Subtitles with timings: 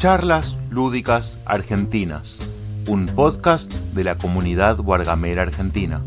[0.00, 2.48] Charlas Lúdicas Argentinas,
[2.88, 6.02] un podcast de la comunidad Wargamera Argentina.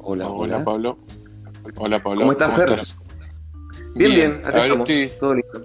[0.00, 0.98] Hola, hola, Pablo.
[1.76, 2.20] Hola Pablo.
[2.20, 2.70] ¿Cómo estás, Fer?
[3.94, 4.88] Bien, bien, acá estamos.
[4.88, 5.62] Estoy, Todo listo.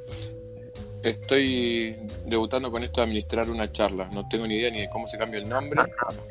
[1.04, 1.96] estoy
[2.26, 4.10] debutando con esto de administrar una charla.
[4.14, 5.82] No tengo ni idea ni de cómo se cambia el nombre.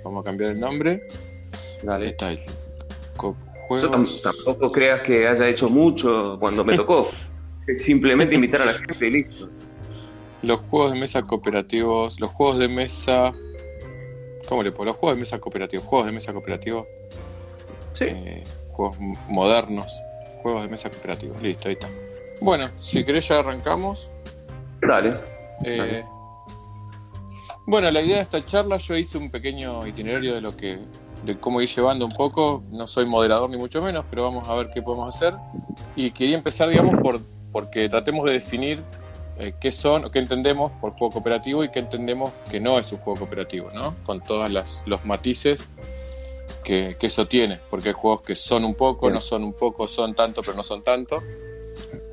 [0.05, 1.07] Vamos a cambiar el nombre.
[1.81, 2.09] Ahí Dale.
[2.11, 2.31] está
[3.17, 3.37] co-
[3.71, 7.09] Yo tampoco creas que haya hecho mucho cuando me tocó.
[7.77, 9.49] Simplemente invitar a la gente y listo.
[10.43, 12.21] Los juegos de mesa cooperativos.
[12.21, 13.33] Los juegos de mesa.
[14.49, 14.85] ¿Cómo le pongo?
[14.87, 15.85] Los juegos de mesa cooperativos.
[15.85, 16.87] Juegos de mesa cooperativos.
[17.95, 18.05] Sí.
[18.09, 18.99] eh, juegos
[19.29, 20.01] modernos.
[20.43, 21.43] Juegos de mesa cooperativos.
[21.43, 21.89] Listo, ahí está.
[22.41, 24.11] Bueno, si querés ya arrancamos.
[24.81, 25.15] Dale.
[25.65, 26.07] Eh, Dale.
[27.67, 30.79] bueno, la idea de esta charla, yo hice un pequeño itinerario de lo que,
[31.27, 32.63] de cómo ir llevando un poco.
[32.71, 35.35] No soy moderador ni mucho menos, pero vamos a ver qué podemos hacer.
[35.97, 37.21] Y quería empezar, digamos, por
[37.53, 38.83] porque tratemos de definir
[39.39, 42.93] eh, qué son o qué entendemos por juego cooperativo y qué entendemos que no es
[42.93, 43.95] un juego cooperativo, ¿no?
[44.05, 44.51] Con todos
[44.87, 45.67] los matices
[46.65, 49.15] que, que eso tiene, porque hay juegos que son un poco, Bien.
[49.15, 51.23] no son un poco, son tanto, pero no son tanto.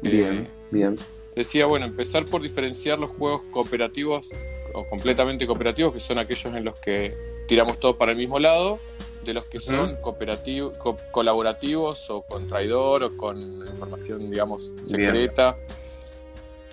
[0.01, 0.95] Bien, Eh, bien.
[1.35, 4.29] Decía, bueno, empezar por diferenciar los juegos cooperativos
[4.73, 7.13] o completamente cooperativos, que son aquellos en los que
[7.47, 8.79] tiramos todos para el mismo lado,
[9.23, 15.57] de los que son cooperativos, co- colaborativos o con traidor o con información, digamos, secreta.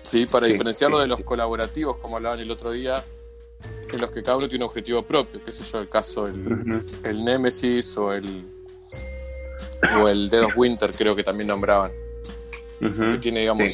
[0.03, 1.23] Sí, para Sí, diferenciarlo sí, de los sí.
[1.23, 3.03] colaborativos, como hablaban el otro día,
[3.91, 6.83] en los que cada uno tiene un objetivo propio, qué sé yo, el caso, el,
[7.03, 8.43] el Nemesis o el,
[10.01, 11.91] o el Dead of Winter, creo que también nombraban.
[12.79, 13.67] Que tiene, digamos,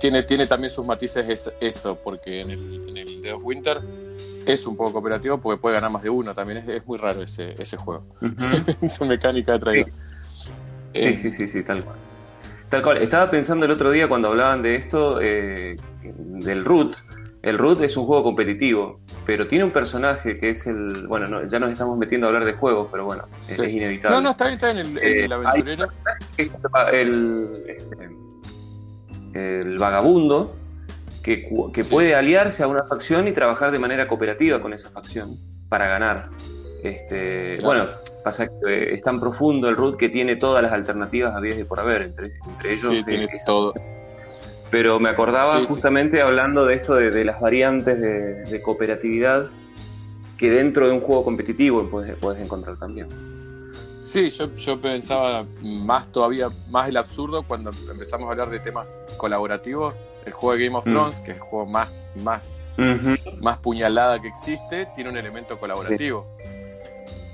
[0.00, 3.80] tiene, tiene también sus matices es- eso, porque en el, en el Dead of Winter
[4.46, 7.22] es un poco cooperativo porque puede ganar más de uno, también es, es muy raro
[7.22, 8.04] ese, ese juego,
[8.88, 9.88] su mecánica de traidor.
[10.92, 11.96] Eh, Sí, sí, sí, sí, tal cual.
[12.68, 12.98] Tal cual.
[12.98, 16.94] Estaba pensando el otro día cuando hablaban de esto, eh, del Root.
[17.42, 21.06] El Root es un juego competitivo, pero tiene un personaje que es el.
[21.06, 23.62] Bueno, no, ya nos estamos metiendo a hablar de juegos, pero bueno, es- Sí.
[23.62, 24.16] es inevitable.
[24.16, 25.88] No, no, está bien, está bien, el, el- Eh, el aventurero.
[26.36, 26.52] es
[26.92, 28.10] el, este,
[29.34, 30.54] el vagabundo
[31.22, 31.90] que, que Sí.
[31.90, 35.36] puede aliarse a una facción y trabajar de manera cooperativa con esa facción
[35.68, 36.28] para ganar.
[36.82, 37.66] Este, Claro.
[37.66, 37.84] Bueno,
[38.24, 41.64] pasa que eh, es tan profundo el root que tiene todas las alternativas habidas y
[41.64, 42.88] por haber, entre, entre ellos.
[42.88, 43.74] Sí, eh, tiene esa- todo.
[44.70, 45.66] Pero me acordaba sí.
[45.66, 49.46] justamente hablando de esto de, de las variantes de, de cooperatividad
[50.38, 53.08] que dentro de un juego competitivo puedes, puedes encontrar también.
[54.10, 58.86] Sí, yo, yo pensaba más todavía, más el absurdo cuando empezamos a hablar de temas
[59.16, 59.96] colaborativos.
[60.26, 60.90] El juego de Game of Mm.
[60.90, 62.74] Thrones, que es el juego más, más
[63.40, 66.26] más puñalada que existe, tiene un elemento colaborativo.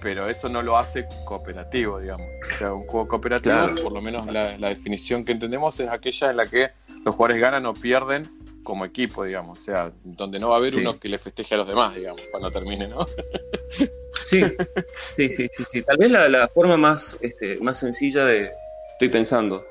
[0.03, 2.27] Pero eso no lo hace cooperativo, digamos.
[2.55, 3.83] O sea, un juego cooperativo, Claro.
[3.83, 6.71] por lo menos la, la definición que entendemos es aquella en la que
[7.05, 8.23] los jugadores ganan o pierden
[8.67, 9.61] como equipo, digamos.
[9.61, 10.81] O sea, donde no va a haber Sí.
[10.81, 13.07] uno que le festeje a los demás, digamos, cuando termine, ¿no?
[14.25, 14.43] Sí,
[15.15, 15.83] sí, sí, sí, sí.
[15.83, 18.51] Tal vez la, la forma más, este, más sencilla de,
[18.93, 19.65] estoy pensando,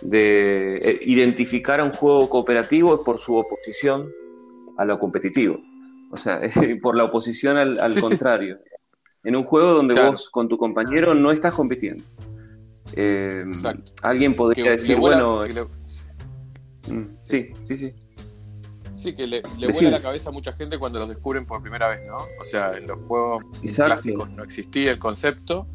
[0.00, 4.10] de eh, identificar a un juego cooperativo es por su oposición
[4.78, 5.60] a lo competitivo.
[6.10, 6.40] O sea,
[6.82, 8.08] por la oposición al, al Sí, sí.
[8.08, 8.58] contrario.
[9.22, 10.12] En un juego donde Claro.
[10.12, 12.02] vos con tu compañero no estás compitiendo.
[12.96, 13.92] Eh, Exacto.
[14.02, 17.94] alguien podría decir, bueno, que mm, sí, sí, sí.
[19.02, 21.88] Sí, que le, le vuela la cabeza a mucha gente cuando los descubren por primera
[21.88, 22.16] vez, ¿no?
[22.16, 23.94] O sea, en los juegos Exacto.
[23.94, 25.66] clásicos no existía el concepto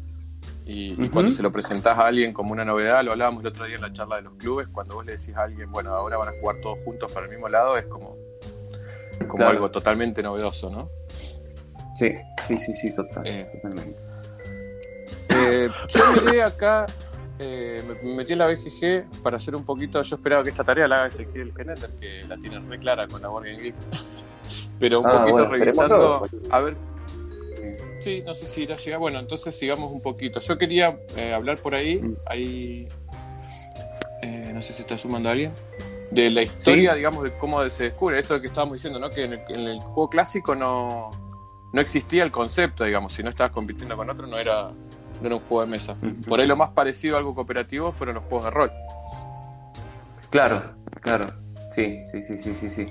[0.66, 3.76] y, cuando se lo presentás a alguien como una novedad, lo hablábamos el otro día
[3.76, 6.28] en la charla de los clubes, cuando vos le decís a alguien, bueno, ahora van
[6.28, 8.16] a jugar todos juntos para el mismo lado, es como,
[9.20, 9.50] como Claro.
[9.52, 10.90] algo totalmente novedoso, ¿no?
[11.94, 12.12] Sí,
[12.46, 13.48] sí, sí, sí, total, Eh.
[13.54, 14.02] totalmente.
[15.30, 16.84] Eh, yo miré acá,
[17.38, 20.64] eh, me me metí en la BGG para hacer un poquito, yo esperaba que esta
[20.64, 23.74] tarea la haga Ezequiel Genender, que la tiene re clara con la Board Game Geek.
[24.78, 26.76] Pero un Ah, poquito bueno, revisando, a ver,
[28.00, 29.00] Sí, no sé si irá a llegar.
[29.00, 30.38] Bueno, entonces sigamos un poquito.
[30.38, 32.14] Yo quería eh, hablar por ahí, Mm.
[32.26, 32.88] ahí,
[34.22, 35.52] eh, no sé si está sumando alguien,
[36.12, 38.18] de la historia, digamos, de cómo se descubre.
[38.20, 39.10] Esto que estábamos diciendo, ¿no?
[39.10, 41.10] Que en el, en el juego clásico no,
[41.72, 43.12] no existía el concepto, digamos.
[43.12, 44.70] Si no estabas compitiendo con otro, no era,
[45.20, 45.96] no era un juego de mesa.
[46.26, 48.70] Por ahí lo más parecido a algo cooperativo fueron los juegos de rol.
[50.30, 50.62] Claro,
[51.00, 51.26] claro.
[51.70, 52.86] Sí, sí, sí, sí, sí, sí.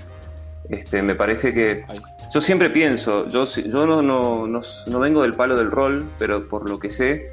[0.70, 1.98] Este, me parece que Ahí.
[2.32, 6.48] yo siempre pienso, yo, yo no, no, no, no vengo del palo del rol, pero
[6.48, 7.30] por lo que sé,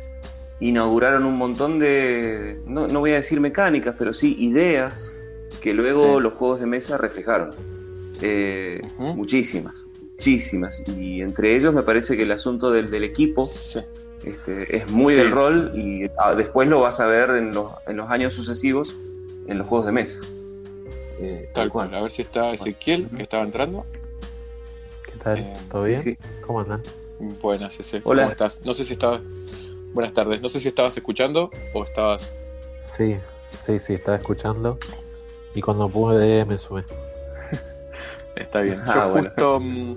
[0.62, 5.18] inauguraron un montón de, no, no voy a decir mecánicas, pero sí ideas
[5.62, 6.24] que luego Sí.
[6.24, 7.50] los juegos de mesa reflejaron.
[8.22, 8.82] Eh.
[8.98, 10.82] Muchísimas, muchísimas.
[10.88, 13.80] Y entre ellos me parece que el asunto del, del equipo Sí.
[14.26, 15.20] Este, es muy Sí.
[15.20, 18.96] del rol y ah, después lo vas a ver en los, en los años sucesivos
[19.48, 20.22] en los juegos de mesa.
[21.20, 21.94] Eh, Tal cual.
[21.94, 23.86] A ver si está Ezequiel, que estaba entrando.
[25.06, 25.38] ¿Qué tal?
[25.38, 26.02] Eh, ¿Todo bien?
[26.02, 26.18] sí.
[26.46, 26.82] ¿Cómo andan?
[27.42, 28.02] Buenas, ese.
[28.04, 28.24] Hola.
[28.24, 28.62] ¿Cómo estás?
[28.66, 29.22] No sé si estabas.
[29.94, 30.42] Buenas tardes.
[30.42, 32.34] No sé si estabas escuchando o estabas.
[32.80, 33.16] Sí,
[33.66, 34.78] sí, sí, estaba escuchando.
[35.54, 36.84] Y cuando pude me sumé.
[38.36, 38.82] Está bien.
[38.88, 39.30] Ah, Yo bueno.
[39.30, 39.96] justo, mm,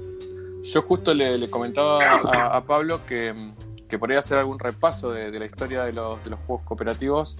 [0.63, 3.53] yo justo le, le comentaba a, a Pablo que, mm,
[3.89, 7.37] que podría hacer algún repaso de, de la historia de los, de los juegos cooperativos.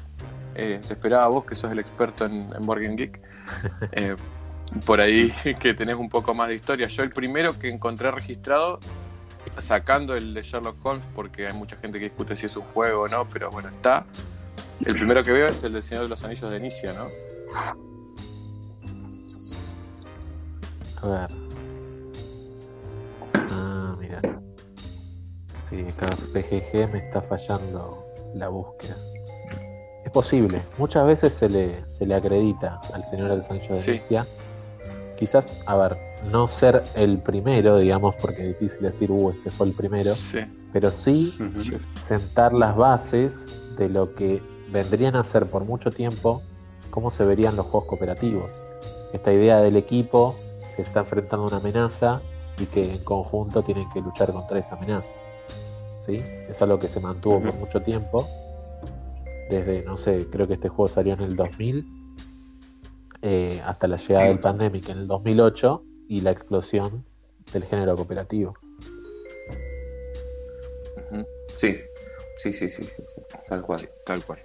[0.55, 3.21] Eh, te esperaba a vos, que sos el experto en, en Board Game Geek.
[3.93, 4.15] Eh,
[4.85, 6.89] por ahí que tenés un poco más de historia.
[6.89, 8.81] Yo el primero que encontré registrado,
[9.59, 13.03] sacando el de Sherlock Holmes, porque hay mucha gente que discute si es un juego
[13.03, 14.05] o no, pero bueno, está.
[14.85, 17.09] El primero que veo es el del Señor de los Anillos de Inicia, ¿no?
[21.03, 21.31] A ver.
[23.35, 24.21] Ah, mira.
[25.71, 28.05] Sí, acá PGG me está fallando
[28.35, 28.97] la búsqueda.
[30.05, 30.61] Es posible.
[30.79, 33.91] Muchas veces se le, se le acredita al señor del Sancho de Sí.
[33.91, 34.27] Inicia.
[35.19, 35.97] Quizás, a ver,
[36.31, 40.15] no ser el primero, digamos, porque es difícil decir, uh, este fue el primero.
[40.15, 40.39] Sí.
[40.73, 41.79] Pero sí Ujú.
[42.01, 43.45] sentar las bases
[43.77, 46.43] de lo que vendrían a ser por mucho tiempo
[46.91, 48.61] cómo se verían los juegos cooperativos.
[49.13, 50.37] Esta idea del equipo
[50.77, 52.21] que está enfrentando una amenaza
[52.59, 55.15] y que en conjunto tienen que luchar contra esa amenaza.
[56.09, 56.17] ¿Sí?
[56.17, 58.27] Eso es algo que se mantuvo por mucho tiempo.
[59.51, 61.87] Desde, no sé, creo que este juego salió en el 2000
[63.23, 64.29] eh, hasta la llegada Sí.
[64.29, 67.05] del Pandemic en el 2008 y la explosión
[67.53, 68.55] del género cooperativo.
[71.57, 71.77] Sí,
[72.37, 73.81] sí, sí, sí, sí, sí, tal cual.
[73.81, 74.39] Sí, tal cual.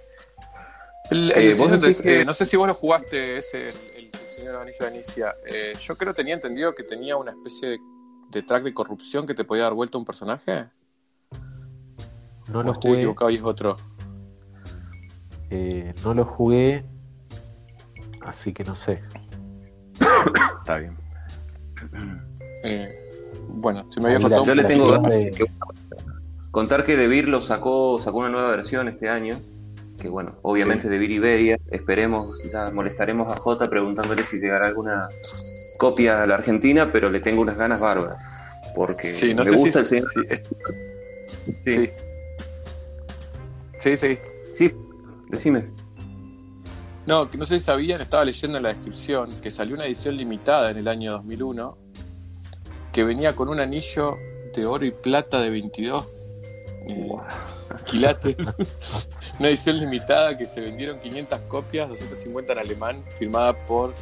[1.10, 3.68] El, Eh, el vos decís de- que- eh, no sé si vos lo jugaste, ese,
[3.68, 5.34] el, el Señor Anillo de Inicia.
[5.46, 7.78] Eh, yo creo tenía entendido que tenía una especie de,
[8.30, 10.66] de track de corrupción que te podía dar vuelta a un personaje.
[12.52, 13.76] No ¿O lo estoy jugué, equivocado y es otro?
[15.50, 16.84] eh, no lo jugué,
[18.22, 19.00] así que no sé.
[20.58, 20.96] Está bien.
[22.64, 23.10] Eh,
[23.48, 25.44] bueno, se me había Mira, cortado Yo le tengo ganas de- que-
[26.50, 29.34] contar que Debir lo sacó, sacó una nueva versión este año.
[29.98, 30.88] Que bueno, obviamente Sí.
[30.88, 31.58] Debir Iberia.
[31.70, 35.08] Esperemos, ya molestaremos a Jota preguntándole si llegará alguna
[35.78, 38.18] copia a la Argentina, pero le tengo unas ganas bárbaras.
[38.76, 40.28] Porque Sí, no me sé gusta si, el señor.
[40.28, 41.90] si- es- Sí, sí.
[43.84, 44.18] Sí, sí.
[44.54, 44.74] sí,
[45.28, 45.66] decime.
[47.04, 50.16] No, que no sé si sabían, estaba leyendo en la descripción que salió una edición
[50.16, 51.76] limitada en el año 2001
[52.94, 54.16] que venía con un anillo
[54.56, 56.08] de oro y plata de 22
[56.86, 57.08] eh,
[57.84, 58.56] quilates.
[59.38, 63.92] una edición limitada que se vendieron 500 copias, 250 en alemán, firmada por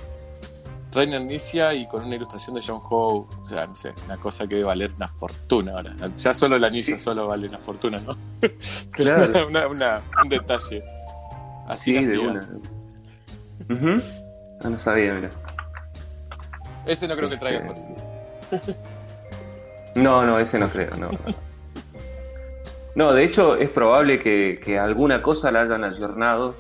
[0.95, 3.27] Rainer Nicia y con una ilustración de John Howe.
[3.41, 5.95] O sea, no sé, una cosa que debe valer una fortuna ahora.
[6.19, 6.99] Ya solo el anillo Sí.
[7.01, 8.17] solo vale una fortuna, ¿no?
[8.91, 9.47] Claro.
[9.49, 10.85] una- una- un detalle.
[11.67, 12.49] Así Sí, de una.
[14.65, 15.31] Ah, no sabía, mira.
[16.85, 17.73] Ese no creo que traiga
[18.51, 18.77] Este,
[19.95, 21.11] No, no, ese no creo, no.
[22.95, 26.57] No, de hecho es probable que, que alguna cosa la hayan ayornado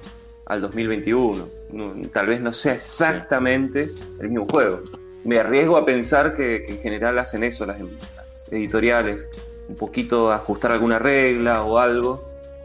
[0.46, 1.48] al 2021.
[1.70, 3.90] No, tal vez no sea exactamente
[4.20, 4.78] el mismo juego.
[5.24, 7.78] Me arriesgo a pensar que, que en general hacen eso las,
[8.16, 9.30] las editoriales,
[9.68, 12.24] un poquito ajustar alguna regla o algo.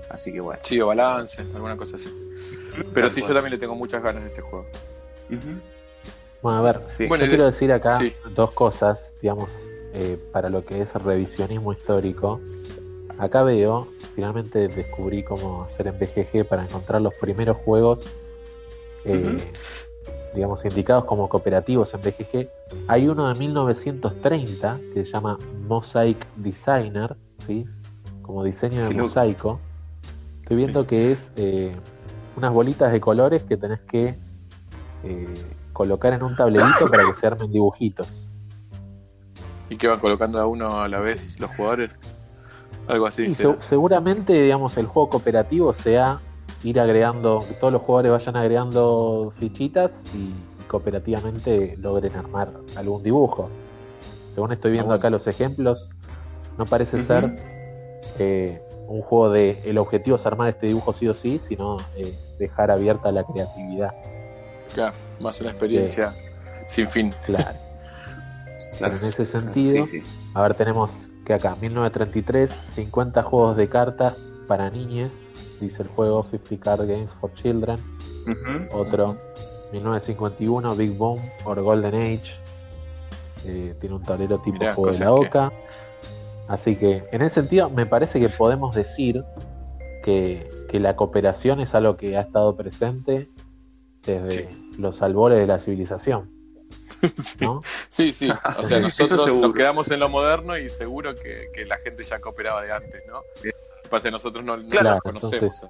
[0.10, 0.60] Así que bueno.
[0.64, 2.10] Sí, o balance, alguna cosa así.
[2.94, 4.66] Pero sí, yo también le tengo muchas ganas de este juego.
[6.42, 7.08] Bueno, a ver, Sí.
[7.08, 8.14] Bueno, yo quiero decir acá sí.
[8.36, 9.50] dos cosas, digamos,
[9.94, 12.40] eh, para lo que es revisionismo histórico.
[13.18, 18.14] Acá veo, finalmente descubrí cómo hacer en BGG para encontrar los primeros juegos,
[19.06, 19.38] eh,
[20.36, 22.50] digamos, indicados como cooperativos en BGG.
[22.88, 27.66] Hay uno de 1930 que se llama Mosaic Designer, ¿sí?
[28.22, 29.60] Como diseño de mosaico.
[30.42, 31.76] Estoy viendo que es eh,
[32.36, 34.16] unas bolitas de colores que tenés que
[35.04, 35.34] eh,
[35.74, 38.28] colocar en un tablerito para que se armen dibujitos.
[39.70, 42.00] ¿Y que van colocando a uno a la vez los jugadores?
[42.88, 43.32] Algo así.
[43.32, 46.20] Se- seguramente, digamos, el juego cooperativo sea
[46.64, 50.34] ir agregando, que todos los jugadores vayan agregando fichitas y,
[50.68, 53.50] cooperativamente logren armar algún dibujo.
[54.34, 55.00] Según estoy viendo bueno.
[55.00, 55.92] acá los ejemplos,
[56.58, 57.36] no parece ser
[58.20, 62.14] eh, un juego de el objetivo es armar este dibujo sí o sí, sino eh,
[62.38, 63.94] dejar abierta la creatividad.
[64.74, 66.14] Claro, más una experiencia
[66.68, 67.14] sin fin.
[67.26, 67.46] Claro.
[68.78, 68.96] Claro.
[68.98, 70.08] en ese sentido, Sí, sí.
[70.36, 74.16] A ver, tenemos que acá, 1933, 50 juegos de cartas
[74.48, 75.12] para niñes,
[75.60, 77.78] dice el juego 50 Card Games for Children.
[78.72, 79.18] Otro,
[79.74, 82.40] 1951, Big Boom or Golden Age.
[83.46, 85.52] Eh, tiene un tablero tipo Mirá, juego de la que- Oca.
[86.48, 89.26] Así que en ese sentido me parece que podemos decir
[90.06, 93.30] que, que la cooperación es algo que ha estado presente
[94.06, 94.48] desde
[94.80, 96.37] los albores de la civilización.
[97.42, 97.62] ¿no?
[97.88, 98.30] Sí, sí.
[98.58, 102.20] O sea, nosotros nos quedamos en lo moderno y seguro que, que la gente ya
[102.20, 103.22] cooperaba de antes, ¿no?
[103.90, 105.34] Pasa nosotros no, no Claro, lo conocemos.
[105.36, 105.70] entonces-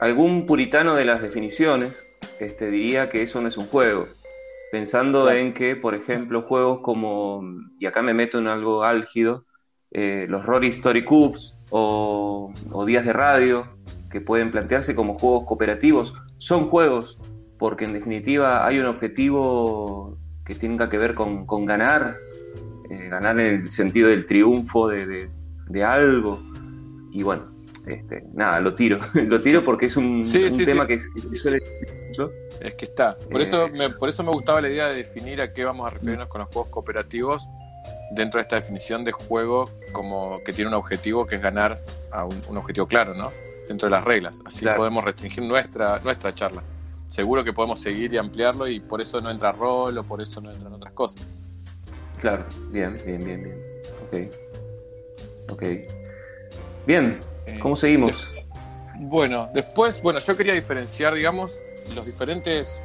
[0.00, 4.06] Algún puritano de las definiciones este, diría que eso no es un juego.
[4.70, 5.38] Pensando Claro.
[5.38, 7.42] en que, por ejemplo, juegos como,
[7.80, 9.44] y acá me meto en algo álgido,
[9.90, 13.66] eh, los Rory Story Cubes o, o Días de Radio,
[14.10, 17.16] que pueden plantearse como juegos cooperativos, son juegos
[17.58, 22.16] porque en definitiva hay un objetivo que tenga que ver con, con ganar,
[22.90, 25.30] eh, ganar en el sentido del triunfo de, de-
[25.66, 26.42] de algo.
[27.12, 27.50] Y bueno,
[27.86, 28.96] este, nada, lo tiro.
[29.14, 30.88] lo tiro porque es un, Sí, un sí, tema sí.
[30.88, 31.62] que, es- que suele
[32.06, 32.30] mucho.
[32.60, 33.16] Es que está.
[33.18, 33.44] Por, Eh.
[33.44, 36.28] eso me, por eso me gustaba la idea de definir a qué vamos a referirnos
[36.28, 37.46] con los juegos cooperativos
[38.14, 41.78] dentro de esta definición de juego como que tiene un objetivo que es ganar
[42.10, 43.30] a un, un objetivo claro, ¿no?
[43.68, 44.40] Dentro de las reglas.
[44.46, 44.78] Así Claro.
[44.78, 46.62] podemos restringir nuestra, nuestra charla.
[47.08, 50.40] Seguro que podemos seguir y ampliarlo y por eso no entra rol o por eso
[50.40, 51.26] no entran otras cosas.
[52.18, 53.42] Claro, bien, bien, bien,
[54.12, 54.30] bien.
[55.46, 55.52] Ok.
[55.52, 55.62] Ok.
[56.86, 58.34] Bien, Eh, ¿cómo seguimos?
[59.00, 61.52] Bueno, después, bueno, yo quería diferenciar, digamos,
[61.94, 62.80] los diferentes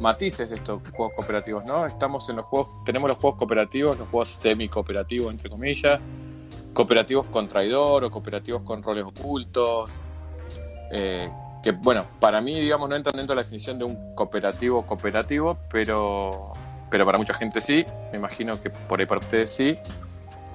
[0.00, 1.86] matices de estos juegos cooperativos, ¿no?
[1.86, 6.00] Estamos en los juegos, tenemos los juegos cooperativos, los juegos semi-cooperativos, entre comillas,
[6.72, 9.90] cooperativos con traidor o cooperativos con roles ocultos,
[10.92, 11.30] eh,
[11.64, 15.58] que, bueno, para mí, digamos, no entran dentro de la definición de un cooperativo cooperativo,
[15.70, 16.52] pero,
[16.90, 19.76] pero para mucha gente sí, me imagino que por ahí para ustedes sí.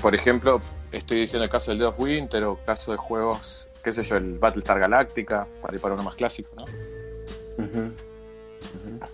[0.04, 0.62] Por ejemplo,
[0.92, 4.18] estoy diciendo el caso del Dead of Winter o caso de juegos, qué sé yo,
[4.18, 6.66] el Battlestar Galactica, para ir para uno más clásico, ¿no?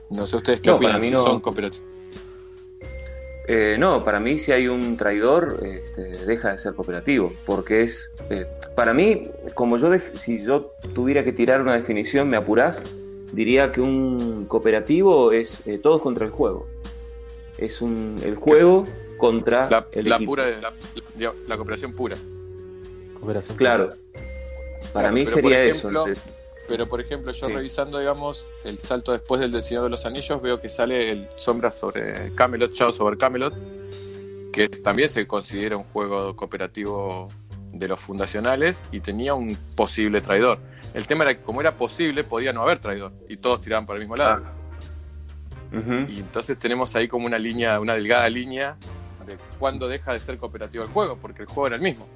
[0.10, 1.24] No sé ustedes qué No, opinan, no.
[1.24, 1.88] son cooperativos.
[3.48, 8.12] Eh, no, para mí si hay un traidor, este, deja de ser cooperativo, porque es,
[8.32, 12.82] eh, para mí, como yo, def- si yo tuviera que tirar una definición, me apurás,
[13.34, 16.66] diría que un cooperativo es eh, todos contra el juego.
[17.60, 18.86] Es un, el juego
[19.18, 20.32] contra La, el la equipo.
[20.32, 20.74] pura, la,
[21.20, 22.16] la- la cooperación pura.
[23.20, 23.58] Cooperación.
[23.58, 23.90] Claro.
[24.92, 26.06] Para Claro, mí sería por eso.
[26.68, 27.54] Pero, por ejemplo, yo Sí.
[27.54, 31.28] revisando, digamos, el salto después del del Señor de los Anillos, veo que sale el
[31.38, 33.54] Sombra sobre Camelot, Shadows over Camelot,
[34.52, 37.28] que también se considera un juego cooperativo
[37.72, 40.60] de los fundacionales y tenía un posible traidor.
[40.94, 43.98] El tema era que como era posible, podía no haber traidor y todos tiraban para
[43.98, 44.44] el mismo lado.
[45.74, 46.10] Ujú.
[46.10, 48.78] Y entonces tenemos ahí como una línea, una delgada línea
[49.28, 52.08] de cuándo deja de ser cooperativo el juego, porque el juego era el mismo.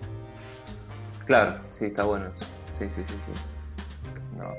[1.26, 2.32] Claro, sí, está bueno.
[2.34, 3.42] Sí, sí, sí, sí.
[4.40, 4.56] ¿No?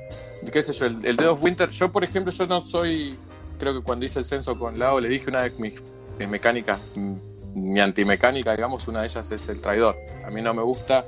[0.53, 3.19] Qué sé yo, el, el Dead of Winter, yo por ejemplo, yo no soy,
[3.59, 5.83] creo que cuando hice el censo con Lao, le dije una de mis,
[6.19, 7.15] mis mecánicas, mm,
[7.55, 9.97] mi antimecánica, digamos, una de ellas es el traidor.
[10.25, 11.05] A mí no me gusta,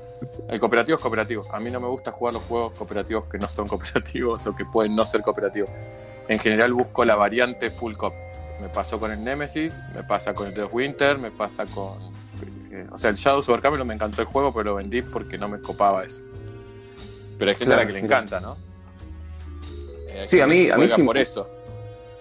[0.49, 3.49] el cooperativo es cooperativo, a mí no me gusta jugar los juegos cooperativos que no
[3.49, 5.71] son cooperativos o que pueden no ser cooperativos.
[6.29, 8.15] En general busco la variante full cop.
[8.61, 11.95] Me pasó con el Nemesis, me pasa con el Dead of Winter, me pasa con...
[12.71, 15.37] eh, o sea, el Shadows over Camelot me encantó el juego, pero lo vendí porque
[15.37, 16.23] no me copaba eso.
[17.43, 18.57] Pero hay gente a la que le encanta, ¿no?
[20.07, 21.21] Eh, Sí, a mí- a mí sí me por gusta.
[21.23, 21.49] eso.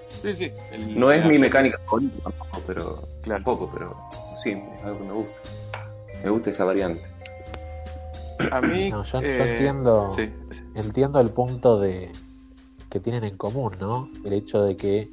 [0.09, 0.51] Sí, sí.
[0.71, 2.83] el- No es mi mecánica favorita tampoco, pero
[3.21, 3.43] Claro.
[3.43, 3.95] tampoco, pero
[4.41, 5.41] sí, es algo que me gusta.
[6.23, 7.03] Me gusta esa variante.
[8.51, 8.89] A mí.
[8.89, 10.33] No, yo, yo eh, entiendo, sí.
[10.73, 12.11] entiendo el punto de
[12.89, 14.09] que tienen en común, ¿no?
[14.25, 15.11] El hecho de que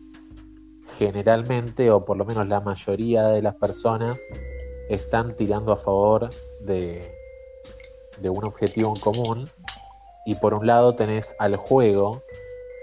[0.98, 4.18] generalmente, o por lo menos la mayoría de las personas,
[4.88, 6.30] están tirando a favor
[6.62, 7.14] de,
[8.20, 9.48] de un objetivo en común.
[10.28, 12.22] Y por un lado tenés al juego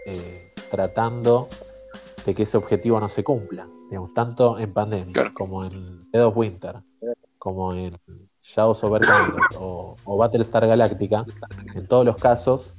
[0.08, 1.48] eh, tratando
[2.26, 3.68] de que ese objetivo no se cumpla.
[3.92, 5.32] Digamos, tanto en Pandemic Claro.
[5.36, 6.82] como en Dead of Winter,
[7.38, 7.96] como en
[8.42, 9.04] Shadows Camelot
[9.60, 11.24] o, o Battlestar Galactica,
[11.76, 12.74] en todos los casos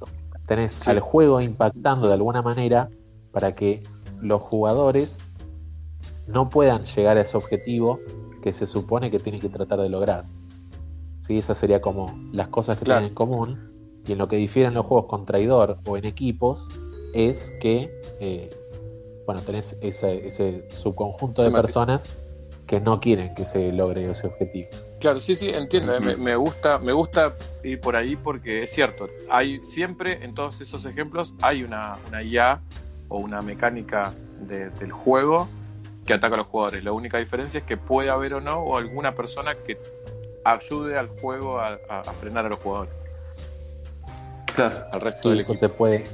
[0.47, 0.89] tenés Sí.
[0.89, 2.89] al juego impactando de alguna manera
[3.31, 3.81] para que
[4.21, 5.17] los jugadores
[6.27, 8.01] no puedan llegar a ese objetivo
[8.41, 10.25] que se supone que tienen que tratar de lograr.
[11.21, 11.37] ¿Sí?
[11.37, 12.99] Esas serían como las cosas que Claro.
[12.99, 13.76] tienen en común.
[14.07, 16.67] Y en lo que difieren los juegos con traidor o en equipos
[17.13, 18.49] es que, eh,
[19.25, 22.15] bueno, tenés ese, ese subconjunto de Se personas
[22.65, 24.69] que no quieren que se logre ese objetivo.
[24.99, 25.93] Claro, sí, sí, entiendo.
[25.95, 29.07] eh, Me, me gusta, me gusta ir por ahí porque es cierto.
[29.29, 32.61] Hay siempre en todos esos ejemplos hay una, una IA
[33.09, 35.47] o una mecánica de- del juego
[36.05, 36.83] que ataca a los jugadores.
[36.83, 39.77] La única diferencia es que puede haber o no o alguna persona que
[40.43, 42.93] ayude al juego a, a- a frenar a los jugadores,
[44.57, 44.75] Claro.
[44.91, 45.67] al resto Sí, del eso equipo.
[45.67, 46.05] se puede,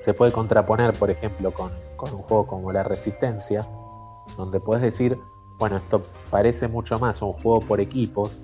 [0.00, 3.60] se puede contraponer, por ejemplo, con, con un juego como La Resistencia,
[4.36, 5.18] donde puedes decir,
[5.58, 8.40] bueno, esto parece mucho más un juego por equipos,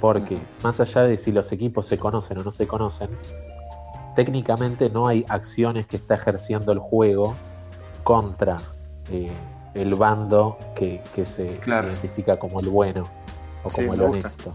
[0.00, 3.08] Porque más allá de si los equipos se conocen o no se conocen,
[4.14, 7.34] técnicamente no hay acciones que está ejerciendo el juego
[8.02, 8.56] contra
[9.10, 9.32] eh,
[9.72, 13.02] el bando que, se identifica como el bueno
[13.62, 14.54] o como el honesto.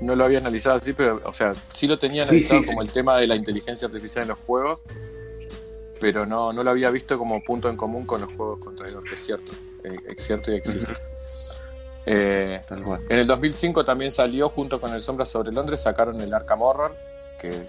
[0.00, 3.16] No lo había analizado así, pero, o sea, sí lo tenía analizado como el tema
[3.16, 4.82] de la inteligencia artificial en los juegos,
[6.00, 9.14] pero no, no lo había visto como punto en común con los juegos contra que
[9.14, 9.52] es cierto,
[9.84, 10.92] eh, es cierto y existe.
[12.06, 12.60] Eh,
[13.10, 16.96] en el 2005 también salió junto con el Sombra sobre Londres, sacaron el Arkham Horror,
[17.38, 17.66] que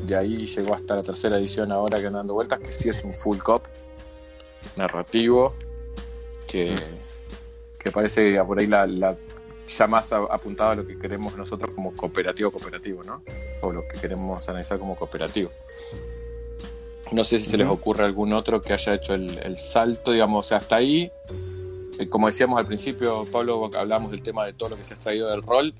[0.00, 3.14] de ahí llegó hasta la tercera edición ahora que dando vueltas, que sí es un
[3.14, 3.62] full cop
[4.76, 5.54] narrativo,
[6.46, 6.74] que,
[7.78, 9.16] que parece por ahí la,
[9.68, 13.22] ya más apuntado a lo que queremos nosotros como cooperativo cooperativo, ¿no?
[13.62, 15.50] O lo que queremos analizar como cooperativo.
[17.12, 20.76] No sé si se les ocurre algún otro que haya hecho el, salto, digamos, hasta
[20.76, 21.10] ahí.
[21.98, 24.96] Eh, como decíamos al principio, Pablo, hablábamos del tema de todo lo que se ha
[24.96, 25.74] extraído del rol.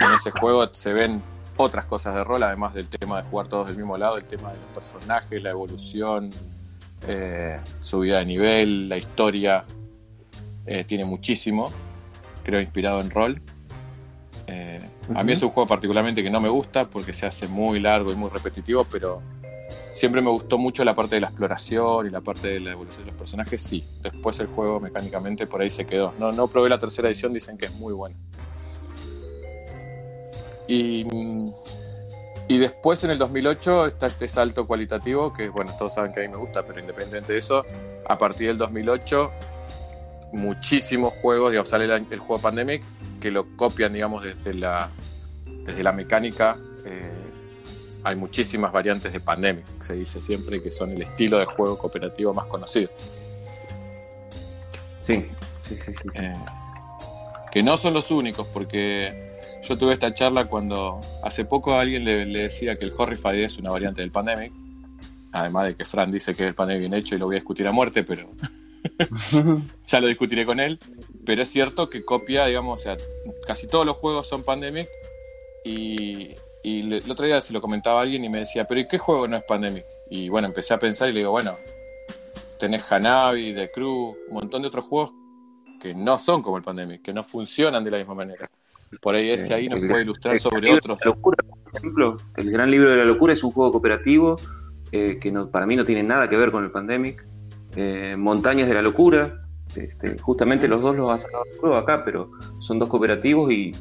[0.00, 1.22] En ese juego se ven
[1.56, 4.52] otras cosas de rol, además del tema de jugar todos del mismo lado, el tema
[4.52, 6.30] de los personajes, la evolución,
[7.08, 9.64] eh, subida de nivel, la historia.
[10.66, 11.72] Eh, tiene muchísimo,
[12.46, 13.42] creo, inspirado en rol.
[15.14, 18.12] A mí es un juego particularmente que no me gusta porque se hace muy largo
[18.12, 19.20] y muy repetitivo, pero
[19.92, 23.04] siempre me gustó mucho la parte de la exploración y la parte de la evolución
[23.04, 23.84] de los personajes, sí.
[24.02, 26.12] Después el juego mecánicamente por ahí se quedó.
[26.18, 28.16] No, no probé la tercera edición, dicen que es muy buena.
[30.68, 31.06] Y,
[32.48, 36.22] y después en el 2008 está este salto cualitativo, que bueno, todos saben que a
[36.22, 37.64] mí me gusta, pero independiente de eso,
[38.08, 39.30] a partir del 2008
[40.32, 42.82] muchísimos juegos, digamos, sale el, juego Pandemic,
[43.20, 44.88] que lo copian, digamos, desde la,
[45.64, 46.56] desde la mecánica.
[46.84, 47.10] Eh,
[48.04, 52.32] hay muchísimas variantes de Pandemic, se dice siempre que son el estilo de juego cooperativo
[52.32, 52.90] más conocido.
[55.00, 55.26] Sí,
[55.66, 56.08] sí, sí, sí.
[56.14, 56.34] Eh,
[57.50, 59.26] que no son los únicos, porque
[59.62, 63.70] yo tuve esta charla cuando hace poco alguien le, decía que el Horrify es una
[63.70, 64.52] variante del Pandemic.
[65.32, 67.38] Además de que Fran dice que es el Pandemic bien hecho y lo voy a
[67.38, 68.30] discutir a muerte, pero
[69.84, 70.78] ya lo discutiré con él.
[71.24, 72.96] Pero es cierto que copia, digamos, o sea,
[73.46, 74.88] casi todos los juegos son Pandemic
[75.64, 78.88] y, y el otro día se lo comentaba a alguien y me decía, pero ¿y
[78.88, 79.84] qué juego no es Pandemic?
[80.10, 81.56] Y bueno, empecé a pensar y le digo, bueno,
[82.58, 85.12] tenés Hanabi, The Crew, un montón de otros juegos
[85.80, 88.44] que no son como el Pandemic, que no funcionan de la misma manera.
[89.00, 91.04] Por ahí ese ahí nos puede ilustrar sobre otros.
[91.04, 94.36] Locura, por ejemplo, el Gran Libro de la Locura es un juego cooperativo
[94.92, 97.26] eh, que no, para mí no tiene nada que ver con el Pandemic.
[97.76, 102.02] Eh, Montañas de la Locura, este, justamente los dos los ha sacado el juego acá,
[102.04, 103.72] pero son dos cooperativos y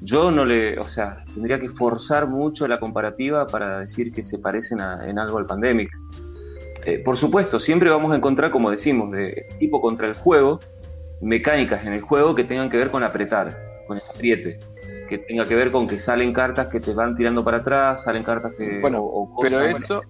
[0.00, 4.38] yo no le, o sea, tendría que forzar mucho la comparativa para decir que se
[4.38, 5.90] parecen en algo al Pandemic.
[6.84, 10.58] Eh, por supuesto, siempre vamos a encontrar, como decimos, de tipo contra el juego,
[11.20, 14.58] mecánicas en el juego que tengan que ver con apretar, con el apriete,
[15.08, 18.24] que tenga que ver con que salen cartas que te van tirando para atrás, salen
[18.24, 18.80] cartas que...
[18.80, 20.02] Bueno, pero eso...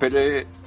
[0.00, 0.16] pero,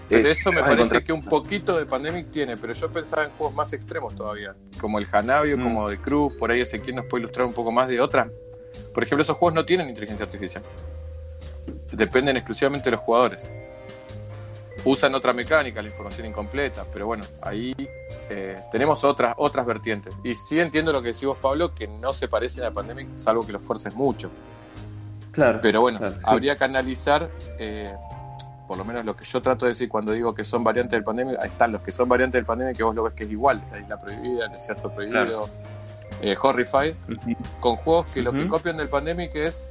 [0.10, 3.74] eso me parece que un poquito de Pandemic tiene, pero yo pensaba en juegos más
[3.74, 5.64] extremos todavía, como el Hanabio, mm.
[5.64, 8.28] como The Cruz, por ahí ese quien nos puede ilustrar un poco más de otras
[8.94, 10.64] por ejemplo, esos juegos no tienen inteligencia artificial.
[11.92, 13.50] Dependen exclusivamente de los jugadores.
[14.86, 17.74] Usan otra mecánica, la información incompleta, pero bueno, ahí
[18.30, 20.14] eh, tenemos otras, otras vertientes.
[20.24, 23.46] Y sí entiendo lo que decís vos, Pablo, que no se parecen a Pandemic, salvo
[23.46, 24.30] que los fuerces mucho.
[25.32, 25.60] Claro.
[25.62, 27.92] Pero bueno, habría que analizar, eh,
[28.74, 31.04] por lo menos lo que yo trato de decir cuando digo que son variantes del
[31.04, 33.30] Pandemic, ahí están los que son variantes del Pandemic que vos lo ves que es
[33.30, 35.48] igual, la isla prohibida, el desierto prohibido
[36.24, 36.96] eh, Horrify,
[37.60, 39.64] con juegos que lo que copian del Pandemic es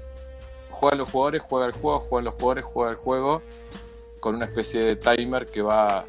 [0.71, 3.43] juegan los jugadores, juega el juego, juegan los jugadores, juega el juego,
[4.21, 6.05] con una especie de timer que va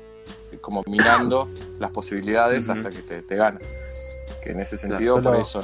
[0.52, 3.60] eh, como minando las posibilidades hasta que te, te, gana.
[4.44, 5.64] Que en ese sentido, por ahí son.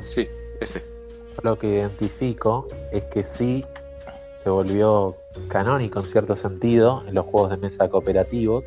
[0.00, 0.28] Sí,
[0.60, 0.84] ese.
[1.44, 3.64] Lo que identifico es que sí
[4.46, 5.16] se volvió
[5.48, 8.62] canónico en cierto sentido en los juegos de mesa cooperativos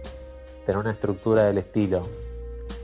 [0.66, 2.02] tener una estructura del estilo.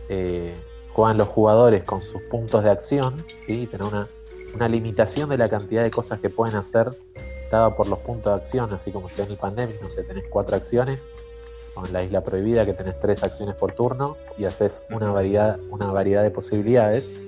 [0.08, 0.54] Eh,
[0.94, 3.16] juegan los jugadores con sus puntos de acción,
[3.48, 3.68] ¿sí?
[3.68, 6.90] tener una, limitación de la cantidad de cosas que pueden hacer
[7.52, 10.24] dada por los puntos de acción, así como si en el pandemia, no sé, tenés
[10.30, 11.02] cuatro acciones,
[11.76, 15.60] o en la isla prohibida que tenés tres acciones por turno y haces una variedad,
[15.70, 17.20] una variedad de posibilidades.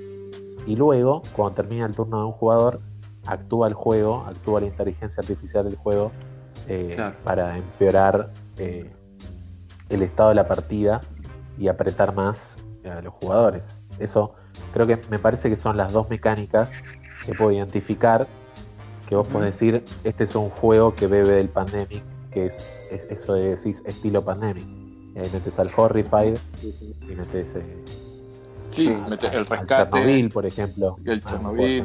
[0.66, 2.80] Y luego, cuando termina el turno de un jugador,
[3.28, 6.12] actúa el juego, actúa la inteligencia artificial del juego
[6.68, 8.92] eh, para empeorar eh,
[9.90, 11.02] el estado de la partida
[11.58, 12.58] y apretar más
[12.90, 13.66] a los jugadores.
[14.00, 14.36] Eso
[14.74, 16.72] creo que me parece que son las dos mecánicas
[17.26, 18.28] que puedo identificar,
[19.08, 23.34] que vos podés decir, este es un juego que bebe del Pandemic, que es, eso
[23.34, 24.66] de decís estilo Pandemic.
[25.16, 26.38] Y ahí metes al Horrified
[27.02, 27.56] y metes...
[27.56, 27.86] Eh,
[28.70, 29.92] sí, el rescate.
[29.92, 30.98] Chernobyl, por ejemplo.
[31.06, 31.84] El Chernobyl.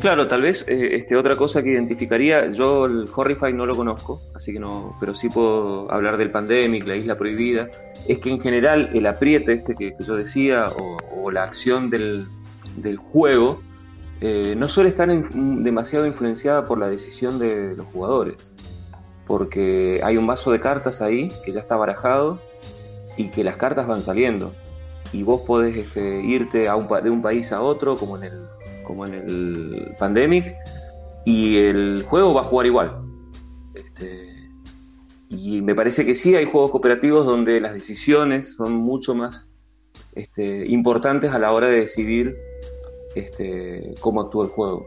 [0.00, 4.22] Claro, tal vez eh, este, otra cosa que identificaría, yo el Horrify no lo conozco,
[4.34, 7.68] así que no, pero sí puedo hablar del Pandemic, la isla prohibida,
[8.08, 12.26] es que en general el apriete este que, yo decía o, la acción del,
[12.96, 13.62] juego
[14.20, 18.54] eh, no suele estar demasiado influenciada por la decisión de los jugadores,
[19.26, 22.40] porque hay un vaso de cartas ahí que ya está barajado
[23.16, 24.52] y que las cartas van saliendo.
[25.12, 28.46] Y vos podés este, irte a un, de un país a otro como en el
[28.92, 30.54] como en el Pandemic,
[31.24, 33.02] y el juego va a jugar igual.
[33.74, 34.50] Este,
[35.30, 39.50] y me parece que sí hay juegos cooperativos donde las decisiones son mucho más
[40.14, 42.36] este, importantes a la hora de decidir
[43.14, 44.86] este, cómo actúa el juego.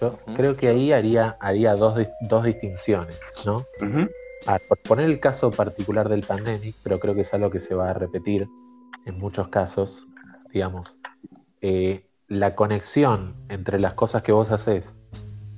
[0.00, 3.66] Yo creo que ahí haría, haría dos, dos distinciones, ¿no?
[4.66, 7.90] por poner el caso particular del Pandemic, pero creo que es algo que se va
[7.90, 8.48] a repetir
[9.04, 10.04] en muchos casos,
[10.52, 10.98] digamos.
[11.60, 14.96] Eh, la conexión entre las cosas que vos haces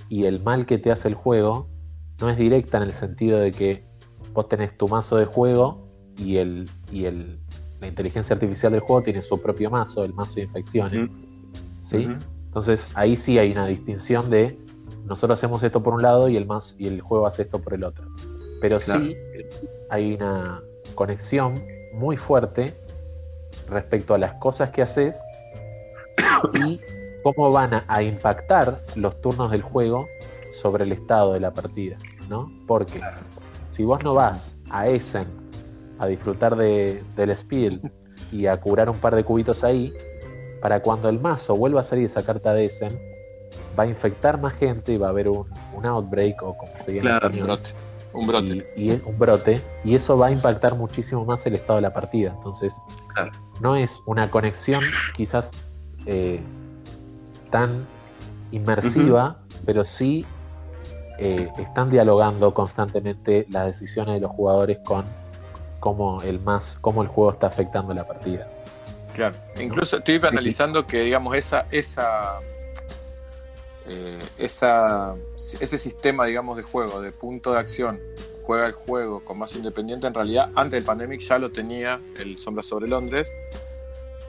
[0.09, 1.69] y el mal que te hace el juego
[2.21, 3.85] no es directa en el sentido de que
[4.33, 5.87] vos tenés tu mazo de juego
[6.19, 7.39] y el y el
[7.81, 11.11] la inteligencia artificial del juego tiene su propio mazo, el mazo de infecciones.
[11.81, 12.09] ¿sí?
[12.47, 14.59] Entonces ahí sí hay una distinción de
[15.05, 17.75] nosotros hacemos esto por un lado y el mazo, y el juego hace esto por
[17.75, 18.07] el otro.
[18.61, 19.15] Pero sí
[19.91, 20.61] hay una
[20.97, 21.55] conexión
[21.93, 22.75] muy fuerte
[23.69, 25.21] respecto a las cosas que haces
[26.55, 26.81] y
[27.23, 30.09] cómo van a, impactar los turnos del juego
[30.61, 31.97] sobre el estado de la partida,
[32.29, 32.53] ¿no?
[32.67, 33.01] Porque
[33.73, 35.27] si vos no vas a Essen
[35.99, 37.81] a disfrutar de, del Spiel
[38.31, 39.95] y a curar un par de cubitos ahí,
[40.61, 42.99] para cuando el mazo vuelva a salir esa carta de Essen,
[43.79, 45.47] va a infectar más gente y va a haber un,
[45.83, 47.21] outbreak o como se llama.
[47.27, 47.71] un brote.
[48.13, 48.67] Un brote.
[48.77, 49.61] Y, un brote.
[49.85, 52.33] Y eso va a impactar muchísimo más el estado de la partida.
[52.35, 52.75] Entonces,
[53.61, 54.83] no es una conexión
[55.17, 55.51] quizás
[56.07, 56.41] eh,
[57.51, 57.87] tan
[58.51, 60.25] inmersiva, pero sí
[61.19, 65.05] eh, están dialogando constantemente las decisiones de los jugadores con
[65.81, 68.47] cómo el más cómo el juego está afectando la partida.
[69.15, 72.41] Claro, incluso estoy analizando que digamos esa esa
[73.87, 78.01] eh, esa ese sistema digamos de juego de punto de acción
[78.43, 82.39] juega el juego con más independiente en realidad antes del pandemic ya lo tenía el
[82.39, 83.31] Sombra sobre Londres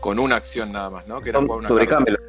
[0.05, 1.19] con una acción nada más, ¿no?
[1.19, 2.21] Que era una sobre Camelot.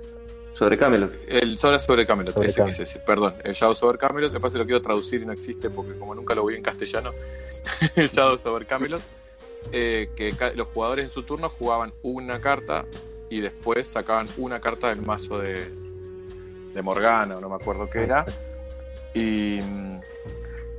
[0.55, 1.13] Sobre Camelot.
[1.29, 3.03] El sobre, sobre Camelot, ese quise decir.
[3.05, 6.15] Perdón, el Shadow sobre Camelot, después se lo quiero traducir y no existe porque como
[6.15, 7.13] nunca lo vi en castellano,
[7.97, 9.03] el Shadow sobre Camelot,
[9.73, 12.87] eh, que los jugadores en su turno jugaban una carta
[13.29, 15.71] y después sacaban una carta del mazo de,
[16.73, 18.25] de Morgana, o no me acuerdo qué era.
[19.13, 19.59] Y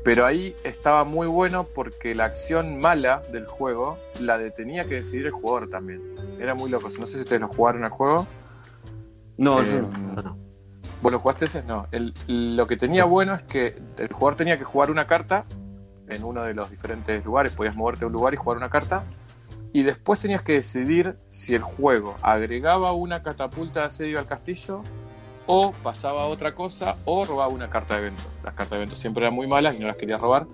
[0.08, 5.26] pero ahí estaba muy bueno porque la acción mala del juego la tenía que decidir
[5.26, 6.02] el jugador también.
[6.39, 6.88] Era muy loco.
[6.98, 8.26] No sé si ustedes lo jugaron al juego.
[9.36, 9.84] No, eh,
[10.24, 10.38] no.
[11.02, 11.62] ¿Vos lo jugaste ese?
[11.63, 11.89] No.
[12.28, 15.43] lo que tenía bueno es que el jugador tenía que jugar una carta
[16.08, 17.52] en uno de los diferentes lugares.
[17.52, 19.04] Podías moverte a un lugar y jugar una carta.
[19.74, 24.84] Y después tenías que decidir si el juego agregaba una catapulta de asedio al castillo
[25.48, 28.24] o pasaba otra cosa o robaba una carta de evento.
[28.44, 30.46] Las cartas de evento siempre eran muy malas y no las quería robar,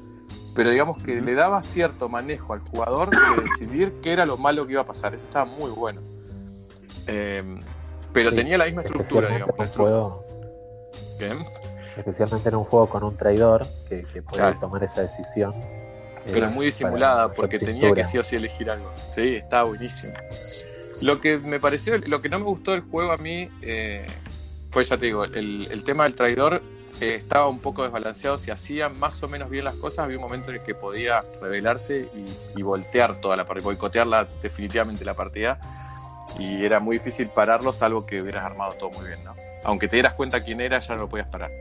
[0.55, 4.65] pero digamos que le daba cierto manejo al jugador de decidir qué era lo malo
[4.65, 5.13] que iba a pasar.
[5.13, 6.01] Eso estaba muy bueno.
[7.07, 7.59] Em,
[8.13, 9.55] pero tenía la misma estructura, digamos.
[9.57, 10.25] Un juego,
[11.97, 15.53] Especialmente en un juego con un traidor que, puede tomar esa decisión.
[16.31, 18.89] Pero eh, muy disimulada, porque tenía que sí o sí elegir algo.
[19.11, 20.13] Sí, estaba buenísimo.
[21.01, 24.05] Lo que me pareció, lo que no me gustó del juego a mí, eh,
[24.73, 26.63] pues ya te digo, el, tema del traidor
[26.99, 28.37] eh, estaba un poco desbalanceado.
[28.39, 31.23] Si hacía más o menos bien las cosas, había un momento en el que podía
[31.39, 32.07] revelarse
[32.55, 35.59] y, voltear toda la partida, boicotearla definitivamente la partida.
[36.39, 39.35] Y era muy difícil pararlo, salvo que hubieras armado todo muy bien, ¿no?
[39.63, 41.51] Aunque te dieras cuenta quién era, ya no lo podías parar.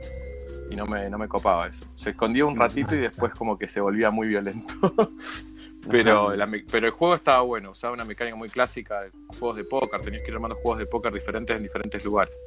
[0.71, 1.85] Y no me, no me copaba eso.
[1.97, 4.75] Se escondía un ratito y después como que se volvía muy violento.
[5.91, 6.33] pero,
[6.71, 10.23] pero el juego estaba bueno, usaba una mecánica muy clásica de juegos de póker, tenías
[10.23, 12.39] que ir armando juegos de póker diferentes en diferentes lugares.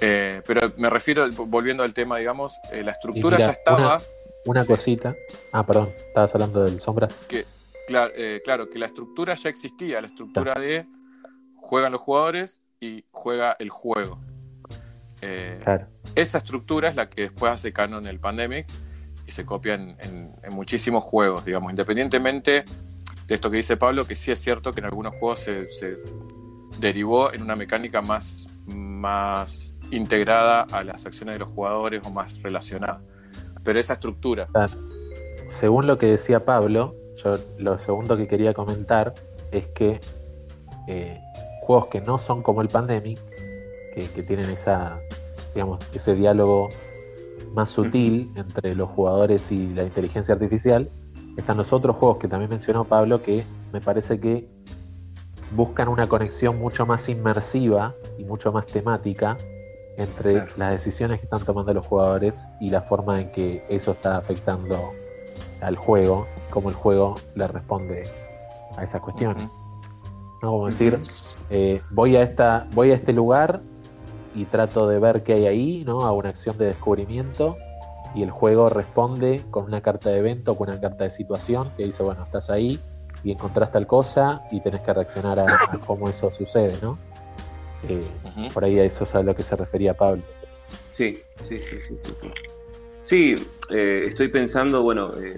[0.00, 3.98] Eh, pero me refiero, volviendo al tema, digamos, eh, la estructura ya estaba.
[4.44, 5.16] Una, cosita.
[5.52, 7.12] Ah, perdón, estabas hablando del sombras.
[7.28, 7.46] Que,
[7.88, 10.86] claro, eh, claro, que la estructura ya existía, la estructura de
[11.56, 14.20] juegan los jugadores y juega el juego.
[16.14, 18.66] Esa estructura es la que después hace canon el Pandemic
[19.26, 22.64] y se copia en, muchísimos juegos, digamos, independientemente
[23.26, 25.98] de esto que dice Pablo, que sí es cierto que en algunos juegos se, se
[26.78, 32.40] derivó en una mecánica más, más integrada a las acciones de los jugadores o más
[32.42, 33.00] relacionada.
[33.62, 34.48] Pero esa estructura.
[35.46, 39.14] Según lo que decía Pablo, yo lo segundo que quería comentar
[39.50, 40.00] es que
[40.88, 41.20] eh,
[41.62, 43.18] juegos que no son como el Pandemic,
[43.94, 45.00] que, tienen esa
[45.54, 46.68] digamos, ese diálogo
[47.54, 50.90] más sutil entre los jugadores y la inteligencia artificial,
[51.38, 54.48] están los otros juegos que también mencionó Pablo que me parece que
[55.54, 59.36] buscan una conexión mucho más inmersiva y mucho más temática
[59.96, 64.16] entre las decisiones que están tomando los jugadores y la forma en que eso está
[64.16, 64.92] afectando
[65.60, 68.04] al juego, cómo el juego le responde
[68.76, 69.44] a esas cuestiones.
[70.42, 70.50] ¿No?
[70.50, 71.00] Como decir,
[71.50, 73.62] eh, voy, a esta, voy a este lugar
[74.34, 76.02] y trato de ver qué hay ahí, ¿no?
[76.02, 77.56] A una acción de descubrimiento
[78.14, 81.84] y el juego responde con una carta de evento, con una carta de situación que
[81.84, 82.80] dice, bueno, estás ahí
[83.24, 85.46] y encontrás tal cosa y tenés que reaccionar a,
[85.86, 86.98] cómo eso sucede, ¿no?
[87.88, 90.22] Eh, por ahí a eso es a lo que se refería Pablo.
[90.92, 92.12] Sí, sí, sí, sí, sí.
[93.02, 93.34] Sí,
[93.70, 95.34] eh, estoy pensando, bueno, eh,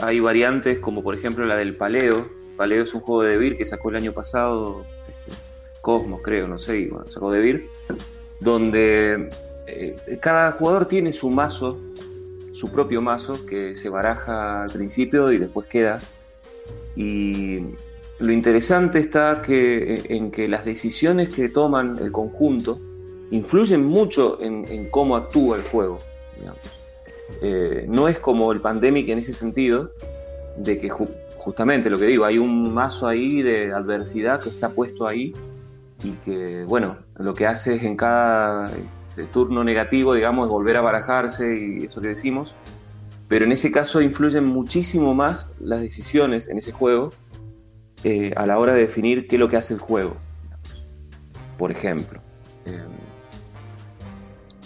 [0.00, 2.28] hay variantes como por ejemplo la del Paleo.
[2.56, 5.36] Paleo es un juego de Vir que sacó el año pasado, este,
[5.80, 7.68] Cosmos creo, no sé, bueno, sacó de Vir,
[8.38, 9.30] donde
[10.20, 11.80] cada jugador tiene su mazo,
[12.52, 15.98] su propio mazo, que se baraja al principio y después queda
[16.94, 17.60] y
[18.22, 22.78] lo interesante está que, en que las decisiones que toman el conjunto
[23.32, 25.98] influyen mucho en, cómo actúa el juego.
[27.40, 29.90] Eh, no es como el Pandemic en ese sentido,
[30.56, 35.08] de que justamente lo que digo, hay un mazo ahí de adversidad que está puesto
[35.08, 35.32] ahí
[36.04, 38.70] y que, bueno, lo que hace es en cada
[39.08, 42.54] este, turno negativo, digamos, volver a barajarse y eso que decimos,
[43.26, 47.10] pero en ese caso influyen muchísimo más las decisiones en ese juego
[48.04, 50.16] eh, a la hora de definir qué es lo que hace el juego.
[51.58, 52.20] Por ejemplo.
[52.66, 52.82] Eh,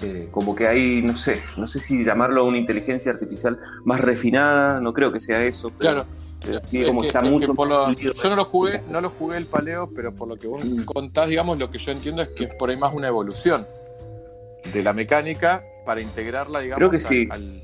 [0.03, 4.81] eh, como que hay, no sé, no sé si llamarlo una inteligencia artificial más refinada,
[4.81, 5.71] no creo que sea eso.
[5.71, 6.05] claro.
[6.87, 10.37] como está mucho yo no lo jugué, no lo jugué el paleo, pero por lo
[10.37, 10.85] que vos mm.
[10.85, 13.67] contás, digamos, lo que yo entiendo es que es por ahí más una evolución
[14.73, 17.29] de la mecánica para integrarla, digamos, creo que sí.
[17.31, 17.63] al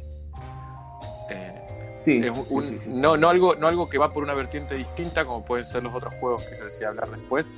[2.89, 5.95] no, no, algo, no algo que va por una vertiente distinta, como pueden ser los
[5.95, 7.49] otros juegos que se decía hablar después,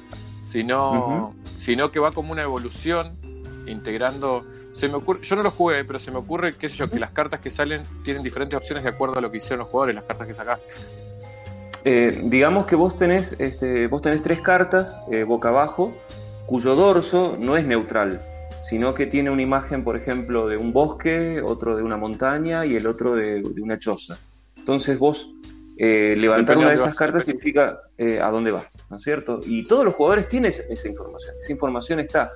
[0.45, 3.17] sino, sino que va como una evolución,
[3.67, 4.45] integrando.
[4.75, 6.99] Se me ocurre, yo no lo jugué, pero se me ocurre, qué sé yo, que
[6.99, 9.95] las cartas que salen tienen diferentes opciones de acuerdo a lo que hicieron los jugadores,
[9.95, 10.73] las cartas que sacaste.
[11.85, 15.93] Eh, digamos que vos tenés, este, vos tenés tres cartas eh, boca abajo,
[16.47, 18.23] cuyo dorso no es neutral,
[18.63, 22.75] sino que tiene una imagen, por ejemplo, de un bosque, otro de una montaña y
[22.77, 24.19] el otro de una choza.
[24.65, 25.35] Entonces vos
[25.77, 29.41] eh, levantar una de esas cartas significa eh, a dónde vas, ¿no es cierto?
[29.45, 32.33] Y todos los jugadores tienen esa, información, esa información está.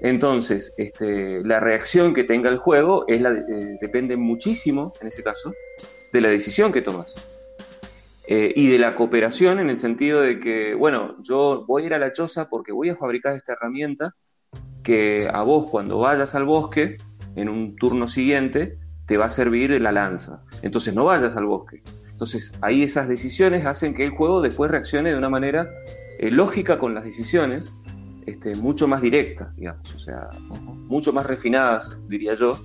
[0.00, 5.22] Entonces, este, la reacción que tenga el juego es la, eh, depende muchísimo, en ese
[5.22, 5.52] caso,
[6.10, 7.14] de la decisión que tomas.
[8.26, 11.98] y de la cooperación en el sentido de que, bueno, yo voy a ir a
[11.98, 14.14] la choza porque voy a fabricar esta herramienta
[14.82, 16.96] que a vos cuando vayas al bosque,
[17.36, 18.78] en un turno siguiente,
[19.08, 20.42] te va a servir la lanza.
[20.60, 21.82] Entonces no vayas al bosque.
[22.10, 25.66] Entonces ahí esas decisiones hacen que el juego después reaccione de una manera
[26.18, 27.74] eh, lógica con las decisiones,
[28.26, 30.28] este, mucho más directa, digamos, o sea,
[30.88, 32.60] mucho más refinadas, diría yo,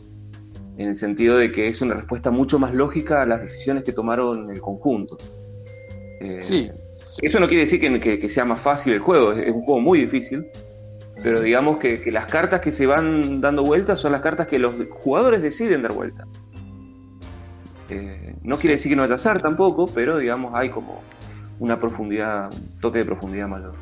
[0.77, 3.93] en el sentido de que es una respuesta mucho más lógica a las decisiones que
[3.93, 5.17] tomaron el conjunto.
[6.19, 6.69] Eh, sí.
[7.21, 10.45] Eso no quiere decir que, sea más fácil el juego, es, un juego muy difícil,
[11.23, 14.75] pero digamos que, las cartas que se van dando vueltas son las cartas que los
[14.89, 16.27] jugadores deciden dar vuelta.
[17.89, 21.01] Eh, no quiere decir que no haya azar tampoco, pero digamos hay como
[21.59, 23.73] una profundidad, un toque de profundidad mayor.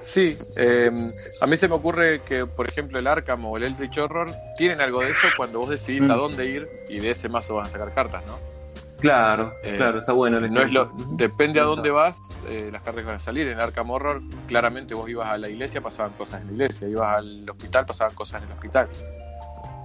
[0.00, 3.98] Sí, em, a mí se me ocurre que, por ejemplo, el Arkham o el Eldritch
[3.98, 6.18] Horror tienen algo de eso cuando vos decidís a mm.
[6.18, 8.57] dónde ir y de ese mazo vas a sacar cartas, ¿no?
[8.98, 10.40] Claro, eh, claro, está bueno.
[10.40, 13.46] no es lo, depende a dónde vas, eh, las cartas van a salir.
[13.46, 16.88] En Arkham Horror, claramente vos ibas a la iglesia, pasaban cosas en la iglesia.
[16.88, 18.88] Ibas al hospital, pasaban cosas en el hospital.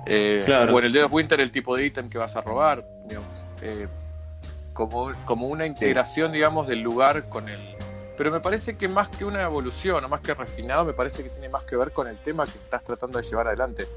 [0.06, 2.80] Eh, o en el Dead of Winter, el tipo de ítem que vas a robar.
[4.74, 7.62] como, como una integración, digamos, del lugar con el.
[8.18, 11.30] Pero me parece que más que una evolución o más que refinado, me parece que
[11.30, 13.88] tiene más que ver con el tema que estás tratando de llevar adelante.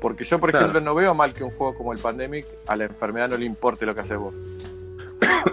[0.00, 2.84] Porque yo, por ejemplo, no veo mal que un juego como el Pandemic a la
[2.84, 4.42] enfermedad no le importe lo que haces vos.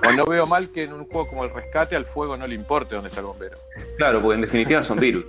[0.08, 2.55] O no veo mal que en un juego como el Rescate al fuego no le
[2.55, 3.58] importe dónde está el bombero.
[3.97, 5.25] Claro, porque en definitiva son virus.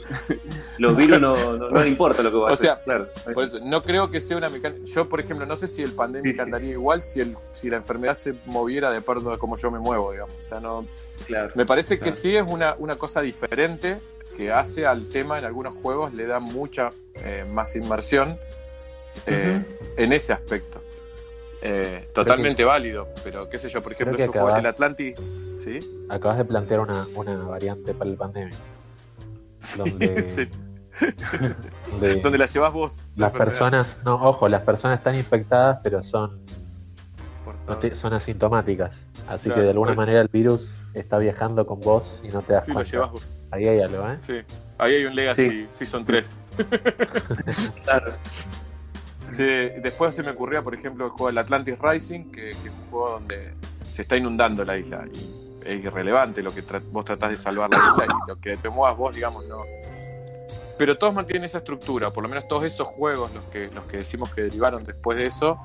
[0.79, 2.71] Los virus no, no, le importa lo que va a hacer.
[2.71, 3.07] O sea, claro.
[3.33, 4.85] por eso, no creo que sea una mecánica.
[4.85, 8.15] Yo, por ejemplo, no sé si el Pandemic andaría igual si, el, si la enfermedad
[8.15, 10.35] se moviera de acuerdo a cómo yo me muevo, digamos.
[10.39, 10.85] O sea, no.
[11.27, 13.99] Claro, me parece que sí es una, una cosa diferente
[14.37, 16.91] que hace al tema en algunos juegos, le da mucha
[17.25, 18.39] eh, más inmersión
[19.27, 19.63] eh,
[19.97, 20.83] en ese aspecto.
[21.63, 25.17] Eh, totalmente válido, pero qué sé yo, por ejemplo, yo el Atlantis.
[26.09, 27.05] Acabas de plantear una,
[27.49, 28.57] variante para el pandemia.
[29.77, 30.09] donde
[32.01, 33.03] De- Donde la llevas vos.
[33.17, 36.39] la las personas, no, ojo, las personas están infectadas, pero son,
[37.67, 39.03] no te- son asintomáticas.
[39.29, 40.01] Así Claro, que de alguna por eso.
[40.03, 42.91] manera el virus está viajando con vos y no te das Sí, lo cuenta.
[42.93, 43.27] llevas vos.
[43.51, 44.17] Ahí hay algo, ¿eh?
[44.21, 44.35] Sí.
[44.79, 45.67] Ahí hay un Legacy Sí.
[45.73, 46.27] Season 3.
[47.83, 48.13] Claro.
[49.31, 52.91] Sí, después se me ocurría, por ejemplo, el juego del Atlantis Rising, que, es un
[52.91, 53.53] juego donde
[53.89, 55.05] se está inundando la isla.
[55.13, 58.57] Y es irrelevante lo que tra- vos tratás de salvar la isla y lo que
[58.57, 59.65] te muevas vos, digamos, no.
[60.79, 63.99] Pero todos mantienen esa estructura, por lo menos todos esos juegos, los que, los que
[63.99, 65.59] decimos que derivaron después de eso,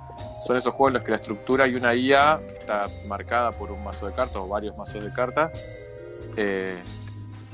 [0.48, 3.72] son esos juegos en los que la estructura hay una IA que está marcada por
[3.72, 5.52] un mazo de cartas o varios mazos de cartas,
[6.38, 6.78] eh,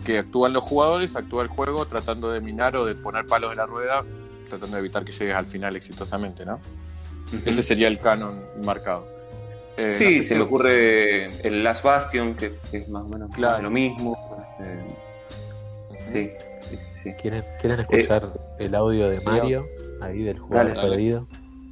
[0.06, 3.58] que actúan los jugadores, actúa el juego tratando de minar o de poner palos en
[3.58, 4.04] la rueda
[4.48, 6.60] tratando de evitar que llegues al final exitosamente, ¿no?
[7.46, 9.06] Ese sería el canon marcado.
[9.78, 13.04] Eh, no Sí, sé se si- me ocurre el Last Bastion, que, que es más
[13.04, 13.62] o menos Claro.
[13.64, 14.18] lo mismo.
[16.00, 16.32] este, sí,
[16.62, 17.14] sí, sí.
[17.22, 19.66] ¿Quieren, ¿Quieren escuchar el audio de sí, Mario?
[20.02, 20.90] Ahí del juego Dale, dale.
[20.90, 21.28] perdido.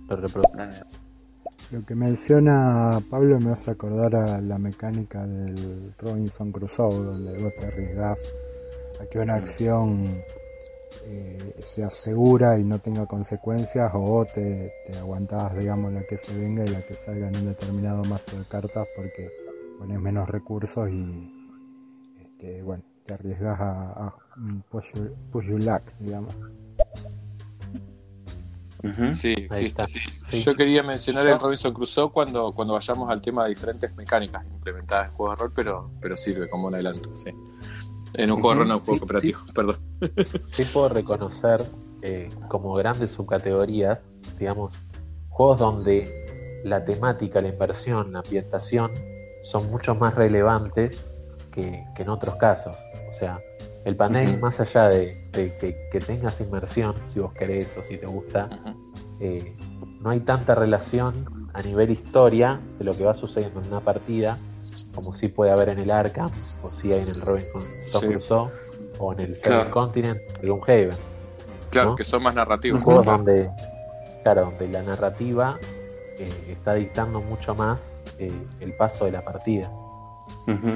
[0.08, 0.58] Lo reproduzco.
[0.58, 0.76] Dale.
[1.72, 7.54] Lo que menciona Pablo me hace acordar a la mecánica del Robinson Crusoe, donde vos
[7.60, 8.20] te arriesgás
[9.02, 10.22] a que una acción
[11.04, 16.38] eh, sea segura y no tenga consecuencias, o te, te aguantás, digamos, la que se
[16.38, 19.32] venga y la que salga en un determinado mazo de cartas porque
[19.78, 21.32] pones menos recursos y,
[22.22, 26.36] este, bueno, te arriesgas a, a un push your, push your luck, digamos.
[29.14, 29.66] Sí, existe.
[29.68, 29.88] está.
[29.88, 30.42] Sí.
[30.42, 35.10] Yo quería mencionar el Robinson Crusoe cuando, cuando vayamos al tema de diferentes mecánicas implementadas
[35.10, 37.32] en juegos de rol, pero, pero sirve como un adelanto, sí.
[38.18, 39.78] En un juego de rol, no un juego Sí, cooperativo, perdón.
[40.46, 41.62] Sí puedo reconocer
[42.02, 44.76] eh, como grandes subcategorías, digamos,
[45.30, 48.92] juegos donde la temática, la inversión, la ambientación
[49.44, 51.06] son mucho más relevantes
[51.52, 52.76] que, que en otros casos.
[53.10, 53.40] O sea,
[53.86, 57.98] el panel, más allá de, de que, que tengas inmersión, si vos querés o si
[57.98, 58.50] te gusta,
[59.20, 59.54] eh,
[60.02, 64.38] no hay tanta relación a nivel historia de lo que va sucediendo en una partida
[64.94, 66.30] como si puede haber en el Arkham
[66.64, 67.62] o si hay en el Robinson
[68.00, 68.08] Sí.
[68.08, 68.52] Crusoe
[69.00, 69.72] o en el Seven Claro.
[69.72, 70.90] Continent, el Gloomhaven.
[71.70, 71.96] Claro, ¿no?
[71.96, 72.82] que son más narrativos.
[72.84, 73.12] Juegos ¿no?
[73.14, 73.50] donde,
[74.24, 75.58] claro, donde la narrativa
[76.20, 77.82] eh, está dictando mucho más
[78.20, 79.70] eh, el paso de la partida.
[80.48, 80.72] Ujú.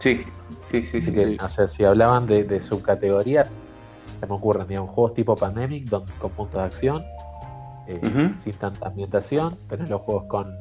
[0.00, 0.24] Sí,
[0.70, 1.12] sí, sí, Así sí.
[1.12, 1.38] que, Sí.
[1.44, 3.48] o sea, si hablaban de, de subcategorías,
[4.20, 7.04] se me ocurren, digamos, juegos tipo Pandemic donde, con puntos de acción,
[7.88, 10.54] eh, sin tanta ambientación, tenés los juegos con,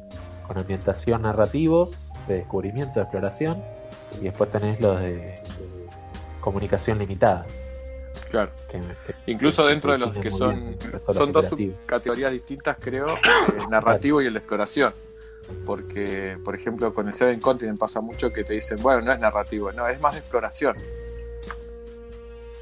[0.48, 1.98] con ambientación narrativos,
[2.28, 3.62] de descubrimiento, de exploración,
[4.20, 5.40] y después tenés los de, de
[6.42, 7.46] comunicación limitada.
[8.30, 8.52] Claro.
[8.70, 10.78] que- que- Incluso que dentro de los que son,
[11.14, 13.08] son dos subcategorías distintas, creo,
[13.58, 14.94] el narrativo y el de exploración.
[15.66, 19.20] Porque, por ejemplo, con el Seven Continent pasa mucho que te dicen, bueno, no es
[19.20, 20.78] narrativo, no, es más de exploración.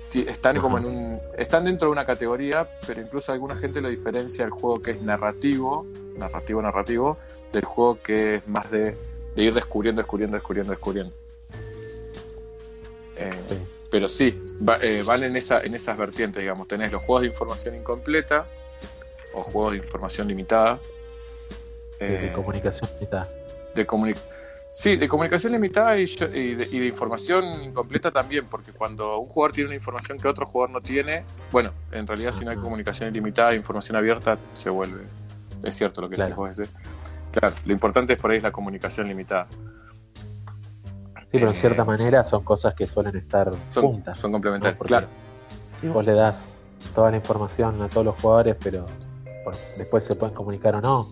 [0.09, 1.19] Sí, están como en un.
[1.37, 5.01] Están dentro de una categoría, pero incluso alguna gente lo diferencia el juego que es
[5.03, 7.17] narrativo, narrativo, narrativo,
[7.53, 8.97] del juego que es más de,
[9.39, 11.13] de ir descubriendo, descubriendo, descubriendo, descubriendo.
[13.15, 13.57] Eh, Sí.
[13.89, 16.67] pero sí, va- eh, van en, esa, en esas vertientes, digamos.
[16.67, 18.45] Tenés los juegos de información incompleta
[19.33, 20.79] o juegos de información limitada.
[21.99, 23.27] de, de eh, comunicación limitada.
[23.75, 24.15] de comuni-
[24.71, 29.19] sí, de comunicación limitada y, yo- y de, y de información incompleta también, porque cuando
[29.19, 32.51] un jugador tiene una información que otro jugador no tiene, bueno, en realidad si no
[32.51, 35.03] hay comunicación ilimitada información abierta, se vuelve.
[35.61, 36.41] Es cierto lo que Claro.
[36.45, 37.17] decís vos.
[37.39, 39.47] Claro, lo importante es por ahí es la comunicación limitada.
[39.49, 44.17] Sí, pero en eh, cierta manera son cosas que suelen estar Son, juntas.
[44.17, 44.35] son ¿no?
[44.35, 45.07] complementarias, Porque claro.
[45.79, 46.57] Si vos le das
[46.93, 48.85] toda la información a todos los jugadores, pero
[49.43, 51.07] bueno, después se pueden comunicar o no,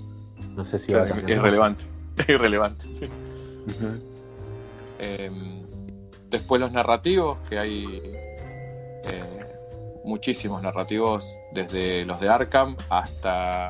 [0.55, 1.85] no sé si va a es relevante.
[2.17, 3.05] Es irrelevante, sí.
[4.97, 5.29] Eh,
[6.31, 9.45] después los narrativos, que hay eh,
[10.03, 13.69] muchísimos narrativos, desde los de Arkham hasta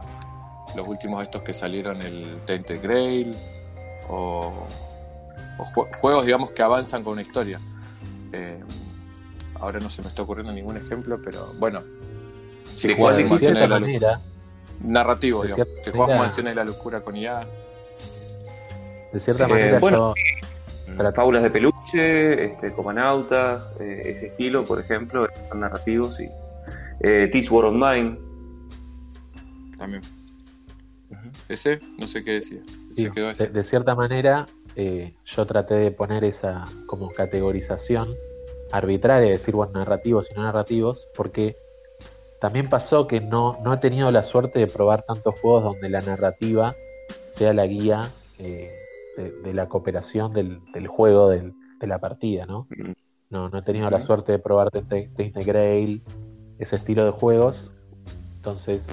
[0.76, 3.36] los últimos estos que salieron, el Tainted Grail,
[4.10, 4.54] o,
[5.58, 7.60] o jue- juegos, digamos, que avanzan con una historia.
[8.34, 8.60] Eh,
[9.60, 11.82] ahora no se me está ocurriendo ningún ejemplo, pero bueno.
[12.76, 14.20] Si ¿De jugás de Mansiones cierta de la
[14.82, 15.66] narrativo, de digamos.
[15.68, 17.48] cierta Si jugás manera- Mansiones de la Locura con IA,
[19.14, 20.14] de cierta Eh, manera bueno.
[20.16, 21.16] yo Trato.
[21.16, 26.30] Fábulas de peluche, este, Comanautas, eh, ese estilo, por ejemplo, son narrativos y
[27.02, 28.18] eh, This War of Mine.
[29.78, 30.02] también.
[31.50, 32.62] Ese, no sé qué decía.
[32.96, 34.46] Sí, Se quedó de, cierta manera,
[34.76, 38.10] eh, yo traté de poner esa como categorización
[38.72, 41.56] arbitraria, decir, bueno, narrativos y no narrativos, porque
[42.42, 46.02] también pasó que no, no he tenido la suerte de probar tantos juegos donde la
[46.02, 46.76] narrativa
[47.32, 48.02] sea la guía
[48.40, 48.72] eh,
[49.16, 52.68] de, de la cooperación del, del juego, del- de la partida, ¿no?
[53.30, 56.02] No, no he tenido la suerte de probar Tainted Grail,
[56.58, 57.70] ese estilo de juegos.
[58.38, 58.84] Entonces,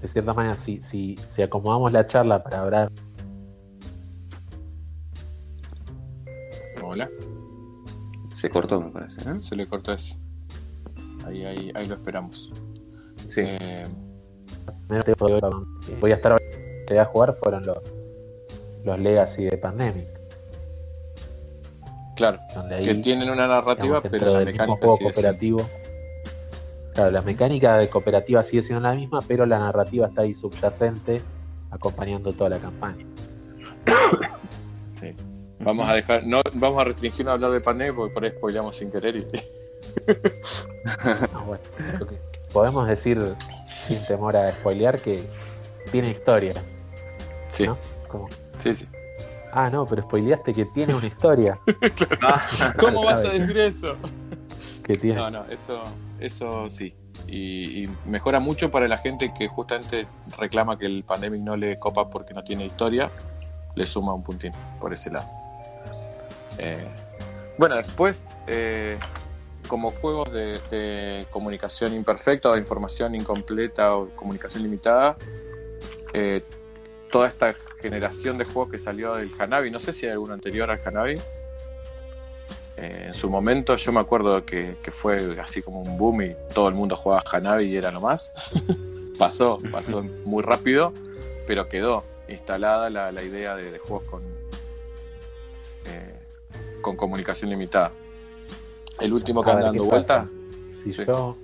[0.00, 2.92] de cierta manera, si, si, si acomodamos la charla para hablar
[6.84, 7.08] Hola.
[8.34, 9.28] Se cortó, me parece.
[9.30, 9.40] ¿eh?
[9.40, 10.16] Se le cortó eso.
[11.26, 12.52] Ahí, ahí, ahí lo esperamos.
[13.28, 13.40] Sí.
[13.42, 13.84] Eh,
[16.00, 17.78] voy a estar que voy a jugar fueron los
[18.84, 20.08] los Legacy de Pandemic
[22.16, 22.38] claro.
[22.54, 25.70] donde ahí Que tienen una narrativa, digamos, pero la mecánica juego cooperativo
[26.94, 31.20] claro la mecánica de cooperativa sigue siendo la misma pero la narrativa está ahí subyacente
[31.70, 33.06] acompañando toda la campaña
[35.00, 35.12] Sí.
[35.58, 38.76] Vamos a dejar, no, vamos a restringirnos a hablar de Pandemic porque por ahí spoileamos
[38.76, 39.26] sin querer y
[40.86, 41.16] Ah,
[41.46, 42.18] bueno, creo que
[42.52, 43.20] podemos decir
[43.86, 45.24] sin temor a spoilear que
[45.90, 46.54] tiene historia
[47.50, 47.76] sí, ¿no?
[48.08, 48.28] Como,
[48.62, 48.86] sí, sí.
[49.52, 51.58] ah no pero spoileaste que tiene una historia
[52.78, 53.94] ¿Cómo vas a decir eso?
[54.84, 55.82] que tiene No, no, eso,
[56.22, 56.94] eso sí.
[57.26, 60.06] Y, mejora mucho para la gente que justamente
[60.38, 63.10] reclama que el Pandemic no le copa porque no tiene historia.
[63.74, 65.26] Le suma un puntín por ese lado.
[66.58, 66.86] Eh,
[67.58, 68.98] bueno, después, eh,
[69.66, 75.16] como juegos de, de comunicación imperfecta o de información incompleta o comunicación limitada,
[76.12, 76.44] eh,
[77.10, 80.70] toda esta generación de juegos que salió del Hanabi, no sé si hay alguno anterior
[80.70, 81.14] al Hanabi,
[82.76, 86.36] eh, en su momento yo me acuerdo que, que fue así como un boom y
[86.54, 88.32] todo el mundo jugaba Hanabi y era lo más.
[89.18, 90.92] pasó, pasó muy rápido,
[91.46, 94.22] pero quedó instalada la, la idea de, de juegos con,
[95.86, 96.14] eh,
[96.80, 97.92] con comunicación limitada.
[99.00, 100.26] El último que anda dando ¿qué vuelta?
[100.82, 101.04] Si Sí.
[101.06, 101.36] yo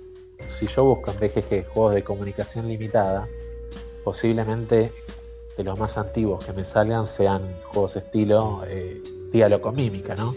[0.57, 3.27] si yo busco en BGG juegos de comunicación limitada,
[4.03, 4.91] posiblemente
[5.57, 9.01] de los más antiguos que me salgan sean juegos estilo eh,
[9.31, 10.33] diálogo con mímica, ¿no?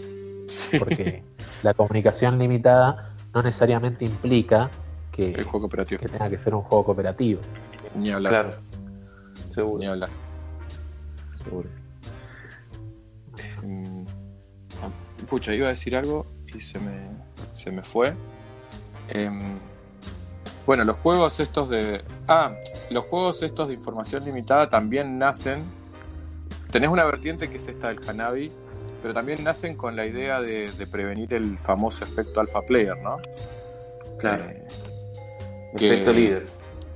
[0.79, 1.23] Porque
[1.63, 4.69] la comunicación limitada no necesariamente implica
[5.11, 6.01] que, el juego cooperativo.
[6.01, 7.41] que tenga que ser un juego cooperativo.
[7.95, 8.31] Ni hablar.
[8.31, 8.57] Claro.
[9.45, 10.09] Ni Seguro, hablar.
[11.43, 11.69] seguro.
[13.61, 14.05] Mm,
[15.27, 17.09] Pucha, iba a decir algo y se me,
[17.53, 18.13] se me fue.
[19.09, 19.39] Em,
[20.65, 22.01] bueno, los juegos estos de.
[22.27, 22.55] Ah,
[22.91, 25.63] los juegos estos de información limitada también nacen.
[26.71, 28.51] Tenés una vertiente que es esta del Hanabi,
[29.03, 33.17] pero también nacen con la idea de, de prevenir el famoso efecto alpha player, ¿no?
[34.17, 34.45] Claro.
[34.45, 34.63] Eh,
[35.77, 36.45] que- Efecto líder.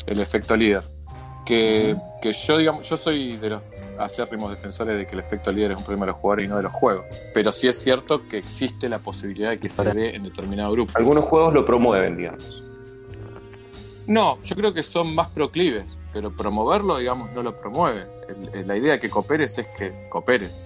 [0.08, 0.84] el efecto líder.
[1.45, 3.62] Que, que yo, digamos, yo soy de los
[3.99, 6.58] acérrimos defensores de que el efecto líder es un problema de los jugadores y no
[6.58, 7.05] de los juegos.
[7.34, 10.91] Pero sí es cierto que existe la posibilidad de que se dé en determinado grupo.
[10.95, 12.64] Algunos juegos lo promueven, digamos.
[14.08, 18.05] No, yo creo que son más proclives, pero promoverlo, digamos, no lo promueve.
[18.30, 20.62] El- el- la idea de que cooperes es que cooperes.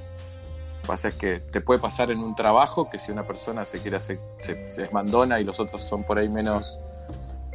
[0.81, 3.65] Lo que pasa es que te puede pasar en un trabajo que si una persona
[3.65, 6.79] se quiere hacer, se, se desmandona y los otros son por ahí menos.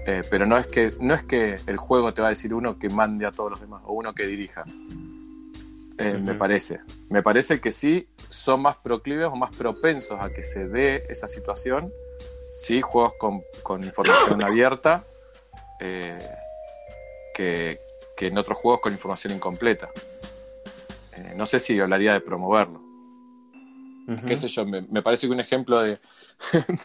[0.06, 2.78] eh, pero no es que no es que el juego te va a decir uno
[2.78, 4.64] que mande a todos los demás o uno que dirija.
[5.98, 6.80] Eh, Me parece.
[7.08, 11.26] Me parece que sí son más proclives o más propensos a que se dé esa
[11.26, 11.92] situación.
[12.52, 15.04] Sí, juegos con, con información abierta
[15.80, 16.18] eh,
[17.34, 17.80] que,
[18.16, 19.90] que en otros juegos con información incompleta.
[21.34, 22.85] No sé si hablaría de promoverlo.
[24.26, 25.98] Qué sé yo, me, me parece que un ejemplo de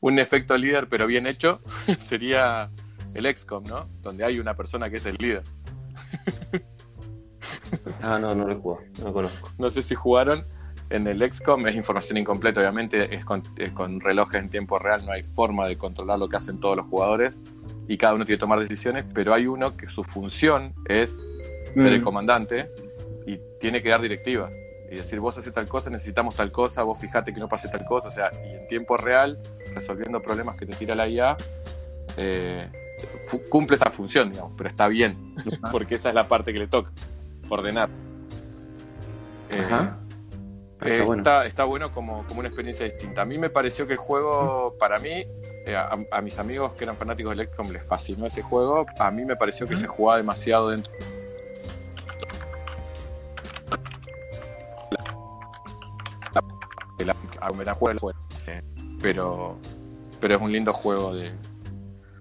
[0.00, 1.58] un efecto líder pero bien hecho
[1.98, 2.68] sería
[3.14, 3.88] el XCOM, ¿no?
[4.02, 5.42] Donde hay una persona que es el líder.
[8.02, 9.50] Ah, no, no lo he jugado, no lo conozco.
[9.58, 10.44] No sé si jugaron.
[10.90, 15.04] En el XCOM es información incompleta, obviamente es con, es con relojes en tiempo real,
[15.04, 17.40] no hay forma de controlar lo que hacen todos los jugadores
[17.86, 21.22] y cada uno tiene que tomar decisiones, pero hay uno que su función es
[21.74, 22.04] ser el Mm.
[22.04, 22.70] comandante
[23.26, 24.50] y tiene que dar directivas
[24.90, 27.84] y decir vos haces tal cosa, necesitamos tal cosa, vos fijate que no pase tal
[27.84, 29.38] cosa, o sea, y en tiempo real,
[29.74, 31.36] resolviendo problemas que te tira la IA,
[32.16, 32.70] eh,
[33.48, 35.34] cumple esa función, digamos, pero está bien,
[35.70, 36.90] porque esa es la parte que le toca,
[37.48, 37.88] ordenar.
[39.50, 39.98] Eh, Ajá.
[40.80, 41.22] Ah, eh, está bueno.
[41.22, 43.22] está, está bueno como, como una experiencia distinta.
[43.22, 45.26] A mí me pareció que el juego, para mí,
[45.66, 48.86] eh, a, a mis amigos que eran fanáticos del XCOM les fascinó ese juego.
[48.98, 50.92] A mí me pareció que se jugaba demasiado dentro.
[56.98, 58.10] De la- a me la juego.
[58.46, 58.62] Eh,
[59.00, 59.56] pero,
[60.20, 61.32] pero es un lindo juego de.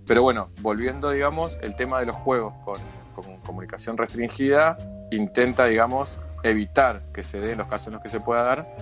[0.05, 2.75] Pero bueno, volviendo, digamos, el tema de los juegos con,
[3.15, 4.77] con comunicación restringida
[5.11, 8.75] intenta, digamos, evitar que se dé en los casos en los que se pueda dar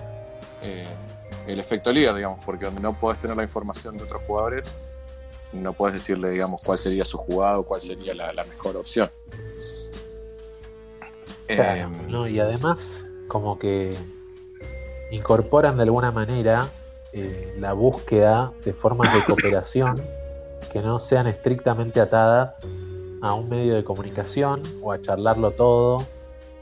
[0.62, 0.86] eh,
[1.48, 4.74] el efecto líder, digamos, porque donde no podés tener la información de otros jugadores,
[5.52, 9.10] no puedes decirle, digamos, cuál sería su jugada o cuál sería la, la mejor opción.
[11.46, 12.26] Claro, Eh, ¿no?
[12.28, 13.90] Y además, como que
[15.10, 16.68] incorporan de alguna manera
[17.12, 20.00] eh, la búsqueda de formas de cooperación
[20.72, 22.60] que no sean estrictamente atadas
[23.22, 25.98] a un medio de comunicación o a charlarlo todo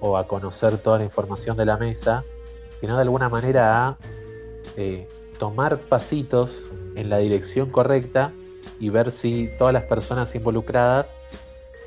[0.01, 2.25] o a conocer toda la información de la mesa,
[2.81, 3.97] sino de alguna manera a
[4.77, 6.63] eh, tomar pasitos
[6.95, 8.33] en la dirección correcta
[8.79, 11.07] y ver si todas las personas involucradas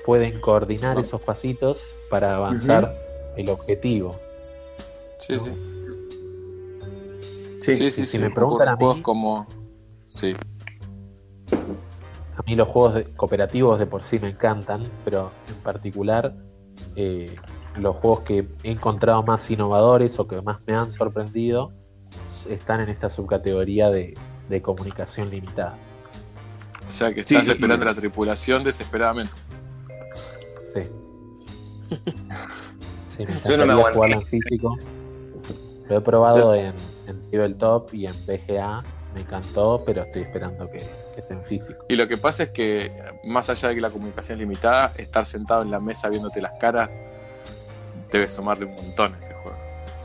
[0.06, 1.80] pueden coordinar esos pasitos
[2.10, 2.94] para avanzar
[3.36, 4.16] el objetivo.
[5.20, 5.77] Sí, sí.
[7.76, 8.20] Sí, Sí, sí, si sí.
[8.20, 9.48] me preguntan a mí- juegos como.
[10.08, 10.34] Sí.
[12.38, 16.34] A mí los juegos de- cooperativos de por sí me encantan, pero en particular
[16.96, 17.36] eh,
[17.78, 21.72] los juegos que he encontrado más innovadores o que más me han sorprendido
[22.50, 24.14] están en esta subcategoría de,
[24.50, 25.76] de comunicación limitada.
[26.88, 27.52] O sea que estás sí.
[27.52, 29.34] esperando la tripulación desesperadamente.
[30.74, 30.82] Sí.
[33.18, 33.96] Sí, me Yo no me aguanté.
[33.96, 34.78] jugarlo en físico.
[35.90, 36.72] Lo he probado en,
[37.08, 38.84] en Tabletop y en BGA.
[39.14, 41.86] Me encantó, pero estoy esperando que, que esté en físico.
[41.90, 42.92] Y lo que pasa es que,
[43.24, 46.54] más allá de que la comunicación es limitada, estar sentado en la mesa viéndote las
[46.60, 46.90] caras
[48.12, 49.58] debe sumarle un montón a ese juego.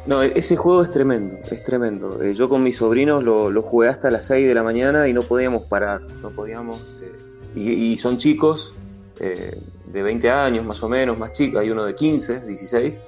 [0.07, 2.22] No, ese juego es tremendo, es tremendo.
[2.22, 5.12] Eh, yo con mis sobrinos lo, lo jugué hasta las 6 de la mañana y
[5.12, 6.80] no podíamos parar, no podíamos.
[7.03, 7.12] eh,
[7.55, 8.74] y, y son chicos
[9.20, 13.03] eh, de 20 años más o menos, más chicos, hay uno de 15, 16,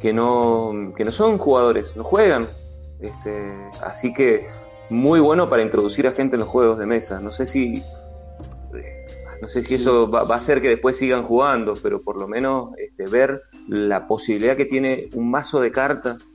[0.00, 2.46] que no, que no son jugadores, no juegan.
[3.00, 4.46] Este, así que
[4.90, 7.20] muy bueno para introducir a gente en los juegos de mesa.
[7.20, 7.82] No sé si
[8.74, 9.06] eh,
[9.40, 9.74] no sé si Sí.
[9.76, 13.42] eso va, va a hacer que después sigan jugando, pero por lo menos este, ver
[13.68, 16.28] la posibilidad que tiene un mazo de cartas,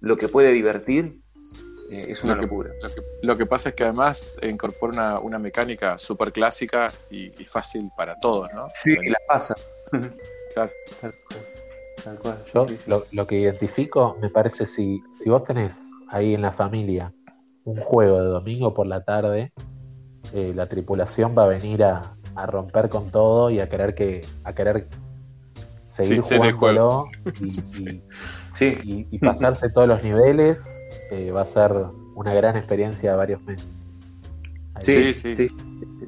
[0.00, 1.20] lo que puede divertir,
[1.90, 2.70] eh, es una Lo que- locura.
[2.82, 7.30] Lo que, lo que pasa es que además incorpora una, una mecánica súper clásica y,
[7.40, 8.66] y fácil para todos, ¿no?
[8.74, 9.54] Sí, la pasa.
[10.52, 10.70] Claro.
[11.00, 11.44] Tal cual,
[12.04, 12.38] tal cual.
[12.52, 12.90] Yo Sí, sí.
[12.90, 15.72] lo, lo que identifico, me parece, si, si vos tenés
[16.10, 17.12] ahí en la familia
[17.64, 19.52] un juego de domingo por la tarde,
[20.34, 24.20] eh, la tripulación va a venir a, a romper con todo y a querer que
[24.44, 24.86] a querer
[25.86, 27.04] seguir Sí, jugándolo
[27.40, 28.02] y, y-
[28.54, 30.58] Sí, y- y pasarse todos los niveles.
[31.10, 31.72] eh, va a ser
[32.14, 33.68] una gran experiencia de varios meses.
[34.80, 35.48] Sí, Sí, sí,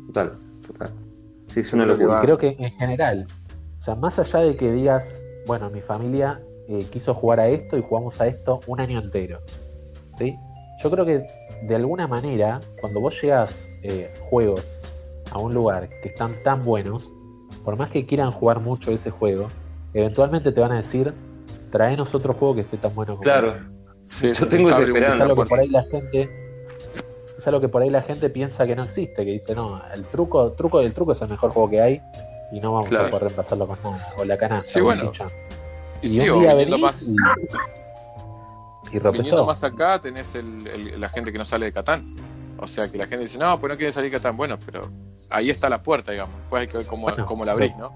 [0.08, 0.32] total,
[0.66, 0.90] total.
[1.48, 2.20] Sí, es una Creo que locura.
[2.22, 3.26] creo que en general,
[3.78, 7.76] o sea, más allá de que digas, bueno, mi familia eh, quiso jugar a esto
[7.76, 9.40] y jugamos a esto un año entero,
[10.22, 10.38] ¿sí?
[10.82, 11.26] Yo creo que
[11.62, 14.64] de alguna manera, cuando vos llegas eh, juegos
[15.30, 17.10] a un lugar que están tan buenos,
[17.64, 19.46] por más que quieran jugar mucho ese juego,
[19.94, 21.12] eventualmente te van a decir,
[21.70, 23.60] traenos otro juego que esté tan bueno como Claro, este".
[24.04, 25.24] Sí, Yo tengo esa un- Es esperanza.
[25.24, 26.30] algo que por ahí la gente
[27.38, 30.02] es algo que por ahí la gente piensa que no existe, que dice, no, el
[30.04, 32.00] truco, truco del truco es el mejor juego que hay
[32.52, 33.06] y no vamos Claro.
[33.06, 34.08] a poder reemplazarlo con nada.
[34.18, 35.10] O la canasta, Sí, o el bueno.
[35.12, 35.28] chichón.
[36.02, 37.16] Y Y, sí, un día viniendo venís más, y,
[38.90, 42.14] y viniendo más acá tenés el- el- la gente que no sale de Catán.
[42.58, 44.36] O sea que la gente dice, no, pues no quiere salir de Catán.
[44.36, 44.80] Bueno, pero
[45.30, 46.36] ahí está la puerta, digamos.
[46.40, 47.92] Después hay que ver cómo, Bueno, cómo la abrís, ¿no?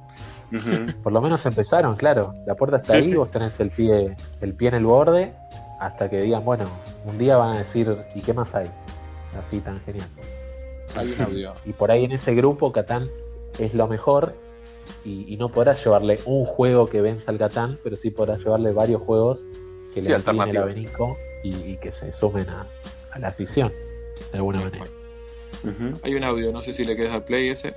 [1.03, 2.33] Por lo menos empezaron, claro.
[2.47, 3.15] La puerta está Sí, ahí, sí.
[3.15, 5.35] vos tenés el pie, el pie en el borde,
[5.81, 6.65] hasta que digan, bueno,
[7.05, 8.67] un día van a decir, ¿y qué más hay?
[9.39, 10.09] Así tan genial.
[10.97, 11.53] Hay un audio.
[11.65, 13.09] Y por ahí en ese grupo Catán
[13.59, 14.35] es lo mejor
[15.05, 18.73] y, y no podrás llevarle un juego que venza al Catán, pero sí podrás llevarle
[18.73, 19.45] varios juegos
[19.97, 20.15] que Sí, le
[20.51, 22.67] el abanico y, y que se sumen a,
[23.13, 23.73] a la afición
[24.31, 24.85] de alguna manera.
[26.03, 27.73] Hay un audio, no sé si le quieres dar play ese.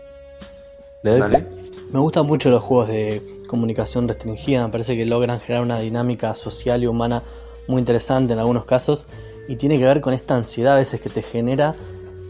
[1.01, 1.45] Le doy play.
[1.93, 6.35] Me gustan mucho los juegos de comunicación restringida, me parece que logran generar una dinámica
[6.35, 7.23] social y humana
[7.67, 9.07] muy interesante en algunos casos
[9.47, 11.73] y tiene que ver con esta ansiedad a veces que te genera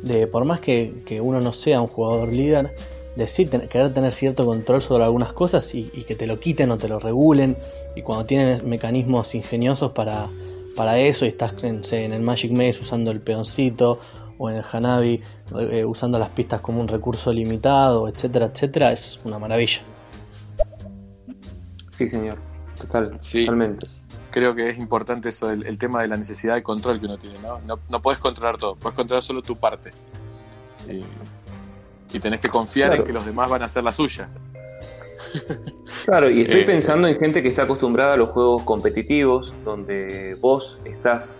[0.03, 2.75] de, por más que, que uno no sea un jugador líder,
[3.15, 6.39] de sí ten- querer tener cierto control sobre algunas cosas y, y que te lo
[6.39, 7.57] quiten o te lo regulen
[7.99, 10.27] y cuando tienen mecanismos ingeniosos para,
[10.75, 13.99] para eso y estás en, sé, en el Magic Maze usando el peoncito
[14.37, 15.21] o en el Hanabi
[15.59, 19.81] eh, usando las pistas como un recurso limitado, etcétera, etcétera, es una maravilla.
[21.91, 22.37] Sí, señor.
[22.79, 23.41] Total, Sí.
[23.45, 23.87] totalmente.
[24.31, 27.17] Creo que es importante eso, el, el tema de la necesidad de control que uno
[27.17, 27.59] tiene, ¿no?
[27.67, 29.89] No, no puedes controlar todo, puedes controlar solo tu parte.
[30.87, 31.03] Y,
[32.15, 33.01] y tenés que confiar Claro.
[33.01, 34.29] en que los demás van a hacer la suya.
[36.05, 40.35] Claro, y estoy Eh, pensando en gente que está acostumbrada a los juegos competitivos, donde
[40.39, 41.39] vos estás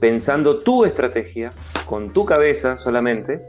[0.00, 1.50] pensando tu estrategia
[1.86, 3.42] con tu cabeza solamente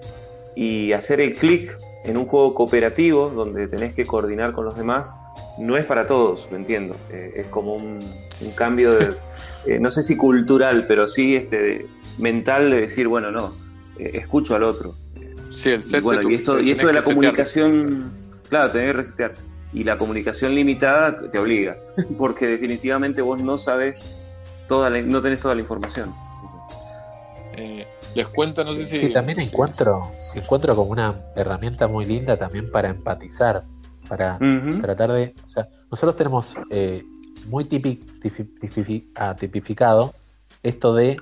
[0.56, 5.16] y hacer el clic en un juego cooperativo donde tenés que coordinar con los demás,
[5.60, 6.96] no es para todos, lo entiendo.
[7.12, 9.10] Eh, es como un, un cambio de,
[9.66, 11.86] eh, no sé si cultural, pero sí este,
[12.18, 13.52] mental de decir, bueno, no,
[14.00, 14.96] eh, escucho al otro.
[15.52, 18.12] Sí, el Y set bueno, de tu- y esto, y de la comunicación,
[18.50, 19.34] claro, tenés que resetear.
[19.74, 21.76] Y la comunicación limitada te obliga,
[22.18, 24.18] porque definitivamente vos no sabes
[24.68, 26.14] toda la- no tenés toda la información.
[27.56, 29.00] Eh, Les cuento, no sé si.
[29.00, 33.64] Sí, también encuentro, encuentro como una herramienta muy linda también para empatizar,
[34.08, 34.38] para
[34.82, 37.04] tratar de, o sea, nosotros tenemos eh,
[37.48, 38.02] muy tipi-
[39.16, 40.14] ah, tipificado
[40.64, 41.18] esto de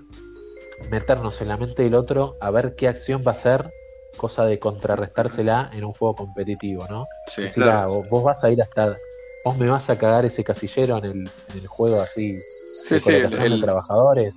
[0.92, 3.70] meternos en la mente del otro a ver qué acción va a hacer,
[4.18, 7.08] cosa de contrarrestársela en un juego competitivo, ¿no?
[7.28, 7.80] Sí, Decir, claro.
[7.80, 8.98] ah, vos, vos vas a ir hasta,
[9.44, 11.12] vos me vas a cagar ese casillero en el,
[11.54, 12.40] en el juego así
[12.74, 14.36] sí, de sí, el, de el- trabajadores,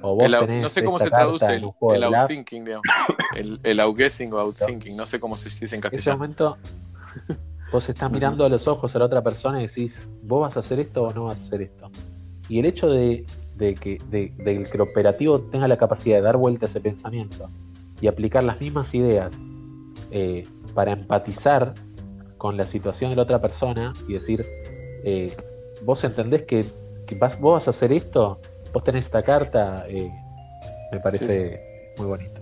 [0.00, 2.86] o vos el au- tenés no sé cómo se traduce el, outthinking, digamos.
[3.34, 6.18] El, el outguessing o outthinking, no sé cómo se dice en En ese castellano.
[6.18, 6.56] momento
[7.72, 10.60] vos estás mirando a los ojos a la otra persona y decís, vos vas a
[10.60, 11.90] hacer esto o no vas a hacer esto.
[12.48, 16.22] Y el hecho de, de que, de, de que el operativo tenga la capacidad de
[16.22, 17.50] dar vuelta a ese pensamiento
[18.00, 19.36] y aplicar las mismas ideas
[20.10, 20.44] eh,
[20.74, 21.72] para empatizar
[22.38, 24.44] con la situación de la otra persona y decir,
[25.04, 25.34] eh,
[25.82, 26.64] vos entendés que,
[27.06, 28.38] que vas, vos vas a hacer esto,
[28.72, 30.10] vos tenés esta carta, eh,
[30.92, 31.60] me parece
[31.98, 32.40] muy bonito.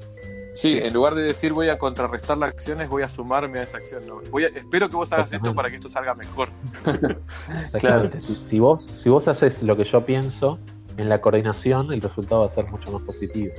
[0.53, 3.79] Sí, en lugar de decir voy a contrarrestar las acciones, voy a sumarme a esa
[3.79, 4.07] acción.
[4.07, 6.49] No, voy a- espero que vos hagas esto para que esto salga mejor.
[8.21, 10.59] Si, si vos, si vos haces lo que yo pienso,
[10.97, 13.53] en la coordinación el resultado va a ser mucho más positivo.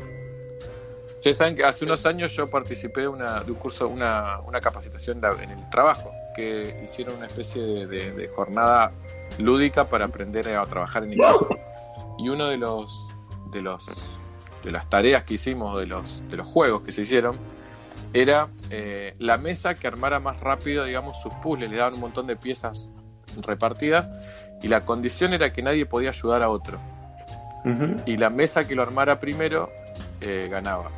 [1.25, 4.59] Ustedes saben que hace unos años yo participé de, una- de un curso, una, una
[4.59, 8.91] capacitación en el trabajo, que hicieron una especie de, de- de jornada
[9.39, 11.57] lúdica para aprender a trabajar en equipo.
[12.19, 13.07] Y uno de los
[13.51, 13.87] de los
[14.63, 17.35] de las tareas que hicimos, de los, de los juegos que se hicieron,
[18.13, 21.71] era eh, la mesa que armara más rápido, digamos, sus puzzles.
[21.71, 22.91] Le daban un montón de piezas
[23.41, 24.07] repartidas
[24.61, 26.77] y la condición era que nadie podía ayudar a otro
[28.05, 29.71] y la mesa que lo armara primero
[30.21, 30.91] eh, ganaba.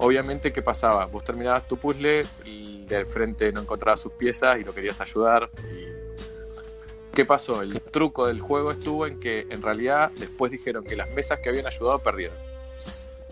[0.00, 1.04] Obviamente, ¿qué pasaba?
[1.06, 5.00] Vos terminabas tu puzzle, el de al frente no encontraba sus piezas y lo querías
[5.00, 5.48] ayudar.
[5.72, 5.90] y-
[7.14, 7.60] ¿Qué pasó?
[7.62, 11.48] El truco del juego estuvo en que en realidad después dijeron que las mesas que
[11.50, 12.36] habían ayudado perdieron.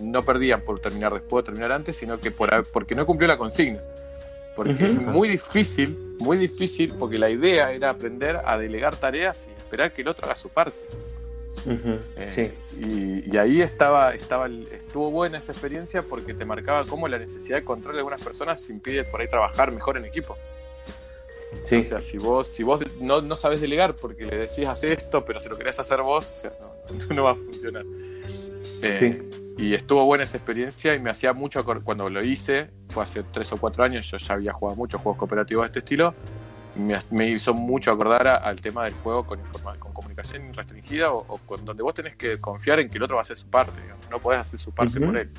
[0.01, 3.39] No perdían por terminar después o terminar antes, sino que por, porque no cumplió la
[3.39, 3.81] consigna.
[4.57, 9.57] Porque es muy difícil, muy difícil, porque la idea era aprender a delegar tareas y
[9.57, 10.77] esperar que el otro haga su parte.
[11.67, 12.81] Eh, Sí.
[12.81, 17.57] y, y ahí estaba, estaba, estuvo buena esa experiencia porque te marcaba cómo la necesidad
[17.59, 20.37] de control de algunas personas impide por ahí trabajar mejor en equipo.
[21.65, 21.77] Sí.
[21.77, 25.25] O sea, si vos, si vos no, no sabes delegar porque le decís haz esto,
[25.25, 27.85] pero si lo querés hacer vos, o sea, no, no va a funcionar.
[28.83, 29.23] Eh,
[29.59, 33.51] Y estuvo buena esa experiencia y me hacía mucho cuando lo hice, fue hace tres
[33.53, 36.15] o cuatro años, yo ya había jugado muchos juegos cooperativos de este estilo,
[36.79, 40.53] me, ha- me hizo mucho acordar a- al tema del juego con, informa- con comunicación
[40.55, 43.23] restringida o, o con donde vos tenés que confiar en que el otro va a
[43.23, 44.09] hacer su parte, digamos.
[44.11, 45.31] no podés hacer su parte por él.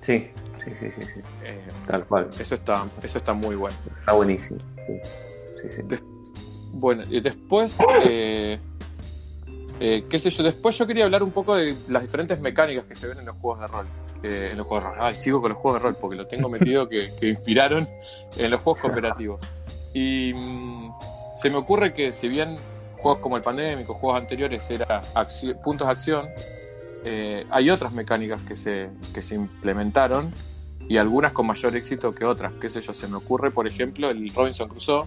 [0.00, 0.30] Sí,
[0.62, 1.20] sí, sí, sí, sí.
[1.44, 2.28] Eh, Tal cual.
[2.38, 3.76] eso, está, eso está muy bueno.
[4.00, 4.60] Está buenísimo.
[4.86, 5.82] Sí, sí.
[5.88, 5.96] sí.
[6.72, 8.58] Bueno, y después, eh,
[9.80, 12.94] eh, qué sé yo, después yo quería hablar un poco de las diferentes mecánicas que
[12.94, 13.86] se ven en los juegos de rol.
[14.22, 14.98] Eh, en los juegos de rol.
[15.00, 17.88] Ay, sigo con los juegos de rol porque lo tengo metido que, que inspiraron
[18.36, 19.40] en los juegos cooperativos.
[19.94, 20.92] Y mm,
[21.36, 22.56] se me ocurre que si bien
[22.98, 25.00] juegos como el Pandémico, juegos anteriores, era
[25.62, 26.28] puntos de acción,
[27.04, 30.32] eh, hay otras mecánicas que se, que se implementaron
[30.88, 32.52] y algunas con mayor éxito que otras.
[32.60, 35.06] Qué sé yo, se me ocurre, por ejemplo, el Robinson Crusoe,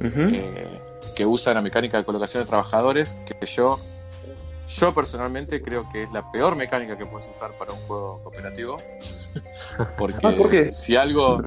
[0.00, 0.80] que,
[1.16, 3.78] que usa la mecánica de colocación de trabajadores, que yo,
[4.68, 8.76] yo personalmente creo que es la peor mecánica que puedes usar para un juego cooperativo.
[9.98, 10.70] Porque Ah, ¿por qué?
[10.70, 11.40] si algo.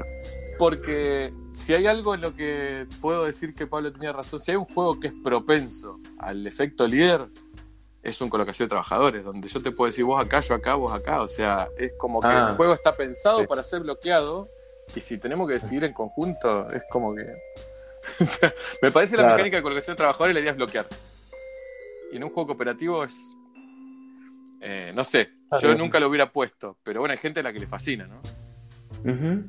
[0.57, 4.57] Porque si hay algo en lo que puedo decir que Pablo tenía razón, si hay
[4.57, 7.27] un juego que es propenso al efecto líder,
[8.01, 10.93] es un colocación de trabajadores, donde yo te puedo decir vos acá, yo acá, vos
[10.93, 11.21] acá.
[11.21, 12.49] O sea, es como que Ah.
[12.51, 13.47] el juego está pensado Sí.
[13.47, 14.47] para ser bloqueado.
[14.95, 17.25] Y si tenemos que decidir en conjunto, es como que.
[18.21, 19.35] O sea, me parece la Claro.
[19.35, 20.85] mecánica de colocación de trabajadores la idea es bloquear.
[22.11, 23.15] Y en un juego cooperativo es.
[24.61, 25.77] eh, no sé, Ah, yo bien.
[25.79, 28.19] nunca lo hubiera puesto, pero bueno, hay gente a la que le fascina, ¿no?
[29.09, 29.43] Ujú.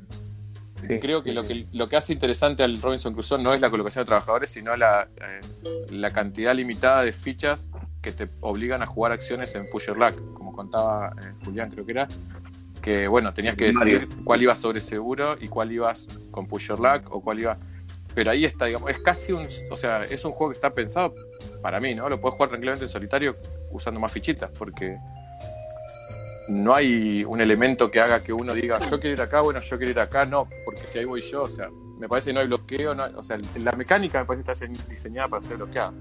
[0.81, 1.65] Sí, Creo que, sí, lo sí.
[1.71, 4.75] que lo que hace interesante al Robinson Crusoe no es la colocación de trabajadores, sino
[4.75, 5.39] la, eh,
[5.91, 7.69] la cantidad limitada de fichas
[8.01, 11.85] que te obligan a jugar acciones en Push Your Luck, como contaba eh, Julián, creo
[11.85, 12.07] que era.
[12.81, 13.99] Que bueno, tenías que Mario.
[13.99, 17.57] decidir cuál ibas sobre seguro y cuál ibas con Push Your Luck o cuál iba.
[18.15, 19.45] Pero ahí está, digamos, es casi un.
[19.69, 21.13] O sea, es un juego que está pensado
[21.61, 22.09] para mí, ¿no?
[22.09, 23.37] Lo puedes jugar tranquilamente en solitario
[23.71, 24.97] usando más fichitas, porque
[26.51, 29.77] no hay un elemento que haga que uno diga yo quiero ir acá, bueno, yo
[29.77, 32.39] quiero ir acá, no, porque si ahí voy yo, o sea, me parece que no
[32.41, 35.57] hay bloqueo, no hay- o sea, la mecánica me parece que está diseñada para ser
[35.57, 35.93] bloqueada.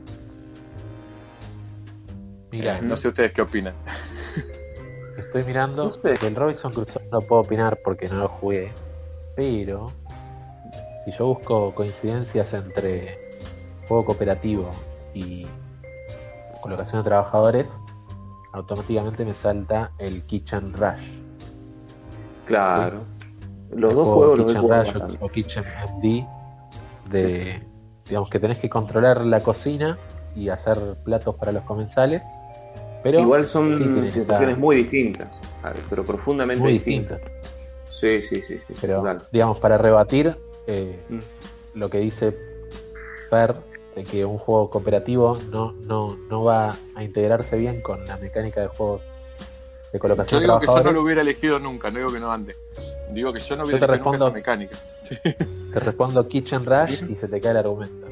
[2.51, 3.75] Mira, Eh, no sé ustedes qué opinan.
[5.17, 5.89] estoy mirando.
[5.89, 8.71] Del Robinson Crusoe no puedo opinar porque no lo jugué.
[9.37, 9.87] Pero
[11.05, 13.19] si yo busco coincidencias entre
[13.87, 14.71] juego cooperativo
[15.15, 15.47] y
[16.61, 17.69] colocación de trabajadores,
[18.53, 21.09] automáticamente me salta el Kitchen Rush.
[22.47, 23.05] Claro.
[23.71, 25.17] Los dos juego juegos los he Kitchen Rush o- bastante.
[25.21, 25.65] o Kitchen
[25.97, 26.27] MD
[27.11, 27.63] de
[28.07, 29.97] digamos que tenés que controlar la cocina
[30.35, 32.23] y hacer platos para los comensales
[33.03, 35.41] pero Igual son sí sensaciones muy distintas,
[35.89, 37.19] pero profundamente muy distintas.
[37.21, 37.41] distintas
[37.89, 38.75] Sí, sí, sí, sí.
[38.81, 39.23] pero total.
[39.33, 40.37] digamos para rebatir
[40.67, 41.79] eh, Mm.
[41.79, 42.37] lo que dice
[43.31, 43.55] Per
[44.01, 48.61] de que un juego cooperativo no, no, no va a integrarse bien con la mecánica
[48.63, 49.03] de juegos
[49.93, 52.21] de Yo colocación de digo que yo no lo hubiera elegido nunca, no digo que
[52.21, 52.57] no ande.
[53.13, 54.77] Digo que yo no Yo hubiera te elegido nunca respondo- esa mecánica.
[55.01, 55.17] Sí.
[55.23, 58.07] te respondo Kitchen Rush y se te cae el argumento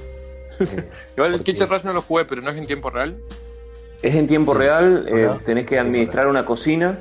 [0.61, 3.17] Eh, Igual el Kitchen Rush no lo jugué, pero no es en tiempo real.
[4.03, 4.59] Es en tiempo Sí.
[4.59, 6.99] real, eh, tenés que administrar una cocina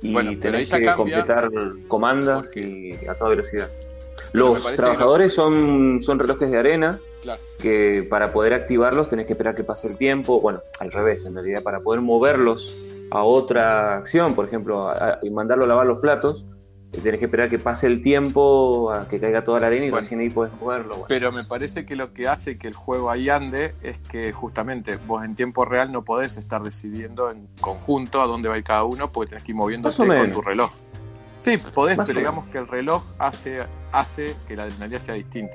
[0.00, 1.50] y Bueno, tenés que completar
[1.88, 3.68] comandas y a toda velocidad.
[4.32, 7.40] Los trabajadores son, son relojes de arena Claro.
[7.60, 10.40] que para poder activarlos tenés que esperar que pase el tiempo.
[10.40, 12.74] Bueno, al revés, en realidad, para poder moverlos
[13.10, 16.44] a otra acción, por ejemplo, a- y mandarlo a lavar los platos,
[16.92, 19.90] eh, tenés que esperar que pase el tiempo, a que caiga toda la arena y
[19.90, 20.02] Bueno.
[20.02, 20.90] recién ahí podés moverlo.
[20.90, 21.04] bueno.
[21.08, 24.96] Pero me parece que lo que hace que el juego ahí ande es que justamente
[25.06, 28.64] vos en tiempo real no podés estar decidiendo en conjunto a dónde va a ir
[28.64, 30.70] cada uno porque tenés que ir moviéndote con tu reloj.
[31.38, 33.58] Sí, podés, Más pero digamos que el reloj hace,
[33.92, 35.54] hace que la adrenalina sea distinta.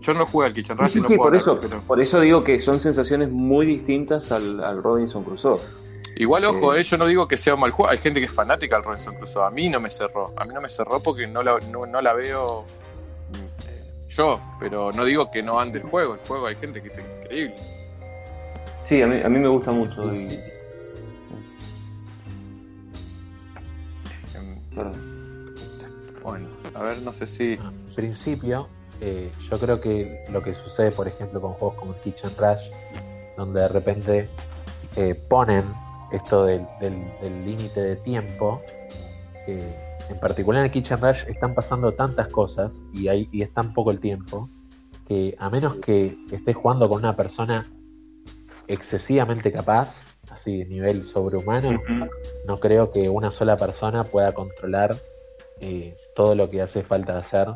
[0.00, 2.20] Yo no juego al Kitchen Rush Sí, y no sí, por eso, pero- por eso
[2.20, 5.60] digo que son sensaciones muy distintas al, al Robinson Crusoe.
[6.16, 7.90] Igual, ojo, Eh, eh, yo no digo que sea un mal juego.
[7.90, 9.44] Hay gente que es fanática del Robinson Crusoe.
[9.46, 10.32] A mí no me cerró.
[10.36, 12.64] A mí no me cerró porque no la, no, no la veo
[13.34, 14.38] eh, yo.
[14.60, 16.14] Pero no digo que no ande el juego.
[16.14, 17.54] El juego hay gente que es increíble.
[18.84, 20.12] Sí, a mí, a mí me gusta mucho.
[20.12, 20.38] y-
[24.74, 25.54] perdón.
[26.22, 27.52] Bueno, a ver, no sé si.
[27.54, 28.68] En principio,
[29.04, 32.70] eh, yo creo que lo que sucede, por ejemplo, con juegos como Kitchen Rush,
[33.36, 34.28] donde de repente
[34.94, 35.64] eh, ponen
[36.12, 36.64] esto del
[37.44, 38.62] límite de tiempo,
[39.48, 39.76] eh,
[40.08, 43.74] en particular en el Kitchen Rush están pasando tantas cosas y, hay, y es tan
[43.74, 44.48] poco el tiempo,
[45.08, 47.64] que a menos que estés jugando con una persona
[48.68, 51.82] excesivamente capaz, así nivel sobrehumano,
[52.46, 54.94] no creo que una sola persona pueda controlar
[55.60, 57.48] eh, todo lo que hace falta hacer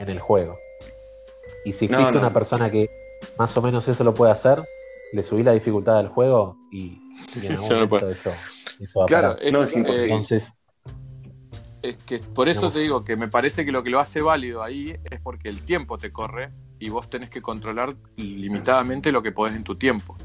[0.00, 0.58] en el juego.
[1.64, 2.18] Y si existe no.
[2.20, 2.88] una persona que
[3.38, 4.62] más o menos eso lo puede hacer,
[5.12, 6.98] le subí la dificultad al juego y,
[7.42, 8.32] y en algún no momento eso,
[8.78, 9.42] eso va a Claro, parar.
[9.44, 10.04] es, No, es imposible.
[10.04, 10.60] Entonces,
[11.82, 14.20] es que por eso Digamos- te digo que me parece que lo que lo hace
[14.20, 19.22] válido ahí es porque el tiempo te corre y vos tenés que controlar limitadamente lo
[19.22, 20.16] que podés en tu tiempo.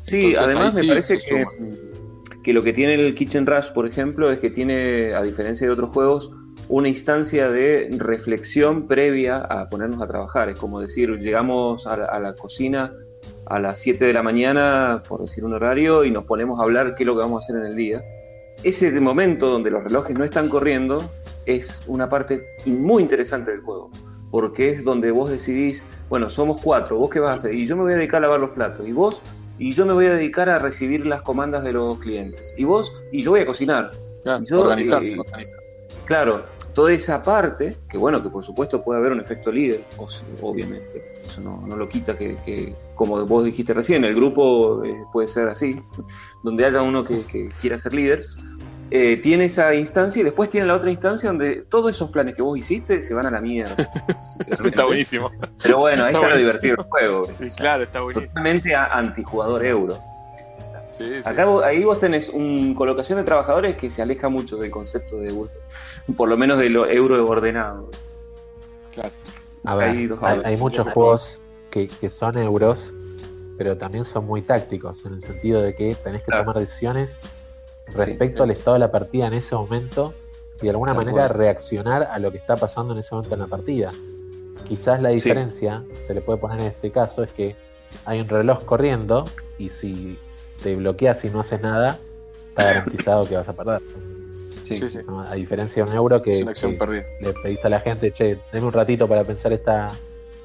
[0.00, 1.44] Sí, Entonces, además me sí parece que,
[2.42, 5.72] que lo que tiene el Kitchen Rush, por ejemplo, es que tiene, a diferencia de
[5.72, 6.30] otros juegos,
[6.68, 10.48] una instancia de reflexión previa a ponernos a trabajar.
[10.48, 12.92] Es como decir, llegamos a la, a la cocina
[13.46, 16.94] a las 7 de la mañana, por decir un horario, y nos ponemos a hablar
[16.94, 18.02] qué es lo que vamos a hacer en el día.
[18.62, 21.08] Ese momento donde los relojes no están corriendo
[21.44, 23.90] es una parte muy interesante del juego,
[24.30, 27.76] porque es donde vos decidís, bueno, somos cuatro, vos qué vas a hacer, y yo
[27.76, 29.22] me voy a dedicar a lavar los platos, y vos,
[29.58, 32.92] y yo me voy a dedicar a recibir las comandas de los clientes, y vos,
[33.12, 33.90] y yo voy a cocinar.
[34.24, 35.14] Claro, Yo, organizarse.
[35.14, 35.60] eh, organizar.
[36.04, 40.06] Claro, toda esa parte, que bueno, que por supuesto puede haber un efecto líder, o-
[40.42, 44.94] obviamente, eso no, no lo quita que, que, como vos dijiste recién, el grupo eh,
[45.12, 45.80] puede ser así,
[46.44, 48.24] donde haya uno que, que quiera ser líder,
[48.92, 52.42] eh, tiene esa instancia y después tiene la otra instancia donde todos esos planes que
[52.42, 53.74] vos hiciste se van a la mierda.
[54.64, 55.28] Está buenísimo.
[55.60, 57.28] Pero bueno, ahí Está está, lo divertido del juego.
[57.56, 58.28] Claro, está buenísimo.
[58.28, 59.98] Totalmente antijugador euro.
[60.98, 61.28] Sí, sí.
[61.28, 65.18] Acá vos- ahí vos tenés una colocación de trabajadores que se aleja mucho del concepto
[65.18, 65.34] de
[66.16, 67.90] por lo menos de lo euro ordenado.
[68.94, 69.10] Claro.
[69.64, 71.40] a ver, hay hay, muchos juegos
[71.70, 72.94] que, que son euros,
[73.58, 76.44] pero también son muy tácticos, en el sentido de que tenés que Claro.
[76.44, 77.10] tomar decisiones
[77.92, 80.14] respecto al estado de la partida en ese momento
[80.60, 83.46] y de alguna manera reaccionar a lo que está pasando en ese momento en la
[83.48, 83.90] partida.
[84.66, 87.54] Quizás la diferencia, se le puede poner en este caso, es que
[88.06, 89.24] hay un reloj corriendo
[89.58, 90.18] y si
[90.62, 91.98] te bloqueas y no haces nada,
[92.48, 93.82] está garantizado que vas a perder.
[94.62, 94.98] Sí, sí.
[95.06, 95.20] ¿no?
[95.20, 97.04] A diferencia de un euro que, Es una acción que perdida.
[97.20, 99.86] le pedís a la gente, che, denme un ratito para pensar esta,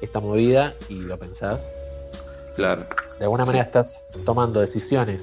[0.00, 1.68] esta movida y lo pensás.
[2.54, 2.86] Claro.
[3.18, 5.22] De alguna manera estás tomando decisiones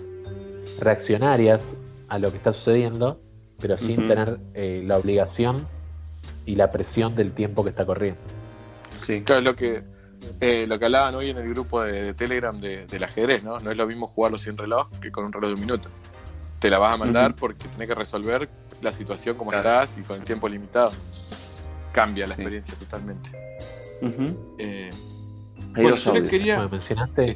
[0.80, 1.78] reaccionarias
[2.08, 3.20] a lo que está sucediendo,
[3.62, 5.66] pero sin tener eh, la obligación
[6.46, 8.20] y la presión del tiempo que está corriendo.
[9.06, 9.22] Sí.
[9.22, 9.84] Claro, lo que,
[10.42, 13.60] eh, lo que hablaban hoy en el grupo de, de Telegram de- del ajedrez, ¿no?
[13.60, 15.90] No es lo mismo jugarlo sin reloj que con un reloj de un minuto.
[16.60, 18.50] Te la vas a mandar porque tenés que resolver
[18.82, 19.70] la situación como Claro.
[19.70, 20.92] estás y con el tiempo limitado.
[21.92, 22.42] Cambia la Sí.
[22.42, 23.30] experiencia totalmente.
[24.58, 24.90] Eh,
[25.76, 26.56] Hay bueno, dos yo les quería.
[26.56, 27.24] Bueno, mencionaste,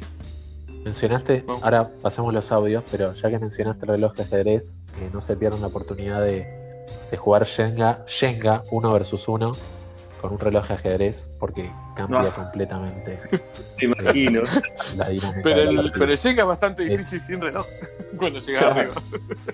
[0.84, 5.20] mencionaste, ahora pasamos los audios, pero ya que mencionaste el reloj de ajedrez, eh, no
[5.20, 6.62] se pierdan la oportunidad de
[7.10, 9.52] de jugar Shenga, Shenga uno versus uno
[10.20, 12.30] con un reloj de ajedrez porque cambia No.
[12.30, 13.18] completamente
[13.78, 14.40] Te imagino.
[14.96, 15.08] la.
[15.42, 17.66] Pero el, pero Jenga es bastante difícil sin reloj
[18.16, 18.74] cuando llega Claro.
[18.80, 18.94] arriba.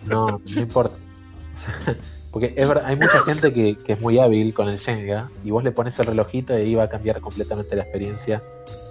[0.06, 0.94] No, no importa.
[2.30, 5.50] Porque es verdad, hay mucha gente que, que es muy hábil con el Shenga y
[5.50, 8.40] vos le pones el relojito y ahí va a cambiar completamente la experiencia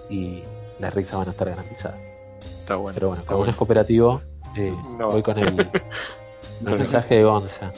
[0.09, 0.43] y
[0.77, 1.97] las risas van a estar garantizadas.
[2.41, 2.93] Está bueno.
[2.95, 3.51] Pero bueno, como no bueno.
[3.51, 4.21] es cooperativo,
[4.57, 5.07] eh, No.
[5.07, 5.69] voy con el,
[6.67, 7.71] el mensaje de Gonza.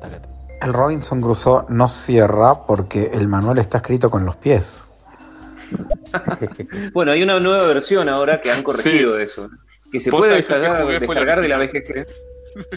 [0.00, 0.28] Tácate.
[0.62, 4.84] El Robinson Crusoe no cierra porque el manual está escrito con los pies.
[6.94, 9.50] Bueno, hay una nueva versión ahora que han corregido eso.
[9.92, 11.58] Que se Posta, puede descargar, de la.
[11.58, 12.06] BGG.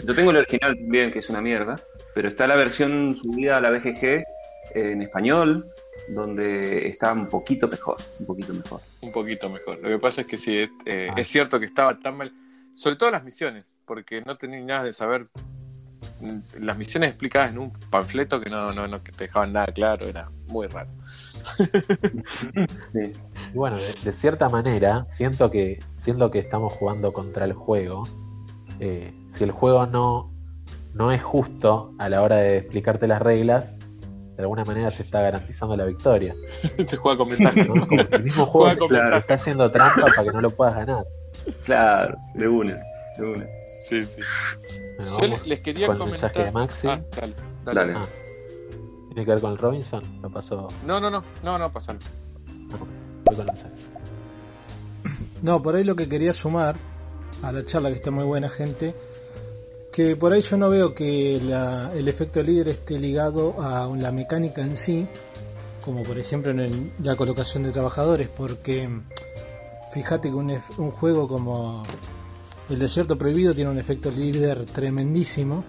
[0.06, 1.76] Yo tengo el original también, que es una mierda.
[2.14, 4.24] Pero está la versión subida a la BGG
[4.74, 5.66] en español,
[6.08, 7.96] donde está un poquito mejor.
[8.20, 8.80] Un poquito mejor.
[9.00, 9.78] Un poquito mejor.
[9.80, 11.14] Lo que pasa es que sí, es, eh, Ah.
[11.16, 12.32] es cierto que estaba tan mal.
[12.74, 15.28] Sobre todo las misiones, porque no tenía nada de saber.
[16.60, 20.06] Las misiones explicadas en un panfleto que no, no, no que te dejaban nada claro,
[20.06, 20.90] era muy raro.
[22.26, 22.48] Sí.
[23.52, 28.04] Y bueno, de, de cierta manera, siento que, siento que estamos jugando contra el juego.
[28.80, 30.30] eh, si el juego no,
[30.94, 33.78] no es justo a la hora de explicarte las reglas,
[34.36, 36.34] de alguna manera se está garantizando la victoria.
[36.76, 37.64] Te juega con ventaja.
[37.64, 37.76] ¿no?
[37.76, 40.74] Es como que el mismo juego te- está haciendo trampa para que no lo puedas
[40.74, 41.04] ganar.
[41.64, 42.78] Claro, de una.
[43.18, 43.46] De una.
[43.86, 44.20] Sí, sí.
[45.18, 46.30] Bueno, Yo les quería con el comentar.
[46.30, 46.88] mensaje de Maxi.
[46.88, 47.34] Ah, dale,
[47.64, 47.80] dale.
[47.80, 47.92] Dale.
[47.98, 48.02] Ah,
[49.08, 50.02] ¿Tiene que ver con el Robinson?
[50.22, 50.68] Lo pasó.
[50.86, 51.98] No, no, no, no, no, pasalo.
[52.70, 52.88] Voy con
[53.40, 53.70] el mensaje.
[55.42, 56.76] No, por ahí lo que quería sumar
[57.42, 58.94] a la charla que está muy buena gente,
[59.92, 64.12] que por ahí yo no veo que la- el efecto líder esté ligado a la
[64.12, 65.06] mecánica en sí,
[65.84, 68.88] como por ejemplo en el- la colocación de trabajadores, porque
[69.92, 71.82] fíjate que un juego como
[72.72, 75.62] el desierto prohibido tiene un efecto líder tremendísimo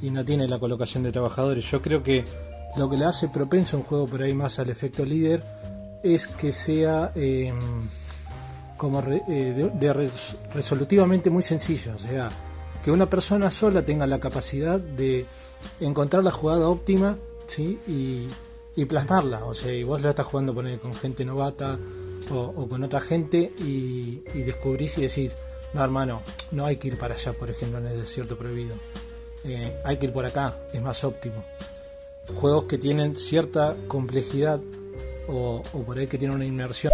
[0.00, 1.70] y no tiene la colocación de trabajadores.
[1.70, 2.24] Yo creo que
[2.76, 5.42] lo que le hace propenso un juego por ahí más al efecto líder
[6.02, 7.52] es que sea eh,
[8.76, 12.28] como eh, de, de res- resolutivamente muy sencillo, o sea,
[12.82, 15.26] que una persona sola tenga la capacidad de
[15.80, 17.16] encontrar la jugada óptima,
[17.46, 17.78] ¿sí?
[17.86, 18.26] Y,
[18.86, 21.78] plasmarla, o sea, y vos la estás jugando poner con gente novata
[22.32, 25.36] o, o con otra gente y, y descubrís y decís,
[25.74, 28.76] no hermano, no hay que ir para allá, por ejemplo, en el desierto prohibido,
[29.44, 31.42] Eh, hay que ir por acá, es más óptimo.
[32.40, 34.60] Juegos que tienen cierta complejidad
[35.28, 36.92] o, o por ahí que tienen una inmersión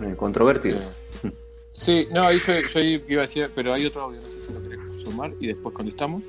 [0.00, 0.80] Eh, controvertido.
[1.72, 2.06] Sí.
[2.10, 4.60] No, ahí yo, yo iba a decir, pero hay otro audio, no sé si lo
[4.62, 6.22] querés sumar y después contestamos.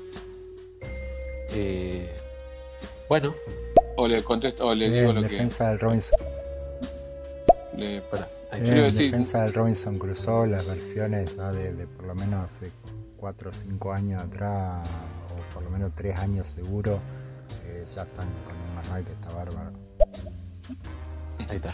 [1.52, 2.08] Eh,
[3.08, 3.34] bueno,
[3.96, 5.28] O le contesto, o le digo lo que.
[5.28, 6.18] defensa del Robinson,
[7.76, 8.28] le- espera.
[8.60, 12.70] A decir- defensa del Robinson Crusoe, las versiones ya de, de por lo menos hace
[13.16, 14.88] 4 o 5 años atrás,
[15.30, 16.98] o por lo menos 3 años seguro,
[17.66, 19.72] eh, ya están con un manual que está bárbaro.
[21.48, 21.72] Ahí está.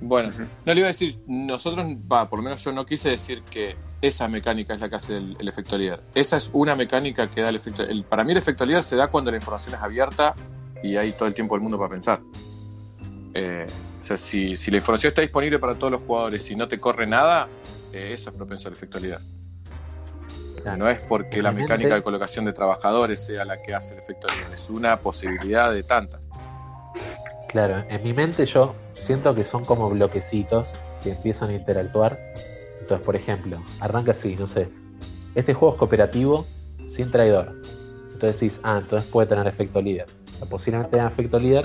[0.00, 0.30] Bueno,
[0.66, 3.74] no le iba a decir, nosotros, va, por lo menos yo no quise decir que
[4.02, 6.02] esa mecánica es la que hace el, el efecto líder.
[6.14, 7.82] Esa es una mecánica que da el efecto.
[7.82, 10.34] el- para mí el efecto líder se da cuando la información es abierta
[10.82, 12.20] y hay todo el tiempo del mundo para pensar.
[13.32, 13.66] Eh,
[14.04, 16.78] o sea, si, si la información está disponible para todos los jugadores y no te
[16.78, 17.48] corre nada,
[17.90, 19.18] eh, eso es propenso al efecto líder.
[20.60, 20.76] Claro.
[20.76, 24.28] No es porque la mecánica de colocación de trabajadores sea la que hace el efecto
[24.28, 26.28] líder, es una posibilidad de tantas.
[27.48, 32.20] Claro, en mi mente yo siento que son como bloquecitos que empiezan a interactuar.
[32.80, 34.68] Entonces, por ejemplo, arranca así, no sé.
[35.34, 36.46] Este juego es cooperativo
[36.88, 37.58] sin traidor.
[38.12, 40.08] Entonces decís, ah, entonces puede tener efecto líder.
[40.26, 41.64] O sea, posiblemente tenga efecto líder,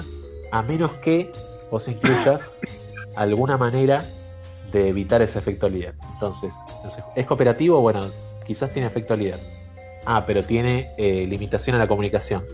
[0.54, 1.30] a menos que
[1.72, 2.42] vos incluyas
[3.16, 4.04] alguna manera
[4.72, 5.96] de evitar ese efecto líder.
[6.14, 6.54] Entonces,
[7.16, 7.82] ¿es cooperativo?
[7.82, 8.02] Bueno,
[8.46, 9.36] quizás tiene efecto líder.
[10.06, 12.46] Ah, pero tiene eh, limitación a la comunicación.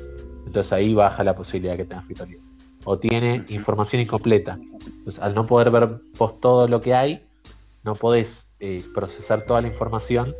[0.45, 2.41] Entonces ahí baja la posibilidad de que tenga efecto líder
[2.85, 4.59] o tiene información incompleta.
[4.85, 7.25] Entonces, al no poder ver vos todo lo que hay,
[7.83, 10.35] no podés eh, procesar toda la información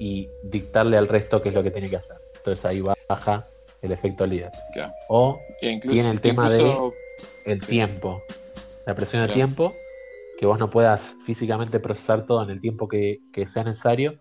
[0.00, 2.16] y dictarle al resto qué es lo que tiene que hacer.
[2.38, 3.46] Entonces ahí baja
[3.82, 4.50] el efecto líder.
[5.08, 6.92] O E incluso, Tiene el tema incluso-
[7.44, 7.66] el Sí.
[7.72, 8.22] tiempo,
[8.86, 9.46] la presión del Claro.
[9.46, 9.72] tiempo,
[10.38, 14.18] que vos no puedas físicamente procesar todo en el tiempo que, que sea necesario,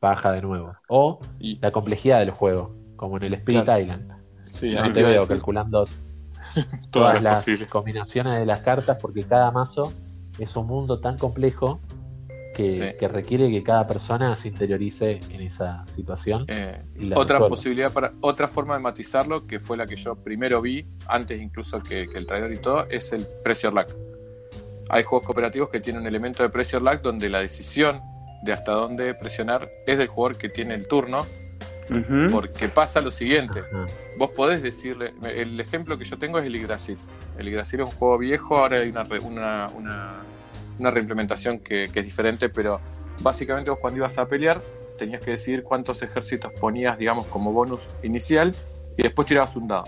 [0.00, 0.74] baja de nuevo.
[0.88, 3.82] O y- la complejidad del juego, como en el Spirit Claro.
[3.82, 4.12] Island.
[4.44, 5.84] sí, No ahí te veo calculando
[6.90, 9.92] todas todas las combinaciones de las cartas porque cada mazo
[10.38, 11.80] es un mundo tan complejo
[12.54, 12.98] que, Sí.
[12.98, 16.44] que requiere que cada persona se interiorice en esa situación.
[16.48, 17.48] Eh, y la otra resuelva.
[17.48, 21.80] posibilidad para otra forma de matizarlo que fue la que yo primero vi antes incluso
[21.82, 23.88] que, que el traidor y todo es el pressure luck
[24.90, 28.00] hay juegos cooperativos que tienen un elemento de pressure luck donde la decisión
[28.44, 31.24] de hasta dónde presionar es del jugador que tiene el turno.
[32.30, 33.62] Porque pasa lo siguiente.
[34.18, 36.96] Vos podés decirle, el ejemplo que yo tengo es el Yggdrasil.
[37.38, 40.12] El Yggdrasil es un juego viejo, ahora hay una, re- una, una,
[40.78, 42.80] una reimplementación que, que es diferente, pero
[43.22, 44.60] básicamente vos cuando ibas a pelear
[44.98, 48.54] tenías que decidir cuántos ejércitos ponías, digamos, como bonus inicial
[48.96, 49.84] y después tirabas un dado.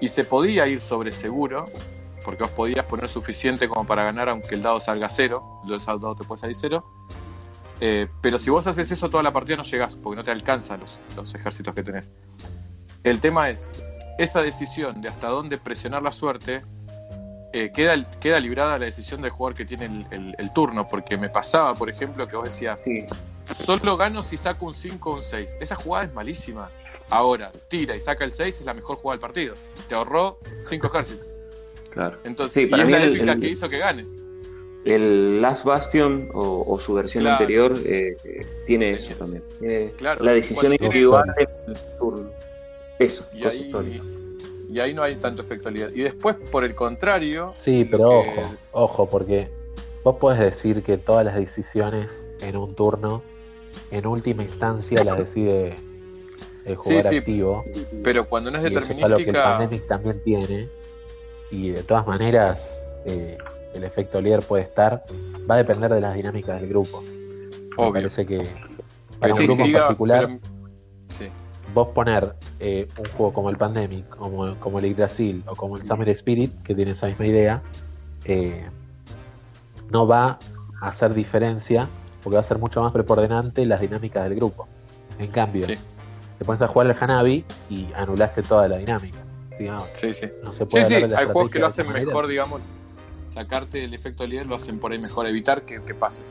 [0.00, 1.64] Y se podía ir sobre seguro,
[2.24, 6.14] porque vos podías poner suficiente como para ganar aunque el dado salga cero, el dado
[6.14, 6.84] te puede salir cero.
[7.80, 10.80] Eh, pero si vos haces eso toda la partida no llegás, porque no te alcanzan
[10.80, 12.10] los, los ejércitos que tenés.
[13.04, 13.68] El tema es,
[14.18, 16.62] esa decisión de hasta dónde presionar la suerte,
[17.56, 21.16] eh, queda, queda librada la decisión del jugador que tiene el, el- el turno, porque
[21.16, 23.04] me pasaba, por ejemplo, que vos decías, Sí.
[23.64, 25.56] solo gano si saco un 5 o un 6.
[25.60, 26.70] Esa jugada es malísima.
[27.08, 29.54] Ahora, tira y saca el 6 es la mejor jugada del partido.
[29.88, 30.38] Te ahorró
[30.68, 31.26] 5 ejércitos.
[31.90, 32.18] Claro.
[32.24, 34.06] Entonces, Sí, y para es mí la el- el- que hizo que ganes.
[34.84, 37.38] El Last Bastion o, o su versión Claro.
[37.40, 38.16] anterior eh,
[38.66, 39.42] tiene eso también.
[39.58, 41.48] Tiene Claro, la decisión individual del
[41.98, 42.30] turno.
[42.98, 43.24] Eso.
[43.32, 43.70] Y ahí.
[44.68, 45.92] Y ahí no hay tanto efecto líder.
[45.96, 48.42] Y después, por el contrario, Sí, lo pero que- ojo,
[48.72, 49.48] ojo, porque
[50.04, 52.10] vos podés decir que todas las decisiones
[52.40, 53.22] en un turno,
[53.90, 55.76] en última instancia, las decide
[56.64, 57.64] el jugador sí, activo.
[58.02, 60.68] pero cuando no es eso es algo que el determinística, Pandemic también tiene.
[61.50, 62.70] Y de todas maneras,
[63.04, 63.38] eh,
[63.74, 65.04] el efecto líder puede estar.
[65.48, 67.02] Va a depender de las dinámicas del grupo.
[67.02, 67.92] Me obvio.
[67.92, 68.42] parece que
[69.20, 70.55] para un grupo en particular, pero-.
[71.76, 75.84] Vos poner eh, un juego como el Pandemic, como, como el Yggdrasil o como el
[75.84, 77.62] Summer Spirit, que tiene esa misma idea,
[78.24, 78.64] eh,
[79.90, 80.38] no va
[80.80, 81.86] a hacer diferencia
[82.22, 84.66] porque va a ser mucho más preponderante las dinámicas del grupo.
[85.18, 85.74] En cambio, Sí.
[86.38, 89.18] te pones a jugar al Hanabi y anulaste toda la dinámica.
[89.58, 90.26] Sí, Sí, sí.
[90.42, 92.06] no se Sí, puede sí, hablar de la hay juegos que lo hacen manera.
[92.06, 92.62] mejor, digamos,
[93.26, 96.22] sacarte el efecto líder lo hacen por ahí mejor, evitar que, que pase.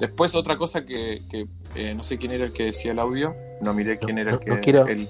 [0.00, 3.34] Después otra cosa que, que, eh, no sé quién era el que decía el audio,
[3.60, 4.50] no miré quién No, era el que...
[4.50, 5.06] no quiero- el-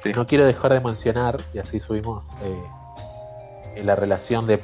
[0.00, 0.12] Sí.
[0.14, 2.62] No quiero dejar de mencionar, y así subimos eh,
[3.74, 4.60] en la relación de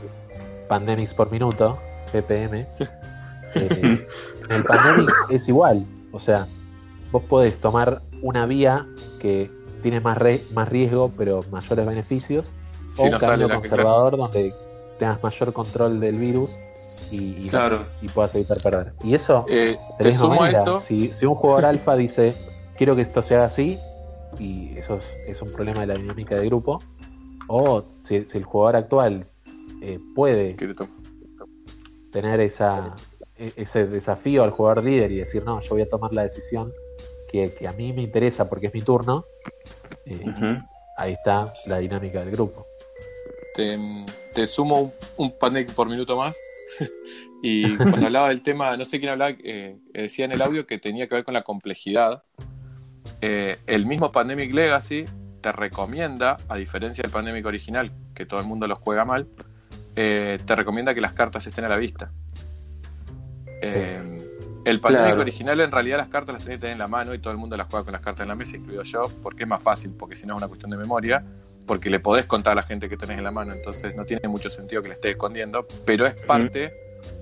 [0.68, 1.76] pandemics por minuto,
[2.12, 2.54] PPM.
[3.56, 4.06] eh,
[4.48, 6.46] en el pandemic es igual, o sea,
[7.10, 8.86] vos podés tomar una vía
[9.18, 9.50] que
[9.82, 12.52] tiene más, re- más riesgo pero mayores beneficios,
[12.88, 14.54] si o un no camino conservador donde
[15.00, 16.50] tengas mayor control del virus
[17.10, 17.84] y, y, Claro.
[18.02, 18.92] y puedas evitar perder.
[19.02, 22.34] Y eso Eh, te sumo a eso, Si, si un jugador alfa dice,
[22.76, 23.78] quiero que esto se haga así,
[24.38, 26.80] y eso es, es un problema de la dinámica de grupo,
[27.48, 29.26] o si, si el jugador actual
[29.82, 30.54] eh, puede
[32.10, 32.94] tener esa,
[33.36, 36.72] e- ese desafío al jugador líder y decir, no, yo voy a tomar la decisión
[37.30, 39.24] que, que a mí me interesa porque es mi turno,
[40.06, 40.32] eh,
[40.96, 42.66] ahí está la dinámica del grupo.
[43.54, 43.78] te,
[44.32, 46.36] te sumo un, un pandemic por minuto más.
[47.42, 50.78] y cuando hablaba del tema, no sé quién hablaba, eh, decía en el audio que
[50.78, 52.22] tenía que ver con la complejidad.
[53.20, 55.04] Eh, el mismo Pandemic Legacy
[55.40, 59.28] te recomienda, a diferencia del Pandemic original, que todo el mundo los juega mal,
[59.96, 62.10] eh, te recomienda que las cartas estén a la vista.
[63.62, 65.20] El Pandemic Claro.
[65.22, 67.38] original en realidad las cartas las tenés que tener en la mano y todo el
[67.38, 69.92] mundo las juega con las cartas en la mesa, incluido yo, porque es más fácil,
[69.98, 71.24] porque si no es una cuestión de memoria
[71.66, 74.28] porque le podés contar a la gente que tenés en la mano, entonces no tiene
[74.28, 76.74] mucho sentido que le estés escondiendo, pero es parte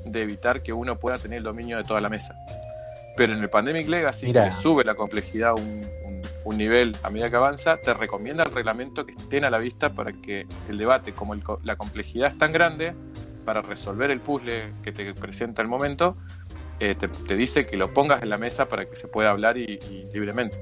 [0.05, 2.35] de evitar que uno pueda tener el dominio de toda la mesa.
[3.17, 7.31] Pero en el Pandemic Legacy, que sube la complejidad un, un- un nivel a medida
[7.31, 11.13] que avanza, te recomienda el reglamento que estén a la vista para que el debate,
[11.13, 12.95] como el la complejidad es tan grande,
[13.45, 16.17] para resolver el puzzle que te presenta el momento,
[16.81, 19.57] eh, te, te dice que lo pongas en la mesa para que se pueda hablar
[19.57, 20.59] y, y libremente.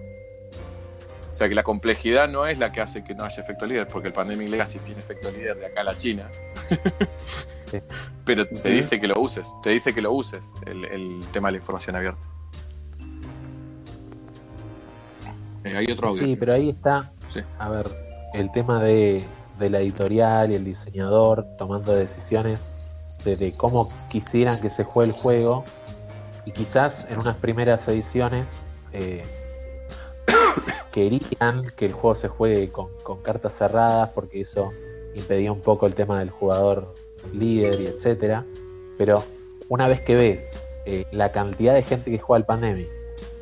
[1.30, 3.86] O sea que la complejidad no es la que hace que no haya efecto líder,
[3.86, 6.28] porque el Pandemic Legacy tiene efecto líder de acá a la China.
[7.66, 7.78] Sí.
[8.24, 11.52] Pero te dice que lo uses, te dice que lo uses, el, el tema de
[11.52, 12.20] la información abierta.
[15.64, 16.24] Eh, hay otro audio.
[16.24, 17.40] Sí, pero ahí está, Sí.
[17.58, 17.86] a ver,
[18.34, 19.22] el tema de,
[19.58, 22.88] de la editorial y el diseñador tomando decisiones
[23.24, 25.64] de, de cómo quisieran que se juegue el juego
[26.46, 28.46] y quizás en unas primeras ediciones
[28.92, 29.22] eh,
[30.92, 32.88] querían que el juego se juegue con,
[33.22, 34.72] cartas cerradas porque eso
[35.14, 36.94] impedía un poco el tema del jugador
[37.32, 38.44] líder y etcétera.
[38.98, 39.22] Pero
[39.68, 42.88] una vez que ves eh, la cantidad de gente que juega al Pandemic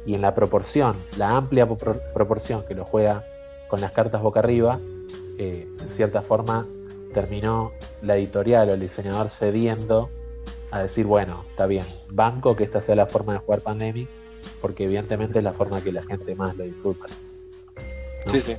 [0.07, 3.25] y en la proporción, la amplia proporción que lo juega
[3.69, 4.81] con las cartas boca arriba,
[5.39, 6.67] eh, en cierta forma
[7.13, 7.73] terminó
[8.03, 10.11] la editorial o el diseñador cediendo
[10.71, 14.09] a decir, bueno, está bien, banco que esta sea la forma de jugar Pandemic,
[14.61, 17.07] porque evidentemente es la forma que la gente más lo disfruta.
[18.27, 18.33] ¿no?
[18.33, 18.57] Sí, sí.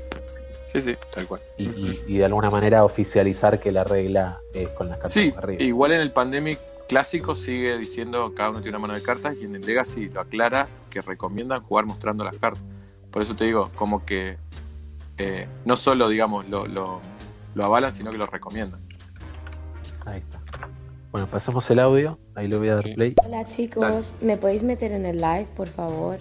[0.66, 1.42] Sí, sí, tal cual.
[1.58, 5.34] Y, y- y de alguna manera oficializar que la regla es con las cartas Sí,
[5.36, 5.64] arriba.
[5.64, 9.46] igual en el Pandemic clásico sigue diciendo cada uno tiene una mano de cartas y
[9.46, 12.62] en el Legacy lo aclara que recomiendan jugar mostrando las cartas.
[13.12, 14.38] Por eso te digo, como que
[15.18, 17.02] eh, no solo, digamos, lo, lo,
[17.56, 18.80] lo avalan, sino que lo recomiendan.
[20.06, 20.39] Ahí está.
[21.12, 22.20] Bueno, pasamos el audio.
[22.36, 22.94] Ahí le voy a dar Sí.
[22.94, 23.16] play.
[23.26, 26.20] Hola chicos, ¿me podéis meter en el live, por favor?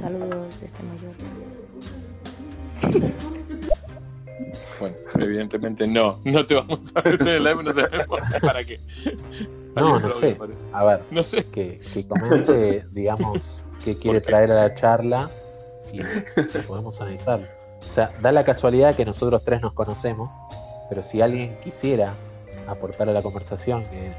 [0.00, 1.24] Saludos desde Mallorca.
[4.80, 8.80] Bueno, evidentemente no, no te vamos a ver en el live, no sabemos para qué.
[9.74, 10.38] No, no sé.
[10.72, 11.44] A ver, No sé.
[11.46, 15.28] que, que comente, digamos, qué quiere traer a la charla
[15.92, 16.00] y
[16.62, 17.46] podemos analizarlo.
[17.80, 20.32] O sea, da la casualidad que nosotros tres nos conocemos,
[20.88, 22.12] pero si alguien quisiera
[22.66, 24.14] aportar a la conversación en, en-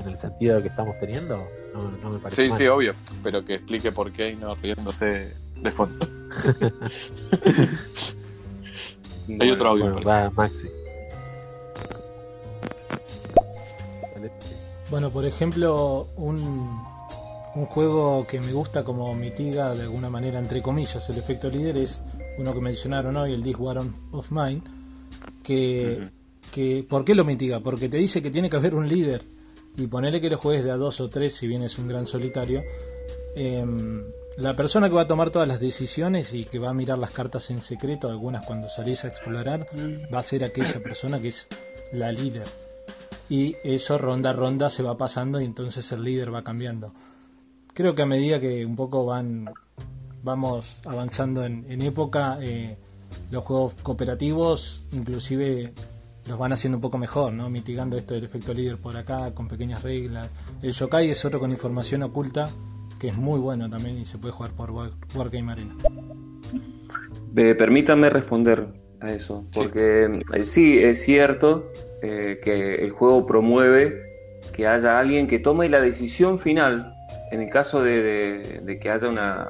[0.00, 1.36] en el sentido de que estamos teniendo,
[1.74, 2.58] no, no me parece Sí, mal.
[2.58, 6.06] sí, obvio, pero que explique por qué y no riéndose de fondo.
[9.40, 10.68] Hay otro audio, Bueno, va Maxi.
[14.90, 16.36] Bueno, por ejemplo, un,
[17.54, 21.76] un juego que me gusta como mitiga de alguna manera, entre comillas, el efecto líder
[21.78, 22.02] es
[22.38, 24.62] uno que mencionaron hoy, el This War on- of Mine,
[25.44, 26.08] que,
[26.52, 27.60] que ¿por qué lo mitiga?
[27.60, 29.22] Porque te dice que tiene que haber un líder
[29.76, 32.06] y ponerle que lo juegues de a dos o tres, si bien es un gran
[32.06, 32.62] solitario,
[33.36, 34.04] em,
[34.36, 37.10] la persona que va a tomar todas las decisiones y que va a mirar las
[37.10, 39.66] cartas en secreto, algunas cuando salís a explorar,
[40.12, 41.48] va a ser aquella persona que es
[41.92, 42.46] la líder
[43.28, 46.92] y eso ronda a ronda se va pasando y entonces el líder va cambiando.
[47.72, 49.48] Creo que a medida que un poco van
[50.22, 52.76] vamos avanzando en, en época, eh,
[53.30, 55.72] los juegos cooperativos inclusive
[56.26, 57.48] los van haciendo un poco mejor, ¿no?
[57.50, 60.28] Mitigando esto del efecto líder por acá, con pequeñas reglas.
[60.62, 62.48] El Yokai es otro con información oculta,
[62.98, 65.74] que es muy bueno también y se puede jugar por War- Wargame Arena.
[67.36, 68.66] Eh, permítanme responder
[69.00, 69.60] a eso, Sí.
[69.60, 71.70] porque eh, sí, es cierto
[72.02, 74.02] eh, que el juego promueve
[74.52, 76.94] que haya alguien que tome la decisión final
[77.30, 79.48] en el caso de, de- de que haya una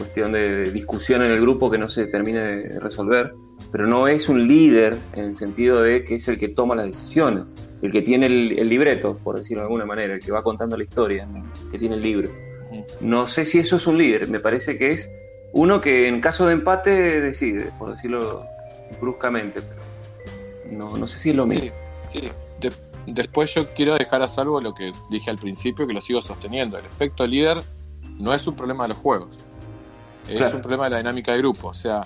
[0.00, 3.32] cuestión de discusión en el grupo que no se termine de resolver,
[3.70, 6.86] pero no es un líder en el sentido de que es el que toma las
[6.86, 10.42] decisiones, el que tiene el, el libreto, por decirlo de alguna manera, el que va
[10.42, 11.28] contando la historia,
[11.70, 12.30] que tiene el libro.
[12.70, 12.84] Ujú.
[13.00, 15.12] No sé si eso es un líder, me parece que es
[15.52, 18.44] uno que en caso de empate decide, por decirlo
[19.00, 21.70] bruscamente, pero no, no sé si es lo mismo.
[22.12, 22.28] Sí, sí.
[22.60, 22.72] De-
[23.06, 26.78] después yo quiero dejar a salvo lo que dije al principio, que lo sigo sosteniendo.
[26.78, 27.58] El efecto líder
[28.18, 29.38] no es un problema de los juegos,
[30.30, 30.56] es Claro.
[30.56, 31.68] un problema de la dinámica de grupo.
[31.68, 32.02] O sea,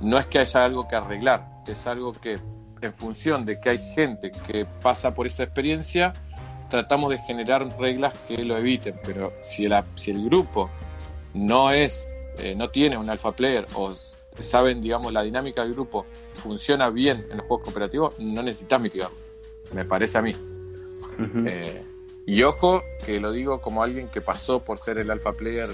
[0.00, 2.38] no es que haya algo que arreglar, es algo que
[2.80, 6.12] en función de que hay gente que pasa por esa experiencia,
[6.68, 8.94] tratamos de generar reglas que lo eviten.
[9.04, 10.68] Pero si, la- si el grupo
[11.32, 12.06] no es,
[12.38, 13.94] eh, no tiene un alpha player o
[14.40, 16.04] saben, digamos, la dinámica del grupo
[16.34, 19.16] funciona bien en los juegos cooperativos, no necesitas mitigarlo.
[19.72, 20.34] Me parece a mí.
[21.46, 21.82] Eh,
[22.26, 25.68] y ojo, que lo digo como alguien que pasó por ser el alpha player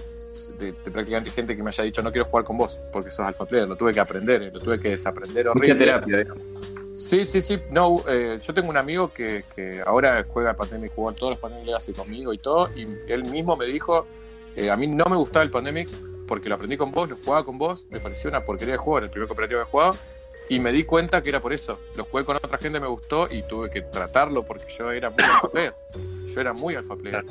[0.60, 3.26] de, de prácticamente gente que me haya dicho no quiero jugar con vos porque sos
[3.26, 3.66] alpha player.
[3.68, 5.74] Lo tuve que aprender, eh, lo tuve que desaprender Mucha horrible.
[5.74, 6.42] terapia, digamos.
[6.92, 7.58] Sí, sí, sí.
[7.70, 11.66] No, eh, yo tengo un amigo que, que ahora juega Pandemic, jugó todos los Pandemic
[11.66, 14.06] Legacy conmigo y todo, y él mismo me dijo,
[14.56, 15.88] eh, a mí no me gustaba el Pandemic
[16.26, 18.98] porque lo aprendí con vos, lo jugaba con vos, me pareció una porquería de juego,
[18.98, 19.96] era el primer cooperativo que he jugado,
[20.48, 21.78] y me di cuenta que era por eso.
[21.96, 25.22] Lo jugué con otra gente, me gustó, y tuve que tratarlo porque yo era muy
[25.22, 25.74] alfa player.
[26.34, 27.24] Yo era muy alfa player.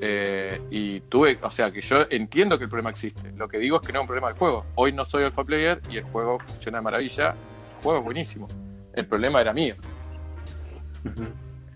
[0.00, 3.32] Eh, y tuve, o sea, que yo entiendo que el problema existe.
[3.32, 4.64] Lo que digo es que no es un problema del juego.
[4.74, 7.30] Hoy no soy alfa player y el juego funciona de maravilla.
[7.30, 8.48] El juego es buenísimo.
[8.92, 9.74] El problema era mío.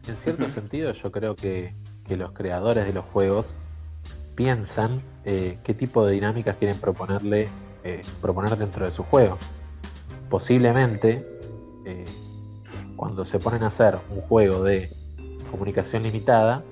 [0.09, 1.75] En cierto sentido, yo creo que,
[2.07, 3.55] que los creadores de los juegos
[4.35, 7.49] piensan eh, qué tipo de dinámicas quieren proponerle,
[7.85, 9.39] eh, proponer dentro de su juego.
[10.29, 11.27] Posiblemente,
[12.97, 14.89] cuando se ponen a hacer un juego de
[15.51, 16.63] comunicación limitada,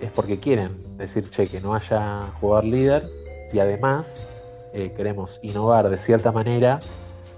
[0.00, 3.02] es porque quieren decir, che, que no haya jugador líder
[3.52, 4.06] y además
[4.72, 6.78] eh, queremos innovar de cierta manera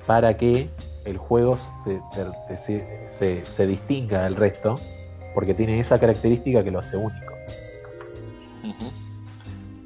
[0.07, 0.69] para que
[1.05, 4.77] el juego se, se- se- se- se distinga del resto
[5.35, 7.33] porque tiene esa característica que lo hace único.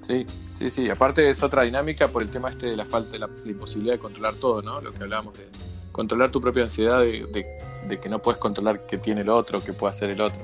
[0.02, 0.90] Sí, sí, sí.
[0.90, 3.94] Aparte es otra dinámica por el tema este de la falta de la, la imposibilidad
[3.94, 4.80] de controlar todo, ¿no?
[4.80, 5.46] Lo que hablábamos de
[5.92, 7.46] controlar tu propia ansiedad de, de-
[7.88, 10.42] de que no puedes controlar qué tiene el otro, qué puede hacer el otro.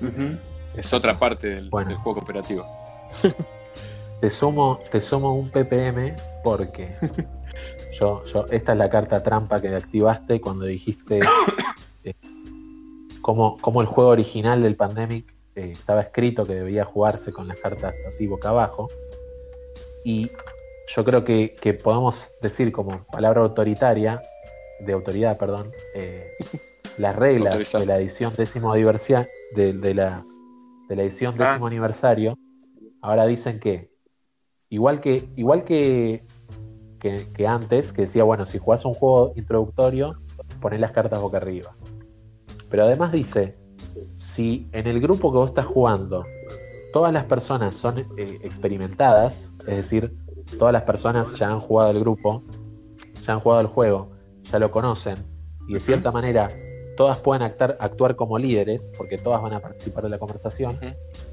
[0.00, 0.36] Ujú.
[0.76, 1.88] Es otra parte del, Bueno.
[1.88, 2.64] del juego cooperativo.
[4.20, 6.14] Te sumo, te sumo un ppm
[6.44, 6.94] porque
[8.00, 11.20] yo, yo, esta es la carta trampa que activaste cuando dijiste
[12.04, 12.14] eh,
[13.22, 17.60] cómo, cómo el juego original del Pandemic eh, estaba escrito que debía jugarse con las
[17.60, 18.88] cartas así boca abajo.
[20.04, 20.30] Y
[20.94, 24.20] yo creo que, que podemos decir como palabra autoritaria,
[24.80, 26.32] de autoridad, perdón, eh,
[26.98, 27.80] las reglas Autorizar.
[27.82, 30.24] de la edición décimo de, de la,
[30.90, 31.52] de la edición Ah.
[31.52, 32.36] décimo aniversario,
[33.00, 33.90] ahora dicen que
[34.68, 36.24] igual que igual que
[36.98, 40.16] que, que antes, que decía, bueno, si jugás un juego introductorio,
[40.60, 41.74] poné las cartas boca arriba.
[42.68, 43.56] Pero además dice,
[44.16, 46.24] si en el grupo que vos estás jugando
[46.92, 48.06] todas las personas son eh,
[48.42, 50.14] experimentadas, es decir,
[50.58, 52.42] todas las personas ya han jugado el grupo,
[53.24, 54.10] ya han jugado el juego,
[54.42, 55.14] ya lo conocen,
[55.68, 56.48] y de cierta manera
[56.96, 60.78] todas pueden actuar, actuar como líderes, porque todas van a participar de la conversación,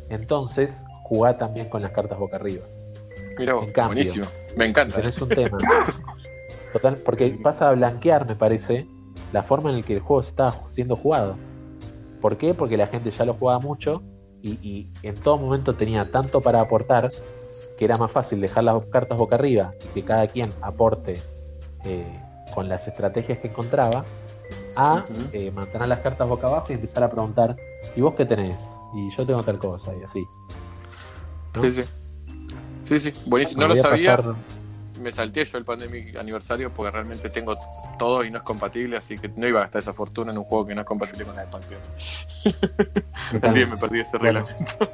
[0.09, 0.71] entonces
[1.03, 2.65] jugá también con las cartas boca arriba.
[3.37, 4.25] Mira vos, En cambio, buenísimo.
[4.55, 4.95] Me encanta.
[4.95, 5.57] Tenés un tema.
[6.73, 8.87] Total, porque pasa a blanquear, me parece,
[9.31, 11.37] la forma en la que el juego está siendo jugado.
[12.21, 12.53] ¿Por qué?
[12.53, 14.01] Porque la gente ya lo jugaba mucho
[14.41, 17.11] y, y en todo momento tenía tanto para aportar
[17.77, 21.13] que era más fácil dejar las cartas boca arriba y que cada quien aporte
[21.85, 22.19] eh,
[22.53, 24.03] con las estrategias que encontraba
[24.77, 27.55] a eh, mantener las cartas boca abajo y empezar a preguntar
[27.95, 28.55] ¿y vos qué tenés?
[28.93, 30.25] y yo tengo tal cosa y así.
[31.55, 31.63] ¿no?
[31.63, 31.89] Sí, sí.
[32.83, 33.61] Sí, sí, buenísimo.
[33.63, 34.15] No lo sabía.
[34.17, 34.33] pasar-
[35.01, 37.55] Me salté yo el Pandemic aniversario porque realmente tengo
[37.99, 40.43] todo y no es compatible, así que no iba a gastar esa fortuna en un
[40.45, 41.79] juego que no es compatible con la expansión.
[43.43, 44.87] Así que me perdí ese Bueno, reglamento.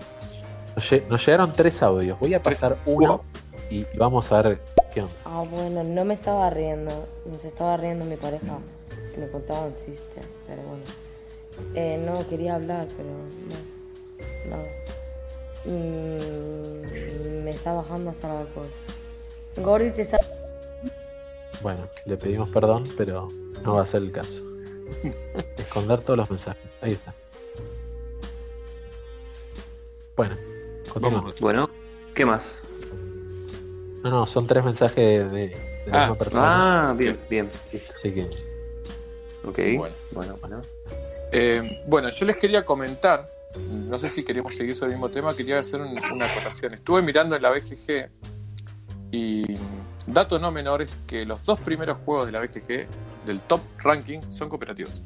[0.76, 2.20] Nos, lle- nos llegaron tres audios.
[2.20, 2.60] Voy a Tres.
[2.60, 3.22] pasar uno
[3.70, 4.60] y, y vamos a ver
[4.94, 5.14] qué onda.
[5.26, 7.08] Ah, bueno, no me estaba riendo.
[7.40, 8.58] Se estaba riendo mi pareja.
[9.18, 10.84] Me contaba un chiste, pero bueno.
[11.76, 13.10] Eh, no, quería hablar, pero
[14.50, 14.58] no.
[14.58, 14.64] No.
[15.66, 18.68] Mm, me está bajando hasta el alcohol.
[19.58, 20.18] Gordy te está...
[21.62, 23.28] Bueno, le pedimos perdón, pero
[23.64, 24.42] no va a ser el caso.
[25.58, 26.70] Esconder todos los mensajes.
[26.82, 27.14] Ahí está.
[30.16, 30.36] Bueno,
[30.92, 31.40] continuamos.
[31.40, 31.70] Bueno,
[32.14, 32.68] ¿qué más?
[34.04, 36.90] No, no, son tres mensajes de, de la Ah, misma persona.
[36.90, 37.50] Ah, bien, bien.
[37.94, 38.28] Así que,
[39.46, 39.60] Ok.
[39.78, 39.96] Bueno.
[40.12, 40.62] Bueno, bueno.
[41.32, 43.26] Eh, bueno, yo les quería comentar,
[43.70, 46.74] no sé si queremos seguir sobre el mismo tema, quería hacer un- una acotación.
[46.76, 48.10] Estuve mirando en la BGG
[49.12, 49.44] y
[50.08, 52.88] dato no menor es que los dos primeros juegos de la BGG
[53.26, 55.04] del top ranking son cooperativos.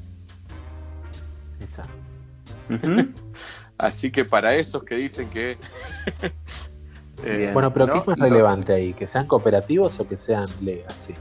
[3.78, 5.58] Así que para esos que dicen que...
[7.24, 7.52] eh.
[7.54, 8.94] Bueno, pero no, ¿qué es más relevante ahí?
[8.94, 11.14] ¿Que sean cooperativos o que sean legacy?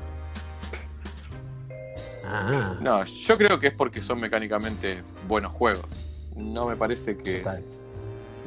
[2.29, 5.87] Ah, No, yo creo que es porque son mecánicamente buenos juegos.
[6.37, 7.39] No me parece que...
[7.39, 7.63] total.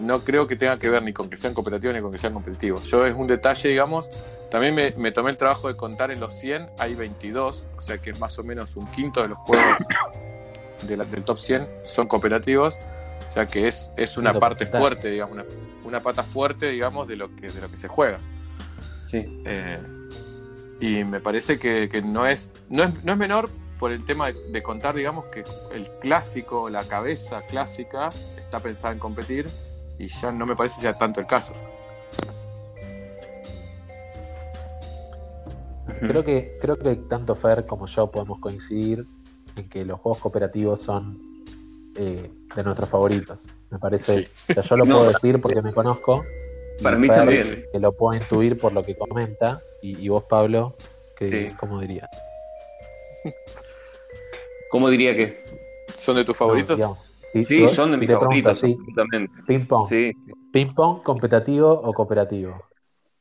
[0.02, 2.34] no creo que tenga que ver ni con que sean cooperativos ni con que sean
[2.34, 2.84] competitivos.
[2.90, 4.08] Yo es un detalle, digamos,
[4.52, 7.98] también me, me tomé el trabajo de contar en los 100, hay 22, o sea
[7.98, 9.66] que es más o menos un quinto de los juegos
[10.88, 12.78] de la- del top 100 son cooperativos,
[13.30, 15.46] o sea que es, es una parte fuerte, digamos, una,
[15.84, 18.18] una pata fuerte, digamos, de lo que, de lo que se juega.
[19.12, 19.42] Sí.
[19.46, 19.80] Eh,
[20.80, 23.50] y me parece que, que no, es, no, es, no es menor
[23.80, 25.44] por el tema de, de contar, digamos, que
[25.74, 29.50] el clásico, la cabeza clásica, está pensada en competir
[29.98, 31.54] y ya no me parece ya tanto el caso.
[36.00, 39.06] Creo que, creo que tanto Fer como yo podemos coincidir
[39.56, 41.20] en que los juegos cooperativos son
[41.98, 43.40] eh, de nuestros favoritos.
[43.70, 44.52] Me parece, Sí.
[44.52, 46.24] o sea, yo lo No, puedo decir porque me conozco.
[46.82, 47.66] Para mí Fer, también.
[47.72, 49.62] Que lo puedo intuir por lo que comenta.
[49.82, 50.76] Y, y vos, Pablo,
[51.18, 51.56] que, Sí.
[51.60, 52.10] ¿cómo dirías?
[54.70, 55.44] ¿Cómo diría que?
[55.96, 56.80] ¿Son de tus favoritos?
[57.32, 59.34] Sí, son de mis favoritos, así, absolutamente.
[59.46, 59.88] ping pong.
[59.88, 60.12] Sí,
[60.52, 62.64] ¿Ping pong competitivo o cooperativo?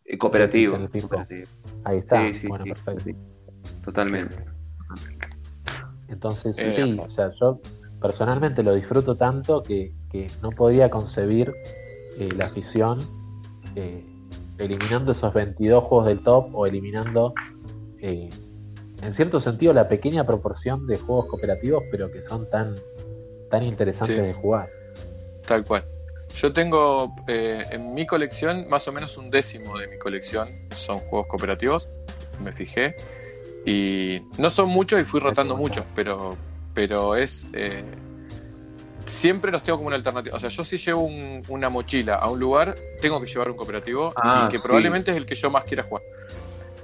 [0.05, 0.77] eh, cooperativo.
[0.77, 1.45] En el cooperativo,
[1.85, 2.27] Ahí está.
[2.29, 2.71] Sí, sí, bueno, sí.
[2.73, 3.05] perfecto.
[3.05, 3.17] sí,
[3.85, 4.37] Totalmente.
[6.09, 7.61] Entonces, Eh, sí, o sea, yo
[8.01, 11.53] personalmente lo disfruto tanto que, que no podría concebir
[12.19, 12.99] eh, la afición
[13.77, 14.03] eh,
[14.57, 17.35] eliminando esos 22 juegos del top o eliminando,
[18.01, 18.31] eh,
[19.03, 22.75] en cierto sentido, la pequeña proporción de juegos cooperativos, pero que son tan,
[23.51, 24.23] tan interesantes Sí.
[24.23, 24.69] de jugar.
[25.47, 25.85] Tal cual.
[26.35, 30.99] Yo tengo eh, en mi colección, más o menos un décimo de mi colección son
[30.99, 31.89] juegos cooperativos,
[32.43, 32.95] me fijé.
[33.65, 36.37] Y no son muchos y fui rotando muchos, pero,
[36.75, 37.47] pero es...
[37.55, 37.83] eh,
[39.07, 40.37] siempre los tengo como una alternativa.
[40.37, 43.57] O sea, yo si llevo un- una mochila a un lugar, tengo que llevar un
[43.57, 44.63] cooperativo Ah, y que sí.
[44.63, 46.03] probablemente es el que yo más quiera jugar.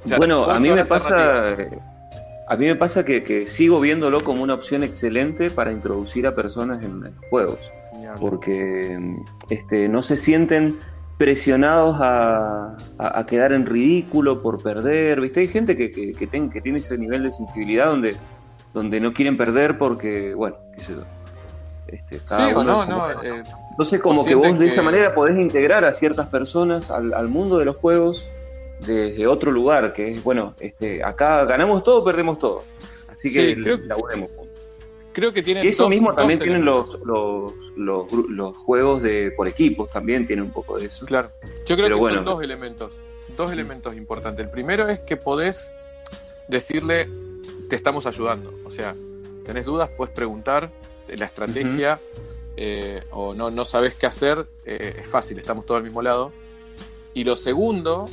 [0.05, 1.55] O sea, bueno, a mí me pasa.
[2.49, 6.35] A mí me pasa que, que sigo viéndolo como una opción excelente para introducir a
[6.35, 7.73] personas en, en juegos,
[8.21, 8.99] porque
[9.51, 10.77] este, no se sienten
[11.17, 15.41] presionados a, a- a quedar en ridículo por perder, ¿viste?
[15.41, 18.17] Hay gente que, que, que ten- que tiene ese nivel de sensibilidad donde,
[18.75, 21.03] donde no quieren perder porque, bueno, qué sé yo.
[21.87, 23.23] Este, cada Sí uno no, es como- no.
[23.23, 27.15] eh, Entonces, como ¿O que vos de esa manera podés integrar a ciertas personas al,
[27.15, 28.27] al mundo de los juegos
[28.87, 32.63] desde otro lugar, que es, bueno, este, acá ganamos todo, perdemos todo.
[33.09, 34.61] Así que Sí, creo que- laburemos juntos.
[35.13, 39.03] creo que tienen Y eso dos- mismo dos también tienen los, los, los, los juegos
[39.03, 41.07] de por equipos, también tienen un poco de eso.
[41.07, 41.29] Claro.
[41.67, 42.17] Yo creo Pero que bueno.
[42.17, 42.97] son dos elementos.
[43.37, 44.45] Dos elementos importantes.
[44.45, 45.67] El primero es que podés
[46.49, 47.09] decirle,
[47.69, 48.53] te estamos ayudando.
[48.65, 48.95] O sea,
[49.39, 50.71] si tenés dudas, puedes preguntar
[51.09, 51.99] la estrategia
[52.57, 56.33] eh, o no, no sabes qué hacer, eh, es fácil, estamos todos al mismo lado.
[57.13, 58.07] Y lo segundo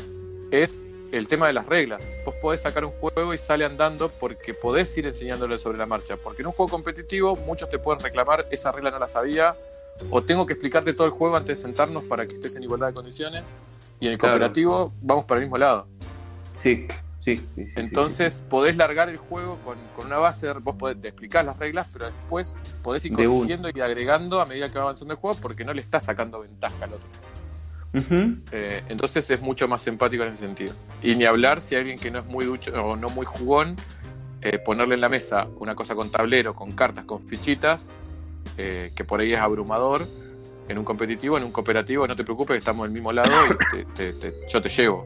[0.51, 2.05] es el tema de las reglas.
[2.25, 6.15] Vos podés sacar un juego y sale andando porque podés ir enseñándole sobre la marcha.
[6.23, 9.55] Porque en un juego competitivo muchos te pueden reclamar, esa regla no la sabía,
[10.09, 12.87] o tengo que explicarte todo el juego antes de sentarnos para que estés en igualdad
[12.87, 13.43] de condiciones.
[13.99, 14.35] Y en el Claro.
[14.35, 15.87] cooperativo vamos para el mismo lado.
[16.55, 16.87] Sí,
[17.19, 17.35] sí.
[17.35, 21.09] sí, sí, sí, Entonces podés largar el juego con, con una base, vos podés te
[21.09, 25.13] explicás las reglas, pero después podés ir corrigiendo y agregando a medida que va avanzando
[25.13, 27.07] el juego porque no le estás sacando ventaja al otro.
[27.93, 30.73] Eh, entonces es mucho más empático en ese sentido.
[31.03, 33.75] Y ni hablar si alguien que no es muy ducho o no muy jugón,
[34.41, 37.87] eh, ponerle en la mesa una cosa con tablero, con cartas, con fichitas,
[38.57, 40.05] eh, que por ahí es abrumador.
[40.69, 43.85] En un competitivo, en un cooperativo, no te preocupes, estamos del mismo lado y te-
[43.93, 45.05] te- te- yo te llevo.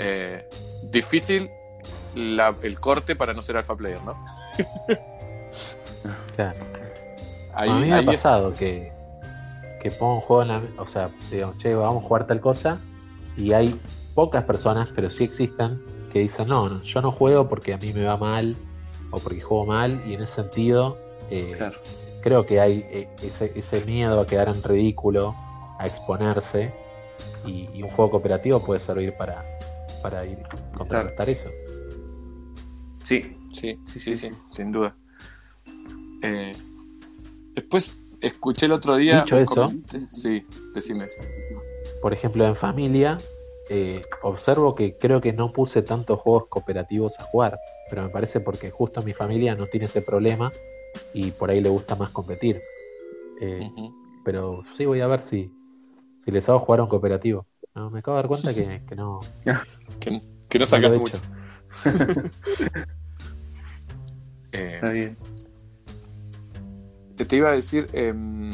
[0.00, 0.44] Eh,
[0.90, 1.48] difícil
[2.16, 4.16] la- el corte para no ser alfa player, ¿no?
[6.34, 6.58] Claro.
[7.54, 8.92] Ahí, a mí me ha es- pasado que,
[9.80, 10.62] que pongo un juego en la.
[10.78, 12.78] O sea, digo, che, vamos a jugar tal cosa.
[13.36, 13.74] Y hay
[14.14, 15.80] pocas personas, pero sí existen,
[16.12, 18.56] que dicen: no, no, yo no juego porque a mí me va mal
[19.10, 20.02] o porque juego mal.
[20.06, 20.96] Y en ese sentido,
[21.30, 21.78] eh, Claro.
[22.22, 25.34] creo que hay eh, ese, ese miedo a quedar en ridículo,
[25.78, 26.72] a exponerse.
[27.46, 29.44] Y, y un juego cooperativo puede servir para,
[30.02, 30.38] para ir
[30.76, 31.48] contrarrestar eso.
[33.04, 33.20] Sí,
[33.52, 34.30] Sí, Sí, sí, sí, sí, sí.
[34.50, 34.94] sin duda.
[36.22, 36.52] Eh,
[37.54, 39.22] después escuché el otro día.
[39.22, 39.68] Dicho eso.
[40.10, 41.20] Sí, decime eso.
[42.00, 43.16] por ejemplo, en familia,
[43.70, 47.58] eh, observo que creo que no puse tantos juegos cooperativos a jugar,
[47.90, 50.52] pero me parece porque justo mi familia no tiene ese problema
[51.12, 52.62] y por ahí le gusta más competir.
[53.40, 53.70] Eh,
[54.24, 55.50] pero sí voy a ver si,
[56.24, 57.46] si les hago jugar a un cooperativo.
[57.74, 59.20] No, me acabo de dar cuenta que, que no,
[60.00, 61.18] Que, que no sacas mucho.
[64.52, 65.16] Eh, está bien.
[67.28, 67.86] Te iba a decir.
[67.92, 68.50] em,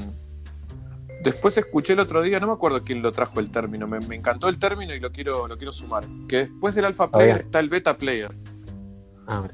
[1.22, 3.86] después escuché el otro día, no me acuerdo quién lo trajo el término.
[3.86, 6.04] Me, me encantó el término y lo quiero, lo quiero sumar.
[6.28, 8.34] Que después del alpha player está el beta player.
[9.26, 9.48] Ah.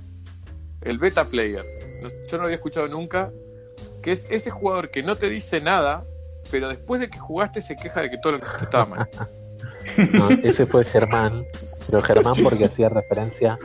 [0.80, 1.64] El beta player.
[2.02, 3.30] Yo no lo había escuchado nunca.
[4.02, 6.04] Que es ese jugador que no te dice nada,
[6.50, 9.08] pero después de que jugaste se queja de que todo lo que hiciste estaba mal.
[9.96, 11.44] No, ese fue Germán,
[11.86, 13.58] pero Germán porque hacía referencia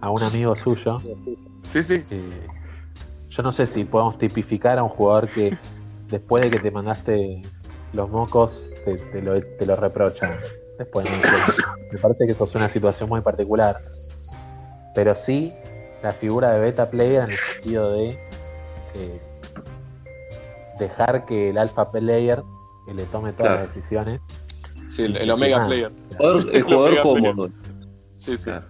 [0.00, 0.98] a un amigo suyo
[1.62, 2.04] Sí, sí.
[2.10, 2.46] Eh,
[3.36, 5.56] yo no sé si podemos tipificar a un jugador que
[6.08, 7.42] después de que te mandaste
[7.92, 10.30] los mocos te, te lo, te lo reprochan.
[10.78, 11.62] Después no sé.
[11.92, 13.80] Me parece que eso es una situación muy particular.
[14.94, 15.52] Pero sí
[16.02, 19.20] la figura de beta player en el sentido de eh,
[20.78, 22.42] dejar que el alpha player
[22.86, 23.64] que le tome todas Claro.
[23.64, 24.20] las decisiones.
[24.88, 25.68] Sí, el, Omega nada.
[25.68, 25.92] player.
[26.52, 27.50] El jugador cómodo.
[28.14, 28.44] Sí, sí.
[28.44, 28.66] Claro.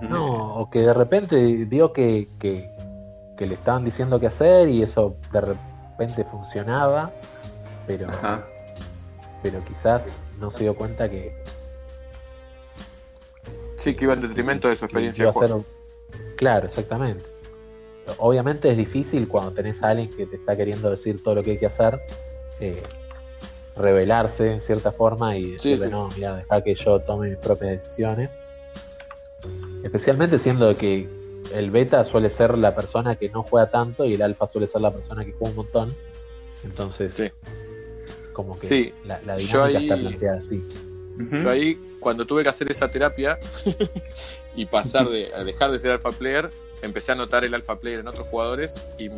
[0.00, 2.73] No, o que de repente que, que,
[3.36, 7.10] que le estaban diciendo qué hacer y eso de repente funcionaba,
[7.86, 8.44] pero, Ajá.
[9.42, 10.02] pero quizás
[10.38, 11.34] no se dio cuenta que,
[13.76, 15.66] Sí, que iba en detrimento de su experiencia de un-
[16.36, 17.24] Claro, exactamente.
[18.18, 21.52] Obviamente es difícil cuando tenés a alguien que te está queriendo decir todo lo que
[21.52, 22.00] hay que hacer,
[22.60, 22.82] eh,
[23.76, 25.88] revelarse en cierta forma y Sí, decirle, sí.
[25.90, 28.30] no, mira, deja que yo tome mis propias decisiones.
[29.82, 31.08] Especialmente siendo que
[31.54, 34.80] el beta suele ser la persona que no juega tanto y el alfa suele ser
[34.80, 35.94] la persona que juega un montón.
[36.64, 37.30] Entonces, Sí.
[38.32, 40.68] como que Sí, la, la yo dinámica ahí- está planteada así.
[41.30, 43.38] Yo ahí, cuando tuve que hacer esa terapia
[44.56, 46.50] y pasar de a dejar de ser alfa player,
[46.82, 49.10] empecé a notar el alfa player en otros jugadores y,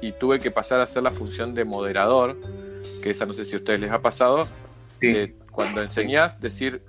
[0.00, 2.36] y tuve que pasar a hacer la función de moderador,
[3.02, 4.44] que esa no sé si a ustedes les ha pasado,
[5.00, 5.12] Sí.
[5.12, 6.82] de cuando enseñás, decir,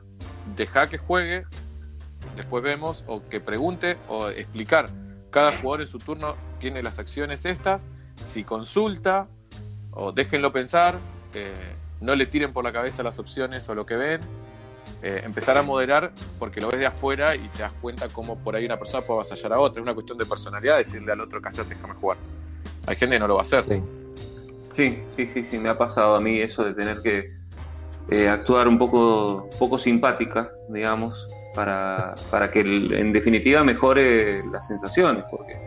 [0.56, 1.44] deja que juegue,
[2.35, 4.89] después vemos, o que pregunte, o explicar.
[5.29, 7.85] Cada jugador en su turno tiene las acciones estas,
[8.15, 9.27] si consulta,
[9.91, 10.95] o déjenlo pensar,
[11.33, 11.51] eh,
[12.01, 14.19] no le tiren por la cabeza las opciones o lo que ven,
[15.03, 18.55] eh, empezar a moderar porque lo ves de afuera y te das cuenta cómo por
[18.55, 19.81] ahí una persona puede avasallar a otra.
[19.81, 22.17] Es una cuestión de personalidad decirle al otro, callate, déjame jugar.
[22.87, 23.63] Hay gente que no lo va a hacer.
[23.63, 23.81] Sí.
[24.71, 27.35] Sí, sí, sí, sí, me ha pasado a mí eso de tener que
[28.09, 31.27] eh, actuar un poco, poco simpática, digamos,
[31.57, 35.57] para, para que en definitiva mejore las sensaciones, porque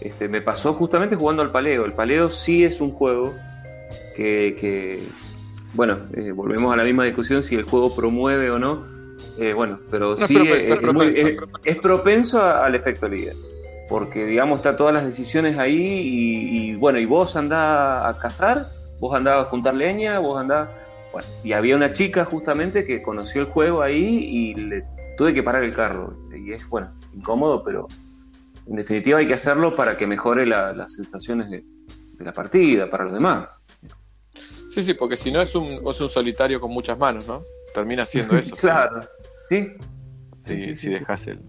[0.00, 1.84] este, me pasó justamente jugando al paleo.
[1.84, 3.34] El paleo sí es un juego
[4.14, 5.02] que, que,
[5.74, 8.84] bueno, eh, volvemos a la misma discusión si el juego promueve o no,
[9.40, 11.60] eh, bueno, pero No sí propenso, es, propenso, es- es propenso.
[11.64, 13.34] es propenso a- al efecto líder
[13.88, 18.66] porque digamos está todas las decisiones ahí y, y, bueno y vos andás a cazar
[18.98, 20.68] vos andabas a juntar leña vos andás
[21.12, 24.82] bueno y había una chica justamente que conoció el juego ahí y le
[25.16, 26.16] tuve que parar el carro.
[26.36, 27.86] Y es, bueno, incómodo, pero
[28.66, 31.64] en definitiva hay que hacerlo para que mejore la- las sensaciones de,
[32.18, 33.64] de la partida, para los demás.
[34.68, 37.42] Sí, sí, porque si no es un, es un solitario con muchas manos, ¿no?
[37.74, 38.54] Termina siendo eso.
[38.56, 39.00] claro.
[39.48, 39.72] ¿Sí?
[40.02, 41.40] Si, si, si dejas el.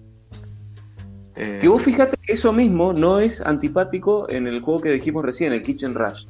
[1.36, 5.24] Eh, Que vos fíjate que eso mismo no es antipático en el juego que dijimos
[5.24, 6.26] recién, el Kitchen Rush.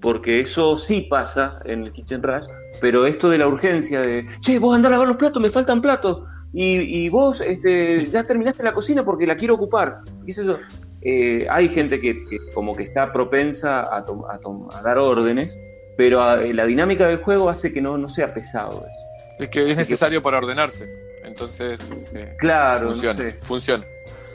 [0.00, 2.44] Porque eso sí pasa en el Kitchen Rush,
[2.80, 5.80] pero esto de la urgencia de, che, vos andá a lavar los platos, me faltan
[5.80, 6.22] platos.
[6.58, 10.00] Y, y vos este, ya terminaste la cocina porque la quiero ocupar.
[10.24, 10.56] ¿Qué sé yo?
[11.02, 14.24] Eh, hay gente que, que como que está propensa a, tom-
[14.72, 15.60] a dar órdenes,
[15.98, 19.36] pero ah, la dinámica del juego hace que no, no sea pesado eso.
[19.38, 20.88] Es que es Así que- necesario para ordenarse.
[21.24, 23.12] Entonces, eh, Claro, funciona.
[23.12, 23.32] no sé.
[23.42, 23.84] Funciona.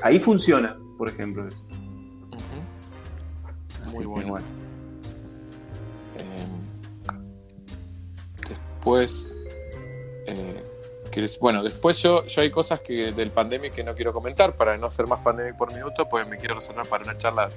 [0.03, 1.65] Ahí funciona, por ejemplo, eso.
[1.71, 3.87] Ujú.
[3.87, 4.29] Así Muy bueno.
[4.29, 4.45] bueno.
[6.19, 6.45] Eh,
[8.47, 9.35] después.
[11.11, 14.55] Eh, ¿quieres- bueno, después yo, yo hay cosas que del pandemic que no quiero comentar
[14.55, 17.49] para no hacer más pandemic por minuto, pues me quiero reservar para una charla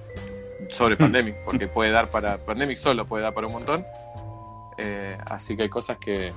[0.70, 2.38] sobre pandemic, porque puede dar para.
[2.38, 3.86] Pandemic solo puede dar para un montón.
[4.78, 6.32] Eh, así que hay cosas que.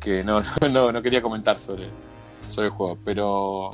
[0.00, 0.40] que no,
[0.70, 1.88] no, no quería comentar sobre,
[2.48, 2.98] sobre el juego.
[3.04, 3.70] Pero.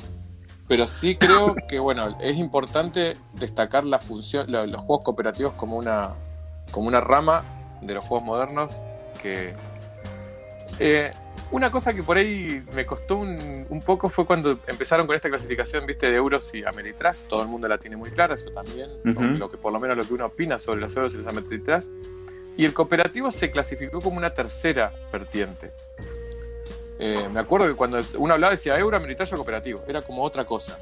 [0.67, 6.11] Pero sí creo que bueno, es importante destacar la función, los juegos cooperativos como una,
[6.71, 7.43] como una rama
[7.81, 8.75] de los juegos modernos
[9.19, 9.55] que
[10.79, 11.11] eh,
[11.51, 15.29] una cosa que por ahí me costó un, un poco fue cuando empezaron con esta
[15.29, 18.89] clasificación viste de euros y Ameritrash todo el mundo la tiene muy clara yo también
[19.05, 19.19] Ujú.
[19.19, 21.27] o lo que por lo menos lo que uno opina sobre los euros y los
[21.27, 21.85] Ameritrash
[22.57, 25.71] y el cooperativo se clasificó como una tercera vertiente
[27.01, 30.43] Eh, me acuerdo que cuando uno hablaba decía euro Ameritrash o cooperativo era como otra
[30.45, 30.77] cosa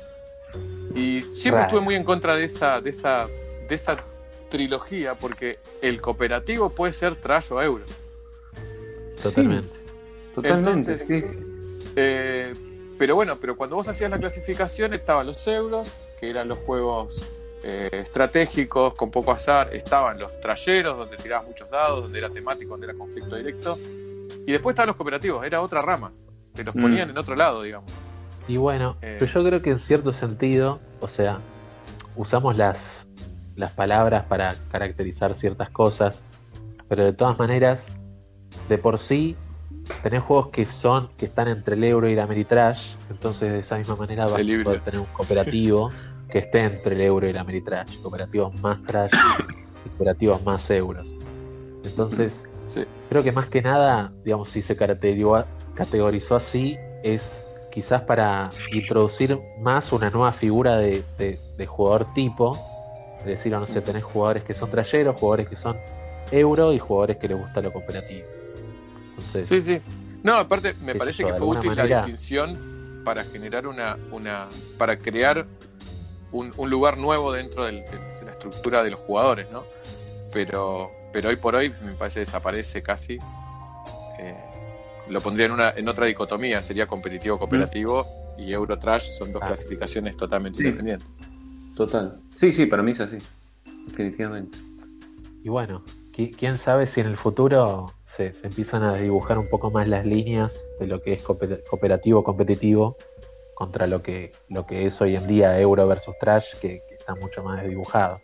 [0.96, 1.64] y siempre Raro.
[1.66, 3.26] estuve muy en contra de esa de esa
[3.70, 3.98] de esa
[4.50, 7.86] trilogía porque el cooperativo puede ser trash o euro
[9.22, 9.70] Totalmente.
[10.42, 11.36] Totalmente, Entonces, sí, sí.
[11.96, 12.54] Eh,
[12.98, 17.28] pero bueno, pero cuando vos hacías la clasificación estaban los euros, que eran los juegos
[17.64, 22.70] eh, estratégicos con poco azar, estaban los trayeros, donde tirabas muchos dados, donde era temático,
[22.72, 23.78] donde era conflicto directo,
[24.46, 26.12] y después estaban los cooperativos, era otra rama,
[26.54, 26.82] te los Mm.
[26.82, 27.92] ponían en otro lado, digamos.
[28.48, 29.18] Y bueno, Eh.
[29.20, 31.40] pero yo creo que en cierto sentido, o sea,
[32.16, 32.78] usamos las,
[33.56, 36.24] las palabras para caracterizar ciertas cosas,
[36.88, 37.86] pero de todas maneras,
[38.70, 39.36] de por sí,
[40.04, 43.78] tenés juegos que son, que están entre el euro y la Ameritrash, entonces de esa
[43.78, 45.90] misma manera vas a poder tener un cooperativo
[46.30, 49.12] que esté entre el euro y la Ameritrash, cooperativos más trash
[49.86, 51.14] y cooperativos más euros.
[51.84, 52.84] Entonces, Sí.
[53.08, 59.94] Creo que más que nada, digamos, si se categorizó así, es quizás para introducir más
[59.94, 62.58] una nueva figura de, de- de jugador tipo.
[63.20, 65.78] Es decir, no sé, tenés jugadores que son trayeros, jugadores que son
[66.32, 68.26] euro y jugadores que les gusta lo cooperativo.
[69.18, 69.82] Entonces, Sí, sí.
[70.24, 74.98] No, aparte me parece yo, que fue útil la distinción para generar una, una para
[74.98, 75.46] crear
[76.32, 79.64] un, un lugar nuevo dentro del- de, la estructura de los jugadores, ¿no?
[80.34, 83.18] Pero, pero hoy por hoy me parece desaparece casi.
[84.20, 84.36] Eh,
[85.10, 88.06] lo pondría en, una, en otra dicotomía, sería competitivo cooperativo
[88.38, 89.48] y Eurotrash son dos Ah.
[89.48, 90.66] clasificaciones totalmente Sí.
[90.66, 91.08] independientes.
[91.76, 92.20] Total.
[92.36, 93.18] Sí, sí, para mí es así.
[93.86, 94.58] Definitivamente.
[95.44, 95.82] y bueno,
[96.14, 97.86] qui- quién sabe si en el futuro
[98.18, 101.64] se, se empiezan a dibujar un poco más las líneas de lo que es cooper-
[101.70, 102.98] cooperativo competitivo
[103.54, 107.14] contra lo que, lo que es hoy en día euro versus trash, que, que está
[107.16, 108.20] mucho más dibujado.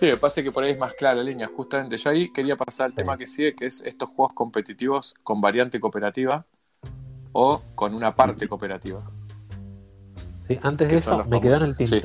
[0.00, 1.96] Sí, me parece que por ahí es más clara la línea, justamente.
[1.96, 5.78] Yo ahí quería pasar al tema que sigue, que es estos juegos competitivos con variante
[5.78, 6.44] cooperativa
[7.30, 9.08] o con una parte cooperativa.
[10.48, 12.00] Sí, antes Que de eso, me quedó en el sí.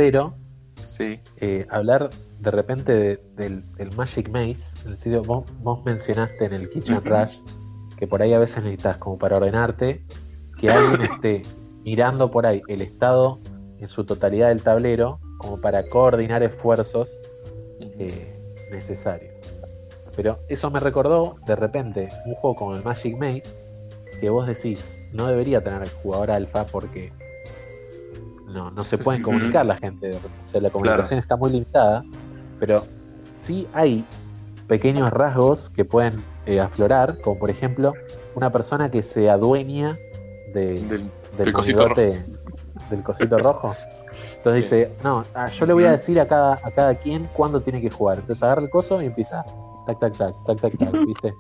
[0.85, 2.09] Sí, eh, hablar
[2.39, 4.57] de repente de- del, del Magic Maze.
[4.85, 7.03] En el sitio, vos, vos mencionaste en el Kitchen.
[7.03, 7.37] Rush
[7.97, 10.03] que por ahí a veces necesitas, como para ordenarte,
[10.59, 11.41] que alguien esté
[11.83, 13.39] mirando por ahí el estado
[13.79, 17.07] en su totalidad del tablero, como para coordinar esfuerzos
[17.81, 18.35] eh,
[18.71, 19.33] necesarios.
[20.15, 23.43] Pero eso me recordó de repente un juego como el Magic Maze,
[24.19, 27.11] que vos decís, no debería tener el jugador alfa porque
[28.47, 30.11] no, no se pueden comunicar la gente.
[30.11, 32.03] O sea, la comunicación está muy limitada,
[32.59, 32.83] pero
[33.33, 34.03] sí hay
[34.67, 37.93] pequeños rasgos que pueden eh, aflorar, como por ejemplo
[38.35, 39.97] una persona que se adueña
[40.53, 42.25] de, del, del del cosito monigote
[42.89, 43.75] del cosito rojo.
[44.37, 44.75] Entonces Sí.
[44.75, 47.81] dice, no, ah, yo le voy a decir a cada, a cada quien cuándo tiene
[47.81, 48.17] que jugar.
[48.19, 49.43] Entonces agarra el coso y empieza,
[49.85, 51.33] tac, tac, tac, tac, tac, tac, ¿viste?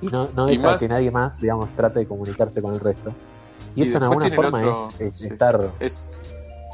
[0.00, 2.80] Y no, no Y deja más- que nadie más, digamos, trate de comunicarse con el
[2.80, 3.10] resto.
[3.74, 5.26] Y, Y eso en alguna forma otro- es, es sí.
[5.28, 6.20] estar es,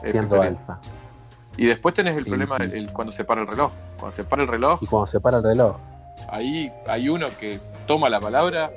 [0.05, 0.79] siendo alfa.
[1.57, 3.73] Y después tenés el Y- problema el- el- cuando se para el reloj.
[3.99, 5.77] Cuando se para el reloj, Y cuando se para el reloj,
[6.31, 8.71] ahí hay uno que toma la palabra,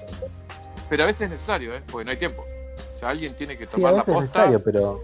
[0.89, 1.81] pero a veces es necesario, ¿eh?
[1.91, 2.43] porque no hay tiempo.
[2.99, 4.39] sea, alguien tiene que Sí, a tomar la veces es posta.
[4.45, 5.01] necesario, pero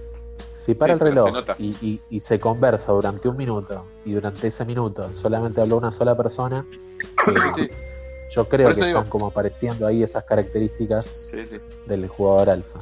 [0.55, 4.47] si para Sí, el reloj y, y- y se conversa durante un minuto y durante
[4.47, 7.03] ese minuto solamente habló una sola persona, eh,
[7.55, 7.69] Sí, sí,
[8.35, 11.59] yo creo que digo- están como apareciendo ahí esas características sí, sí.
[11.87, 12.79] del jugador alfa.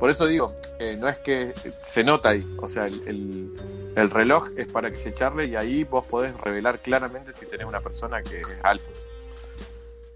[0.00, 3.50] Por eso digo, eh, no es que se nota ahí, o sea, el, el-
[3.96, 7.66] el reloj es para que se charle y ahí vos podés revelar claramente si tenés
[7.66, 8.88] una persona que es alfa.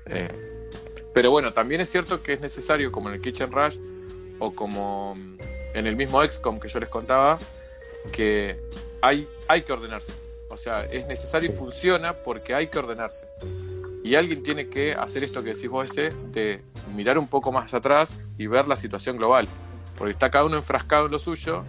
[0.07, 0.29] Eh,
[1.13, 3.79] pero bueno, también es cierto que es necesario, como en el Kitchen Rush
[4.39, 5.15] o como
[5.75, 7.39] en el mismo XCOM que yo les contaba,
[8.13, 8.61] que
[9.03, 10.13] hay, hay que ordenarse.
[10.49, 13.27] O sea, es necesario y funciona porque hay que ordenarse.
[14.05, 16.63] Y alguien tiene que hacer esto que decís vos, ese, de
[16.95, 19.49] mirar un poco más atrás y ver la situación global.
[19.97, 21.65] Porque está cada uno enfrascado en lo suyo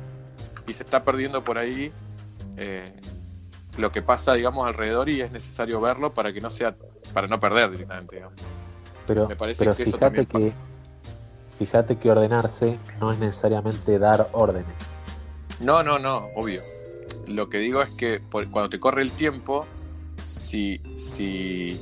[0.68, 1.91] y se está perdiendo por ahí
[2.57, 2.91] eh,
[3.77, 6.76] lo que pasa, digamos, alrededor y es necesario verlo para que no sea,
[7.14, 8.15] para no perder directamente.
[8.15, 8.35] digamos.
[9.06, 10.53] Pero, Me parece pero que eso fíjate también que
[11.60, 14.65] fíjate que ordenarse no es necesariamente dar órdenes.
[15.60, 16.61] No, no, no, obvio.
[17.27, 19.65] Lo que digo es que por- cuando te corre el tiempo,
[20.23, 21.80] si, si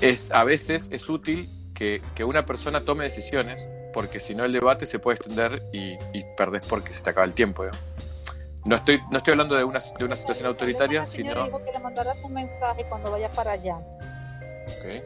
[0.00, 3.66] es a veces es útil que, que una persona tome decisiones,
[3.98, 7.26] porque si no el debate se puede extender y, y perdés porque se te acaba
[7.26, 7.64] el tiempo.
[7.64, 7.70] ¿no?
[8.64, 11.44] No estoy, no estoy hablando de una, de una situación autoritaria, sino.
[11.46, 13.74] dijo que le mandaras un mensaje cuando vaya para allá.
[13.74, 15.02] Ok,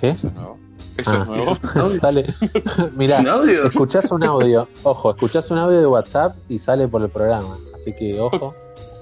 [0.00, 0.08] ¿Qué?
[0.08, 0.58] eso es nuevo.
[0.96, 1.90] Eso Ah, es nuevo.
[2.00, 2.34] sale.
[2.96, 3.66] Mirá, ¿Un audio?
[3.66, 7.58] escuchás un audio, ojo, escuchás un audio de WhatsApp y sale por el programa.
[7.78, 8.54] Así que ojo,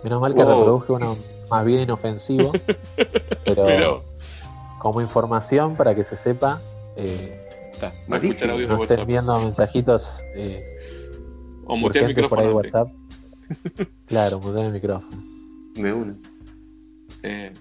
[0.02, 0.48] menos mal que Wow.
[0.56, 1.16] reproduje uno
[1.48, 2.50] más bien inofensivo,
[3.44, 4.02] pero, Pero
[4.80, 6.60] como información para que se sepa,
[6.96, 7.41] eh,
[7.72, 9.06] está, escuchar audios de WhatsApp.
[9.06, 10.78] viendo mensajitos eh,
[11.64, 12.80] O mutear el urgentes por ahí micrófono.
[12.80, 13.88] WhatsApp.
[14.06, 15.24] Claro, mutear el micrófono.
[15.76, 16.16] Me uno.
[17.22, 17.52] Eh,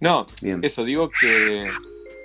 [0.00, 0.60] no, Bien.
[0.62, 1.66] Eso digo que,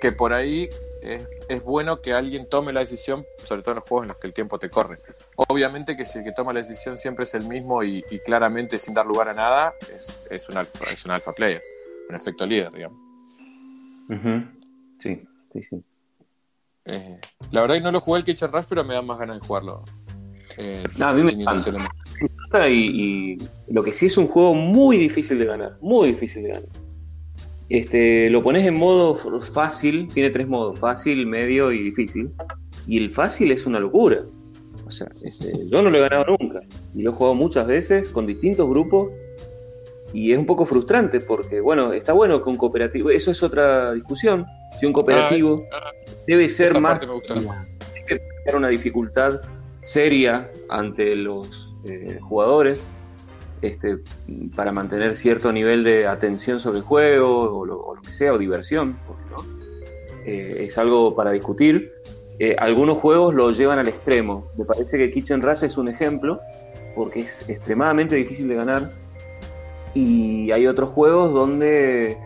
[0.00, 0.68] que por ahí
[1.02, 4.16] es, es bueno que alguien tome la decisión, sobre todo en los juegos en los
[4.18, 4.98] que el tiempo te corre.
[5.36, 8.78] Obviamente que si el que toma la decisión siempre es el mismo y, y claramente
[8.78, 11.62] sin dar lugar a nada, es, es un alfa, es un alfa player,
[12.08, 12.98] un efecto líder, digamos.
[15.00, 15.18] Sí,
[15.50, 15.82] sí, sí.
[16.86, 17.18] Eh,
[17.50, 19.46] la verdad que no lo jugué el Kitchen Rush, pero me dan más ganas de
[19.46, 19.84] jugarlo.
[20.58, 22.68] Eh, No, a mí me encanta.
[22.68, 23.38] Y, y
[23.68, 26.68] lo que sí es un juego muy difícil de ganar, muy difícil de ganar.
[27.68, 32.30] Este, lo pones en modo fácil, tiene tres modos, fácil, medio y difícil.
[32.86, 34.22] Y el fácil es una locura.
[34.86, 36.60] O sea, este, yo no lo he ganado nunca.
[36.94, 39.10] Y lo he jugado muchas veces con distintos grupos.
[40.16, 43.10] Y es un poco frustrante porque, bueno, está bueno con cooperativo.
[43.10, 44.46] Eso es otra discusión.
[44.80, 47.34] Si un cooperativo Ah, es- debe ser más me gustó.
[48.46, 49.40] era una dificultad
[49.82, 52.88] seria ante los eh, jugadores
[53.62, 53.98] este,
[54.54, 58.32] para mantener cierto nivel de atención sobre el juego o lo, o lo que sea,
[58.32, 58.98] o diversión.
[59.30, 59.36] ¿no?
[60.24, 61.92] Eh, es algo para discutir.
[62.38, 64.48] Eh, algunos juegos lo llevan al extremo.
[64.56, 66.40] Me parece que Kitchen Rush es un ejemplo
[66.94, 68.90] porque es extremadamente difícil de ganar.
[69.96, 72.18] Y hay otros juegos donde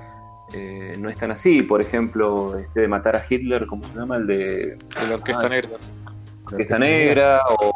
[0.53, 1.63] eh, no están así.
[1.63, 4.17] Por ejemplo, este de matar a Hitler, ¿cómo se llama?
[4.17, 4.77] El de
[5.09, 5.69] la Orquesta Ah, Negra.
[6.47, 7.73] Orquesta Negra o,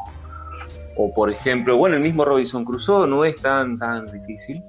[0.96, 4.62] o por ejemplo, bueno, el mismo Robinson Crusoe no es tan tan difícil.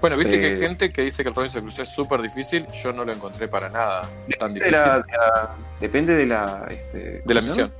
[0.00, 2.66] Bueno, viste que hay Eh, gente que dice que el Robinson Crusoe es súper difícil.
[2.82, 4.08] Yo no lo encontré para nada
[4.38, 4.72] tan difícil.
[4.72, 7.72] de la, de la- depende de la, este, de la ¿cómo se misión.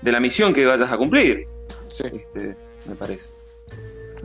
[0.00, 1.46] De la misión que vayas a cumplir,
[1.88, 2.56] Sí, este,
[2.86, 3.34] me parece.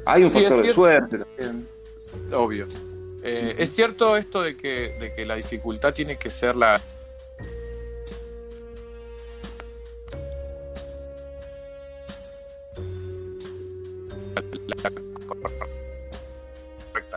[0.06, 1.68] Hay un Sí, factor de suerte también.
[2.34, 2.68] Obvio.
[3.24, 6.80] Eh, Es cierto esto de que, de que la dificultad tiene que ser la.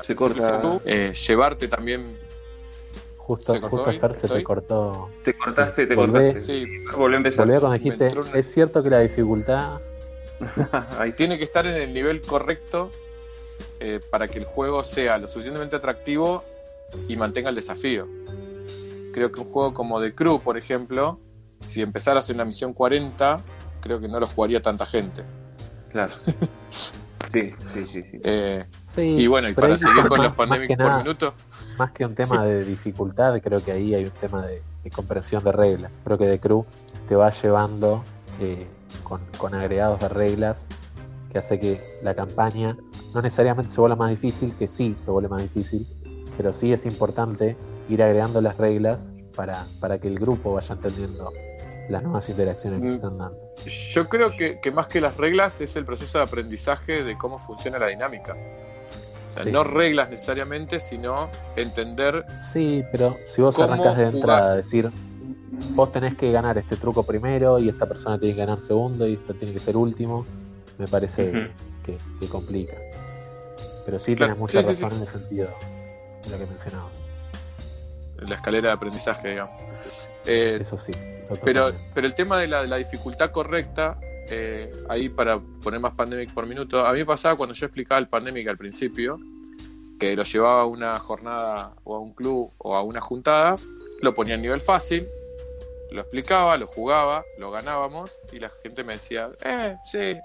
[0.03, 0.81] Se corta.
[0.85, 2.05] Eh, llevarte también.
[3.17, 4.01] Justo, ¿Se cortó justo?
[4.01, 5.11] Fer se te cortó.
[5.23, 6.33] Te cortaste, te Volvé.
[6.33, 6.41] cortaste.
[6.41, 6.67] Sí,
[6.97, 7.47] Volví a empezar.
[7.47, 9.81] Volví a cuando Me dijiste, entró una- es cierto que la dificultad
[10.99, 12.91] Ahí tiene que estar en el nivel correcto
[13.85, 16.45] eh, para que el juego sea lo suficientemente atractivo
[17.09, 18.07] y mantenga el desafío.
[19.13, 21.19] Creo que un juego como The Crew, por ejemplo,
[21.59, 23.41] si empezaras en la misión 40,
[23.81, 25.23] creo que no lo jugaría tanta gente.
[25.91, 26.13] Claro.
[27.33, 28.21] Sí, sí, sí, sí.
[28.25, 30.99] Eh, Sí, y bueno, y para seguir con más- los más pandemic que por nada-
[30.99, 31.33] minuto,
[31.79, 35.43] Más que un tema de dificultad, creo que ahí hay un tema de, de comprensión
[35.43, 35.91] de reglas.
[36.05, 36.67] Creo que The Crew
[37.09, 38.05] te va llevando
[38.39, 38.67] eh,
[39.03, 40.67] con, con agregados de reglas
[41.33, 42.77] que hace que la campaña
[43.15, 45.87] no necesariamente se vuelva más difícil, que sí se vuelve más difícil,
[46.37, 47.57] pero sí es importante
[47.89, 51.33] ir agregando las reglas para, para que el grupo vaya entendiendo
[51.89, 52.91] las nuevas interacciones que Mm.
[52.91, 53.39] se están dando.
[53.93, 57.39] yo creo que, que más que las reglas es el proceso de aprendizaje de cómo
[57.39, 58.35] funciona la dinámica.
[59.31, 59.51] O sea, Sí.
[59.53, 64.91] no reglas necesariamente, sino entender Sí, pero si vos ¿Cómo arrancas de entrada decir
[65.75, 69.15] vos tenés que ganar este truco primero y esta persona tiene que ganar segundo y
[69.15, 70.27] esta tiene que ser último,
[70.83, 71.51] me parece
[71.85, 72.75] que, que complica.
[73.85, 74.97] Pero sí Claro, tenés mucha sí, razón sí.
[74.97, 75.49] en el sentido
[76.25, 76.89] de lo que mencionaba.
[78.19, 79.63] La escalera de aprendizaje, digamos.
[80.27, 80.93] Eh, Eso sí.
[81.23, 83.99] eso Pero, pero el tema de la, la dificultad correcta,
[84.31, 87.99] eh, ahí para poner más Pandemic por minuto, a mí me pasaba cuando yo explicaba
[87.99, 89.19] el Pandemic al principio,
[89.99, 93.57] que lo llevaba a una jornada o a un club o a una juntada,
[94.01, 95.07] lo ponía en nivel fácil,
[95.93, 100.17] lo explicaba, lo jugaba, lo ganábamos y la gente me decía, eh, sí,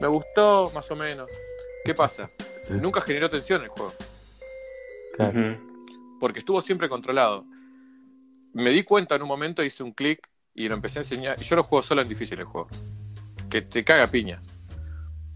[0.00, 1.30] me gustó más o menos.
[1.84, 2.30] ¿Qué pasa?
[2.70, 3.92] Nunca generó tensión el juego
[5.16, 5.58] Claro.
[6.20, 7.44] Porque estuvo siempre controlado.
[8.52, 11.36] Me di cuenta en un momento, hice un clic y lo empecé a enseñar.
[11.40, 12.68] y Yo lo juego solo en difícil el juego.
[13.50, 14.42] Que te caga piñas.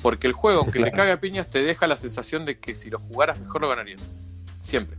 [0.03, 0.97] Porque el juego, aunque te Claro.
[0.97, 4.05] caga piñas, te deja la sensación de que si lo jugaras mejor lo ganarías.
[4.59, 4.99] Siempre.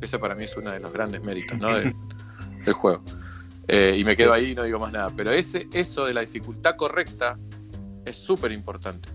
[0.00, 1.76] Eso para mí es uno de los grandes méritos ¿no?
[1.76, 1.94] del,
[2.64, 3.02] del juego.
[3.66, 5.10] Eh, y me quedo ahí y no digo más nada.
[5.16, 7.38] Pero ese, eso de la dificultad correcta
[8.04, 9.08] es súper importante.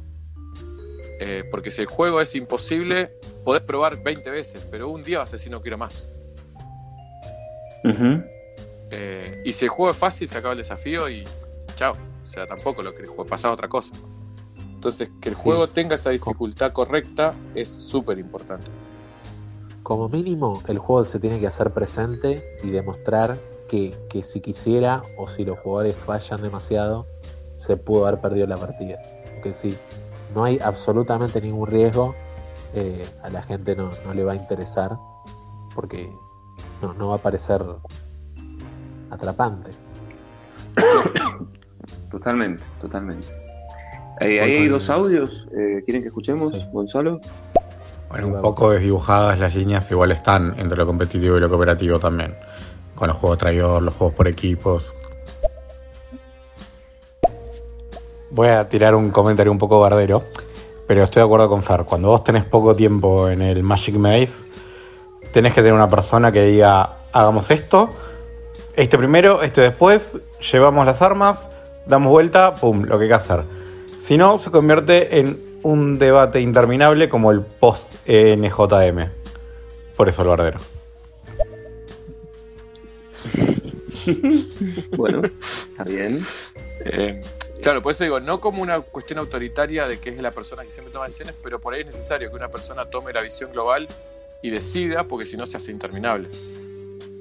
[1.21, 3.11] Eh, porque si el juego es imposible,
[3.43, 6.07] podés probar 20 veces, pero un día vas a decir no quiero más.
[8.91, 11.23] Eh, y si el juego es fácil, se acaba el desafío y
[11.75, 11.93] chao.
[12.23, 13.93] O sea, tampoco lo querés jugar, pasás a otra cosa.
[14.57, 15.41] Entonces, que el Sí.
[15.41, 18.67] juego tenga esa dificultad correcta es súper importante.
[19.83, 23.37] Como mínimo, el juego se tiene que hacer presente y demostrar
[23.67, 27.07] que, que si quisiera o si los jugadores fallan demasiado,
[27.59, 28.99] se pudo haber perdido la partida.
[29.35, 29.77] Porque si
[30.35, 32.15] no hay absolutamente ningún riesgo,
[32.73, 34.97] eh, a la gente no, no le va a interesar
[35.75, 36.09] porque
[36.81, 37.63] no, no va a parecer
[39.11, 39.71] atrapante.
[42.11, 43.27] Totalmente, totalmente.
[44.19, 45.47] Eh, ahí Voy hay dos audios.
[45.55, 46.67] eh, ¿Quieren que escuchemos, Sí.
[46.71, 47.19] Gonzalo?
[48.09, 52.33] Bueno, un poco desdibujadas las líneas igual están entre lo competitivo y lo cooperativo también.
[52.95, 54.95] Con los juegos traidor, los juegos por equipos.
[58.31, 60.23] Voy a tirar un comentario un poco bardero,
[60.87, 61.83] pero estoy de acuerdo con Fer.
[61.85, 64.45] Cuando vos tenés poco tiempo en el Magic Maze,
[65.31, 67.89] tenés que tener una persona que diga, hagamos esto,
[68.75, 70.19] este primero, este después,
[70.51, 71.49] llevamos las armas,
[71.87, 73.43] damos vuelta, pum, lo que hay que hacer.
[73.99, 79.09] Si no, se convierte en un debate interminable como el post NJM.
[79.97, 80.59] Por eso el bardero.
[84.97, 85.21] Bueno,
[85.69, 86.25] está bien.
[86.85, 87.21] Eh,
[87.61, 90.71] claro, por eso digo, no como una cuestión autoritaria de que es la persona que
[90.71, 93.87] siempre toma decisiones, pero por ahí es necesario que una persona tome la visión global
[94.41, 96.29] y decida, porque si no se hace interminable.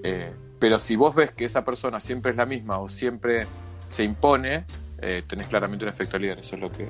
[0.03, 3.47] Eh, pero si vos ves que esa persona siempre es la misma o siempre
[3.91, 4.65] se impone,
[5.01, 6.89] eh, tenés claramente un efecto líder, eso es lo que...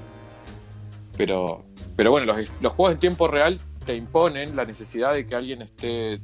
[1.17, 1.65] Pero,
[1.97, 6.21] pero bueno, los, juegos en tiempo real te imponen la necesidad de que alguien esté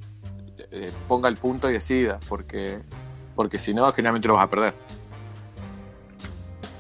[0.70, 2.78] eh, ponga el punto y decida, porque,
[3.34, 4.72] porque si no, generalmente lo vas a perder.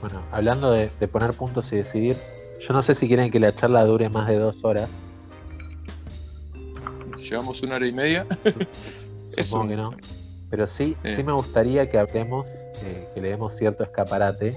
[0.04, 2.14] Bueno, hablando de, de poner puntos y decidir,
[2.60, 4.90] yo no sé si quieren que la charla dure más de dos horas.
[7.18, 8.26] Llevamos una hora y media.
[9.38, 9.90] Supongo un- que no.
[10.50, 11.14] Pero sí, Eh.
[11.16, 12.46] sí me gustaría que hablemos,
[12.82, 14.54] eh, que le demos cierto escaparate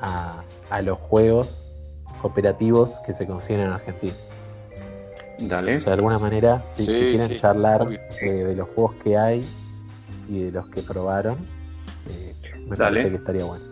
[0.00, 1.58] a, a los juegos
[2.22, 4.12] cooperativos que se consiguen en Argentina.
[5.40, 5.74] Dale.
[5.78, 7.88] O sea, de alguna manera, si, Sí, si quieren sí, charlar
[8.22, 9.44] eh, de los juegos que hay
[10.28, 11.38] y de los que probaron,
[12.08, 12.34] eh,
[12.68, 13.00] me Dale.
[13.00, 13.64] parece que estaría bueno.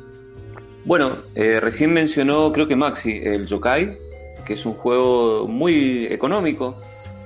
[0.88, 3.98] Bueno, eh, recién mencionó, creo que Maxi, el Yokai,
[4.46, 6.76] que es un juego muy económico.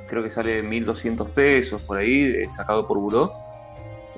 [0.08, 3.32] Creo que sale 1200 pesos por ahí, eh, sacado por Buró.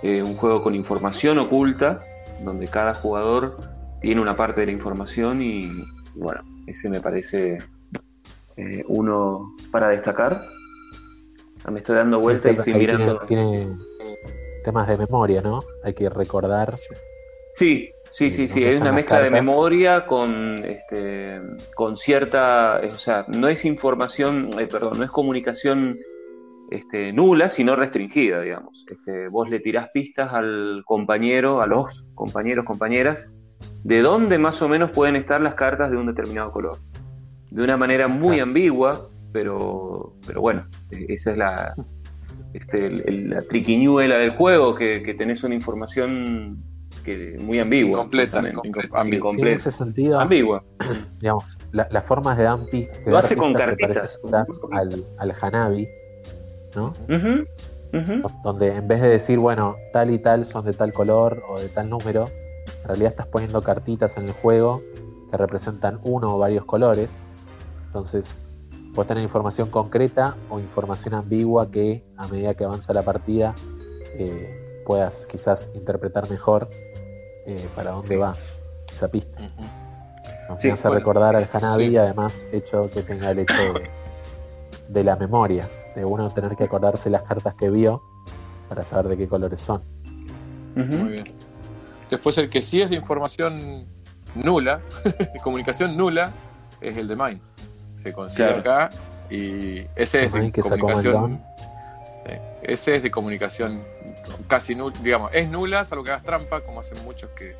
[0.02, 2.00] Eh, un juego con información oculta,
[2.42, 3.58] donde cada jugador
[4.00, 7.58] tiene una parte de la información y, y bueno, ese me parece
[8.56, 10.40] eh, uno para destacar.
[11.66, 13.18] Ah, Me estoy dando vuelta Sí, y estoy mirando.
[13.26, 13.78] Tiene, tiene
[14.64, 15.60] temas de memoria, ¿no?
[15.82, 16.72] Hay que recordar.
[17.54, 21.40] Sí, sí, sí, sí, ¿Dónde es una mezcla de memoria con, este,
[21.74, 25.98] con cierta, eh, o sea, no es información, eh, perdón, no es comunicación
[26.70, 28.86] este, nula, sino restringida, digamos.
[28.90, 33.28] Este, vos le tirás pistas al compañero, a los compañeros, compañeras,
[33.82, 36.78] de dónde más o menos pueden estar las cartas de un determinado color.
[37.50, 41.74] De una manera muy ambigua, pero, pero bueno, eh, esa es la,
[42.52, 46.62] este, el- la triquiñuela del juego, que, que tenés una información
[47.02, 48.06] que, muy ambigua.
[49.32, 50.62] Sí, en ese sentido, Ambigua.
[51.20, 54.18] digamos, la- las formas de dar pis- de Lo hace con cartitas.
[54.72, 55.88] al, al Hanabi,
[56.76, 56.92] ¿no?
[58.42, 61.68] Donde en vez de decir, bueno, tal y tal son de tal color o de
[61.68, 62.24] tal número,
[62.82, 64.82] en realidad estás poniendo cartitas en el juego
[65.30, 67.20] que representan uno o varios colores.
[67.86, 68.34] Entonces,
[68.94, 73.54] puedes tener información concreta o información ambigua que a medida que avanza la partida
[74.18, 76.68] eh, puedas quizás interpretar mejor
[77.46, 78.36] eh, para dónde va
[78.90, 79.38] esa pista.
[79.38, 79.66] Ujú.
[80.48, 81.92] Nos Sí, hace bueno, recordar al Hanabi sí.
[81.92, 83.90] y además hecho que tenga el hecho de,
[84.88, 88.02] de la memoria, de uno tener que acordarse las cartas que vio
[88.68, 89.82] para saber de qué colores son.
[90.74, 91.24] Muy bien.
[92.10, 93.86] Después el que sí es de información
[94.34, 94.80] nula,
[95.42, 96.30] comunicación nula,
[96.80, 97.40] es el de Mine.
[97.96, 98.60] Se consigue Claro.
[98.60, 98.96] acá
[99.30, 101.40] y ese es de comunicación.
[102.62, 103.82] Ese es de comunicación
[104.48, 107.54] casi nula, digamos, es nula, salvo que hagas trampa, como hacen muchos que,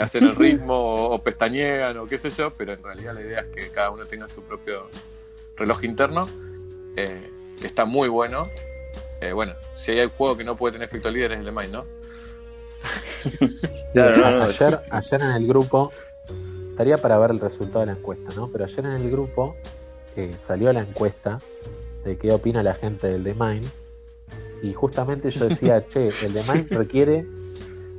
[0.00, 3.40] hacen el ritmo o, o pestañean o qué sé yo, pero en realidad la idea
[3.40, 4.88] es que cada uno tenga su propio
[5.60, 6.26] reloj interno,
[6.96, 7.30] eh,
[7.60, 8.48] que está muy bueno.
[9.20, 11.52] Eh, bueno, si hay un juego que no puede tener efecto líder es el de
[11.52, 11.84] Mine, ¿no?
[13.94, 15.92] Ayer, ayer en el grupo,
[16.70, 18.48] estaría para ver el resultado de la encuesta, ¿no?
[18.50, 19.56] Pero ayer en el grupo
[20.16, 21.38] eh, salió la encuesta
[22.04, 23.66] de qué opina la gente del The Mine.
[24.62, 27.26] Y justamente yo decía, che, el The Mine requiere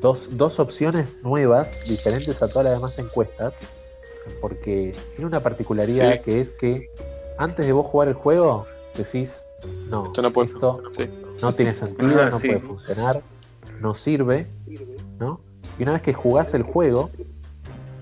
[0.02, 3.54] dos, dos opciones nuevas, diferentes a todas las demás encuestas,
[4.40, 6.20] porque tiene una particularidad Sí.
[6.24, 6.90] que es que
[7.38, 8.66] antes de vos jugar el juego,
[8.96, 9.34] decís,
[9.90, 10.94] no, Esto no puede esto funcionar.
[10.94, 11.38] Sí.
[11.42, 12.48] no tiene sentido, Ah, no sí.
[12.48, 13.22] puede funcionar,
[13.80, 14.48] no sirve,
[15.20, 15.40] ¿no?
[15.80, 17.10] Y una vez que jugás el juego,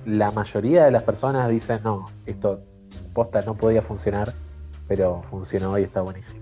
[0.06, 2.60] la mayoría de las personas dicen, no, esto
[3.14, 4.34] posta no podía funcionar,
[4.88, 6.39] pero funcionó y está buenísimo.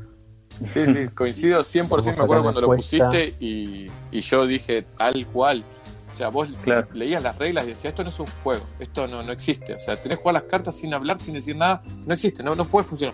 [0.64, 5.26] Sí, sí, coincido 100%, Vamos me acuerdo cuando lo pusiste y, y yo dije tal
[5.28, 5.64] cual.
[6.12, 6.88] O sea, vos Claro.
[6.94, 9.76] leías las reglas y decías, esto no es un juego, esto no, no existe.
[9.76, 11.84] O sea, tenés que jugar las cartas sin hablar, sin decir nada.
[12.08, 13.14] No existe, no, no puede funcionar.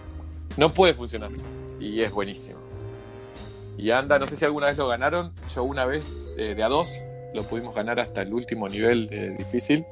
[0.55, 1.31] No puede funcionar.
[1.81, 2.59] Y es buenísimo.
[3.77, 5.33] Y anda, no sé si alguna vez lo ganaron.
[5.53, 6.05] Yo una vez,
[6.37, 6.89] eh, de a dos,
[7.33, 9.83] lo pudimos ganar hasta el último nivel de difícil.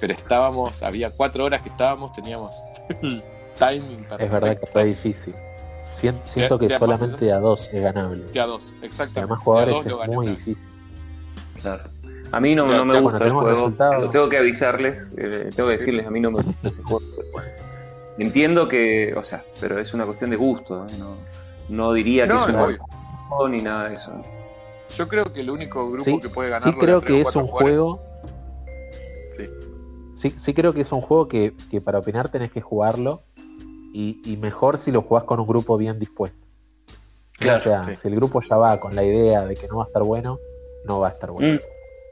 [0.00, 2.54] Pero estábamos, había cuatro horas que estábamos, teníamos
[3.02, 3.22] el
[3.58, 4.24] timing perfecto.
[4.24, 5.34] Es verdad que está difícil.
[5.96, 8.24] Sien- Siento De- que de solamente a dos es ganable.
[8.26, 9.20] De a dos, exactamente.
[9.20, 10.68] a más De a jugadores dos es muy difícil.
[11.62, 11.82] Claro.
[12.32, 13.50] A mí no, Ya, no me ya, gusta bueno, el juego.
[13.50, 13.96] resultados.
[14.00, 16.82] Tengo, tengo que avisarles, eh, tengo que Sí, decirles, a mí no me gusta ese
[16.82, 17.02] juego.
[18.18, 20.86] Entiendo que, o sea, pero es una cuestión de gusto.
[20.86, 20.92] ¿eh?
[20.98, 21.14] No,
[21.68, 22.78] no diría que es un
[23.28, 24.12] juego ni nada de eso.
[24.96, 27.46] Yo creo que el único grupo Sí, que puede sí ganarlo creo que es un
[27.46, 28.00] jugadores- juego
[29.36, 29.50] Sí.
[30.14, 33.22] Sí, sí creo que es un juego que, que para opinar tenés que jugarlo
[33.96, 36.36] y, y mejor si lo jugás con un grupo bien dispuesto.
[37.32, 37.94] Claro, o sea, sí.
[37.96, 40.38] si el grupo ya va con la idea de que no va a estar bueno,
[40.84, 41.58] no va a estar bueno.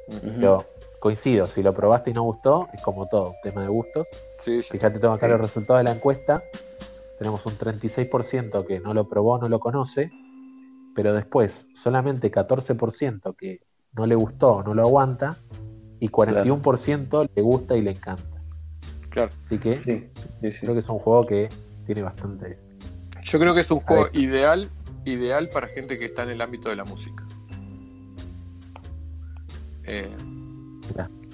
[0.08, 0.28] Mm.
[0.36, 0.64] Pero
[0.98, 4.06] coincido, si lo probaste y no gustó, es como todo, tema de gustos.
[4.38, 4.68] Sí, ya.
[4.70, 6.42] Fíjate, tengo acá los resultados de la encuesta.
[7.18, 10.10] Tenemos un 36% que no lo probó, no lo conoce,
[10.94, 13.60] pero después solamente 14% que
[13.92, 15.36] no le gustó, no lo aguanta,
[16.00, 18.40] y 41% le gusta y le encanta.
[19.10, 19.30] Claro.
[19.44, 20.08] Así que Sí,
[20.40, 20.58] sí, sí.
[20.62, 21.50] creo que es un juego que
[21.86, 22.58] tiene bastante.
[23.22, 24.68] Yo creo que es un juego ideal,
[25.04, 27.24] ideal para gente que está en el ámbito de la música.
[29.84, 30.08] Eh,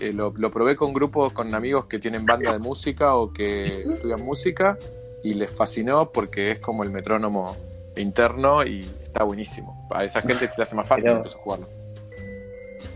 [0.01, 3.83] eh, lo, lo probé con grupos, con amigos que tienen banda de música o que
[3.93, 4.77] estudian música
[5.23, 7.55] y les fascinó porque es como el metrónomo
[7.97, 9.89] interno y está buenísimo.
[9.95, 11.69] A esa gente se le hace más fácil Pero- incluso jugarlo.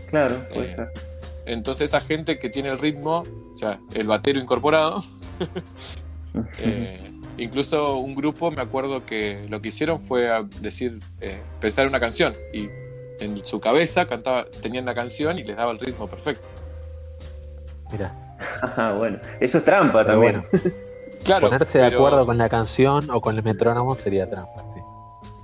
[0.09, 0.91] Claro, puede Eh, ser.
[1.45, 3.21] Entonces esa gente que tiene el ritmo,
[3.53, 5.03] o sea, el batero incorporado,
[6.59, 11.87] eh, incluso un grupo, me acuerdo que lo que hicieron fue a decir, eh, pensar
[11.87, 12.69] una canción y
[13.19, 16.47] en su cabeza cantaba, tenían la canción y les daba el ritmo perfecto.
[17.91, 18.13] Mira,
[18.61, 20.45] Ah, bueno, eso es trampa pero también.
[20.51, 20.75] bueno,
[21.23, 24.63] Claro, ponerse de pero- acuerdo con la canción o con el metrónomo sería trampa.
[24.73, 24.81] sí.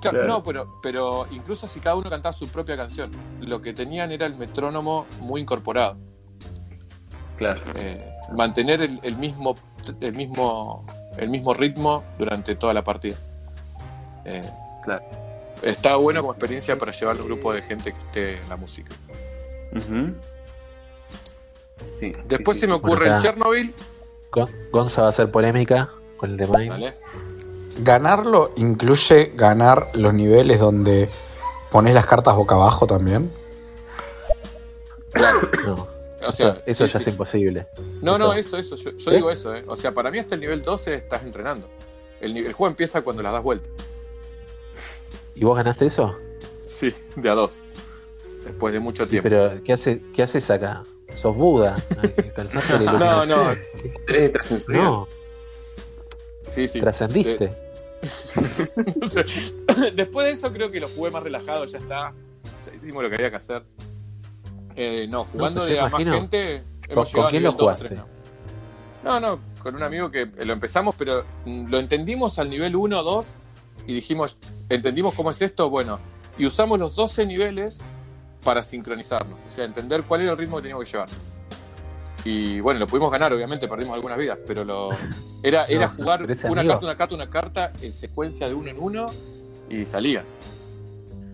[0.02, 0.28] Claro, Claro.
[0.28, 4.26] No, pero, pero incluso si cada uno cantaba su propia canción, lo que tenían era
[4.26, 5.96] el metrónomo muy incorporado.
[7.38, 7.62] Claro.
[7.78, 8.04] Eh,
[8.36, 9.56] mantener el, el mismo,
[10.00, 10.86] el, mismo,
[11.18, 13.16] el mismo ritmo durante toda la partida.
[14.26, 14.42] Eh,
[14.84, 15.04] Claro.
[15.62, 18.90] Está bueno como experiencia para llevar un grupo de gente que esté en la música.
[22.00, 23.76] Sí, Después sí, se me ocurre Bueno, el Chernobyl.
[24.32, 26.94] Gon- Gonza va a hacer polémica con el de Mine.
[27.80, 31.10] ¿Ganarlo incluye ganar los niveles donde
[31.72, 33.32] pones las cartas boca abajo también?
[35.14, 35.42] Claro.
[35.66, 35.88] No,
[36.26, 37.06] O sea, eso, eso sí, ya sí.
[37.08, 37.68] es imposible.
[38.02, 38.58] No, no, eso.
[38.58, 38.76] eso.
[38.76, 39.16] Yo, yo ¿Eh?
[39.16, 39.64] digo eso, ¿eh?
[39.68, 41.68] O sea, para mí hasta el nivel 12 estás entrenando.
[42.20, 43.68] El, juego empieza cuando las das vuelta.
[45.36, 46.16] ¿Y vos ganaste eso?
[46.60, 47.60] Sí, de a dos.
[48.44, 49.30] Después de mucho tiempo.
[49.30, 50.84] Pero, ¿qué, hace, ¿qué haces acá?
[51.16, 51.76] ¿Sos Buda?
[52.18, 53.52] ¿Alcanzaste la No, no.
[54.08, 54.84] Extrasensorial.
[54.84, 55.08] No,
[56.48, 56.80] Sí, sí.
[56.80, 57.50] trascendiste.
[58.96, 59.26] No sé.
[59.94, 62.14] Después de eso creo que lo jugué más relajado, ya está.
[62.66, 63.64] Ya hicimos lo que había que hacer.
[64.84, 66.64] Eh, no, jugando pues de yo a más gente.
[66.94, 67.88] ¿Con- con quién lo 2, jugaste?
[67.90, 68.06] 3, no.
[69.04, 73.00] no, no, con un amigo que lo empezamos, pero mm, lo entendimos al nivel 1
[73.00, 73.36] o 2
[73.88, 74.38] y dijimos,
[74.70, 75.70] ¿entendimos cómo es esto?
[75.70, 76.00] Bueno,
[76.38, 77.80] y usamos los 12 niveles
[78.44, 81.10] para sincronizarnos, o sea, entender cuál era el ritmo que teníamos que llevar.
[82.26, 84.90] Y bueno, lo pudimos ganar, obviamente, perdimos algunas vidas, pero lo
[85.44, 88.70] era, era No, jugar una amigo- carta, una carta, una carta en secuencia de uno
[88.70, 89.06] en uno
[89.70, 90.24] y salía.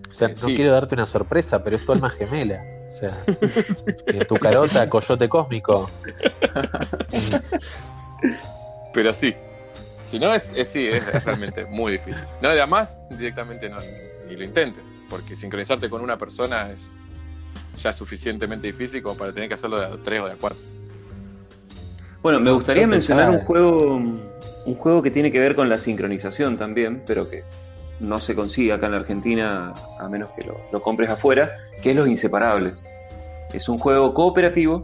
[0.09, 0.55] O sea, Eh, no sí.
[0.55, 2.61] quiero darte una sorpresa, pero es tu alma gemela.
[2.87, 3.09] O sea,
[4.07, 5.89] en tu carota, coyote cósmico.
[8.93, 9.33] Pero sí.
[10.05, 12.23] Si no, es, es- sí, es, es realmente muy difícil.
[12.41, 13.77] No, además, directamente no,
[14.27, 19.49] ni lo intentes, porque sincronizarte con una persona es ya suficientemente difícil como para tener
[19.49, 20.57] que hacerlo de a tres o de a cuatro.
[22.21, 26.57] Bueno, me gustaría mencionar un juego, un juego que tiene que ver con la sincronización
[26.57, 27.43] también, pero que
[27.99, 31.91] no se consigue acá en la Argentina a menos que lo, lo compres afuera, que
[31.91, 32.87] es Los Inseparables.
[33.53, 34.83] Es un juego cooperativo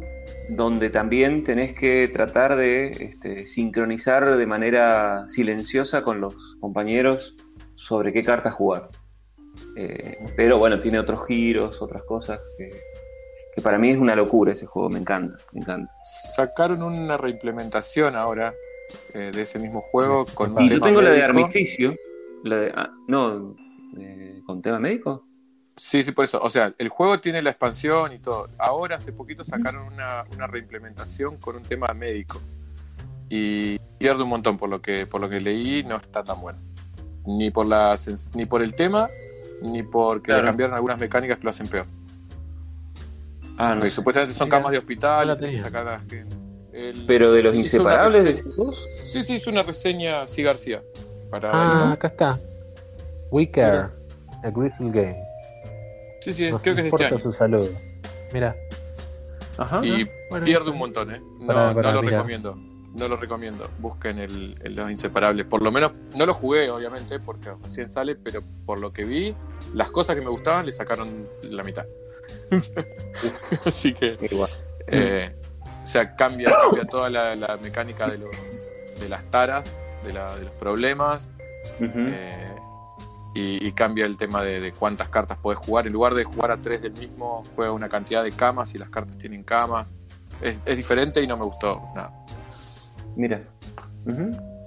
[0.50, 7.36] donde también tenés que tratar de este, sincronizar de manera silenciosa con los compañeros
[7.76, 8.90] sobre qué cartas jugar.
[9.76, 12.70] Eh, pero bueno, tiene otros giros, otras cosas que,
[13.56, 15.94] que para mí es una locura ese juego, me encanta, me encanta.
[16.36, 18.54] Sacaron una reimplementación ahora
[19.14, 21.96] eh, de ese mismo juego con Y yo tengo la de armisticio,
[22.44, 23.56] la de, ah, no,
[23.98, 25.26] eh, con tema médico.
[25.76, 26.40] Sí, sí, por eso.
[26.42, 28.48] O sea, el juego tiene la expansión y todo.
[28.60, 32.40] Ahora, hace poquito, sacaron una, una reimplementación con un tema médico.
[33.30, 36.60] Y pierde un montón por lo que, por lo que leí, no está tan bueno.
[37.26, 37.96] Ni por, la,
[38.36, 39.10] ni por el tema,
[39.64, 40.46] ni porque le Claro.
[40.50, 41.88] cambiaron algunas mecánicas que lo hacen peor.
[43.58, 43.96] Ah, no Porque sé.
[43.96, 45.80] supuestamente son camas de hospital, no y la tenés que tenía.
[45.80, 46.36] sacar a la gente.
[46.74, 49.12] El- Pero de los inseparables, reseña- decís vos.
[49.14, 50.82] Sí, sí, es una reseña, sí, García.
[51.34, 52.40] Para Ah, acá está.
[53.32, 53.90] We Care,
[54.44, 55.18] a Grizzle Game.
[56.22, 57.18] Sí, sí, Nos creo que es de este importa año.
[57.18, 57.70] su salud.
[58.34, 58.56] Mira,
[59.58, 59.82] Ajá.
[59.84, 61.22] Y bueno, pierde un montón, ¿eh?
[61.40, 61.92] No, lo mira.
[62.18, 62.56] recomiendo.
[62.96, 63.68] No lo recomiendo.
[63.80, 65.48] Busquen el, el Los Inseparables.
[65.48, 69.36] Por lo menos, no lo jugué, obviamente, porque recién sale, pero por lo que vi,
[69.74, 71.86] las cosas que me gustaban le sacaron la mitad.
[73.66, 74.50] Así que, Igual.
[74.88, 75.36] eh,
[75.84, 78.32] o sea, cambia, cambia toda la, la mecánica de, los,
[79.00, 81.30] de las taras, de, la- de los problemas.
[81.80, 82.56] Eh,
[83.36, 85.88] y, y cambia el tema de, de cuántas cartas podés jugar.
[85.88, 88.90] En lugar de jugar a tres del mismo, juega una cantidad de camas y las
[88.90, 89.94] cartas tienen camas.
[90.42, 92.12] Es, es diferente y no me gustó nada.
[93.16, 93.42] Mira.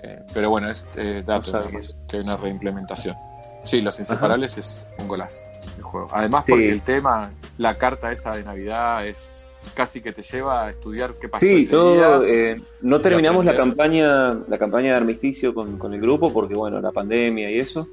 [0.03, 3.17] Eh, pero bueno, es eh, dato, No una reimplementación.
[3.63, 5.43] Sí, Los Inseparables es un golazo
[5.77, 6.07] el juego.
[6.13, 6.53] Además, Sí.
[6.53, 9.45] porque el tema, la carta esa de Navidad es
[9.75, 11.45] casi que te lleva a estudiar qué pasó.
[11.45, 16.33] Sí, yo eh, no terminamos la campaña, la campaña de armisticio con, con el grupo
[16.33, 17.89] porque bueno, la pandemia y eso.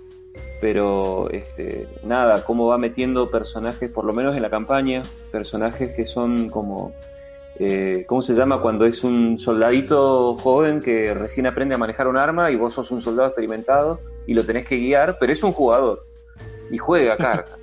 [0.62, 5.02] Pero este, nada, cómo va metiendo personajes, por lo menos en la campaña,
[5.32, 6.94] personajes que son como
[7.60, 8.62] eh, ¿cómo se llama?
[8.62, 12.90] Cuando es un soldadito joven que recién aprende a manejar un arma y vos sos
[12.91, 16.06] un soldado experimentado y lo tenés que guiar, pero es un jugador
[16.72, 17.60] y juega cartas.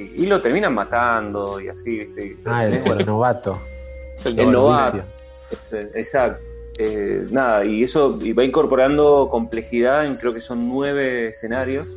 [0.00, 2.36] Y lo terminan matando y así, ¿viste?
[2.44, 3.58] ah, el, el novato.
[4.24, 5.00] El el novato.
[5.50, 6.42] Este, Exacto.
[6.78, 11.94] Eh, nada, y eso y va incorporando complejidad en creo que son nueve escenarios.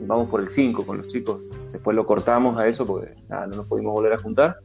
[0.00, 1.40] Vamos por el 5 con los chicos.
[1.72, 4.58] Después lo cortamos a eso porque nada, no nos pudimos volver a juntar.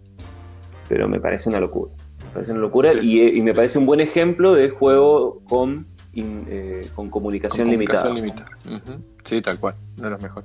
[0.89, 1.91] Pero me parece una locura.
[2.25, 3.21] Me parece una locura Sí, sí.
[3.21, 7.73] y, y me parece un buen ejemplo de juego con, in- eh, con comunicación, Con
[7.75, 8.49] comunicación limitada.
[9.23, 9.75] Sí, tal cual.
[9.97, 10.43] No los mejor.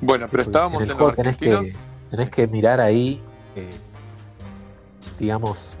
[0.00, 1.72] Bueno, pero estábamos en en, el los tenés que,
[2.10, 3.20] tenés que mirar ahí,
[3.56, 3.66] eh,
[5.18, 5.72] digamos,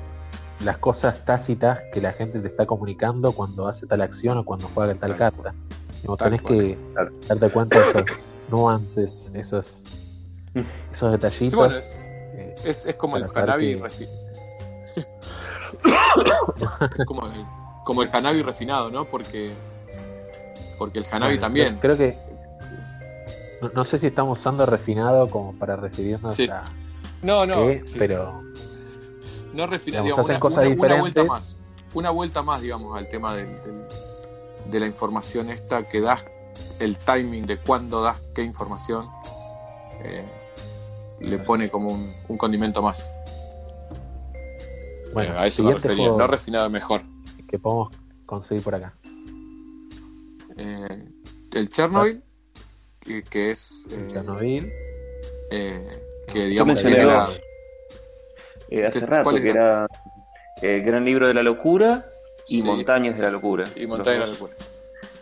[0.64, 4.68] las cosas tácitas que la gente te está comunicando cuando hace tal acción o cuando
[4.74, 5.54] juega tal carta.
[6.18, 6.58] Tenés cual.
[6.58, 7.12] que Claro.
[7.28, 8.04] darte cuenta de esos
[8.50, 9.82] nuances, esos,
[10.92, 11.50] esos detallitos.
[11.50, 11.96] Sí, bueno, es,
[12.34, 14.08] eh, es, es como el Hanabi que- refi-
[16.98, 17.32] es como el,
[17.84, 19.04] como el Hanabi refinado, ¿no?
[19.04, 19.52] Porque
[20.78, 21.78] porque el Hanabi bueno, también.
[21.80, 22.16] Creo que.
[23.60, 26.48] No, no sé si estamos usando refinado como para referirnos Sí.
[26.48, 26.62] a
[27.22, 27.96] No, no, qué, sí.
[27.98, 28.42] pero
[29.52, 31.28] no refinado, digamos, hacen una, cosas una- una vuelta diferentes.
[31.28, 31.56] más.
[31.94, 33.84] Una vuelta más, digamos, al tema del- del-
[34.70, 36.24] de la información esta que das,
[36.78, 39.08] el timing de cuándo das qué información,
[40.04, 40.22] eh,
[41.20, 43.10] le pone como un, un condimento más.
[45.14, 46.08] bueno, Eh, a eso me refería.
[46.08, 47.02] No refinado mejor.
[47.48, 47.88] que podemos
[48.26, 48.92] conseguir por acá.
[50.58, 51.08] Eh,
[51.52, 52.22] el Chernobyl,
[53.00, 53.86] que, que es.
[53.92, 54.72] eh, Chernobyl.
[55.50, 55.88] eh,
[56.32, 57.28] que digamos que era-.
[58.70, 59.86] Eh, hace ¿Qué- rato que era
[60.62, 62.04] eh, Gran Libro de la Locura
[62.48, 62.66] y Sí.
[62.66, 63.64] Montañas de la Locura.
[63.76, 64.30] y Montaña de la.
[64.32, 64.54] Locura.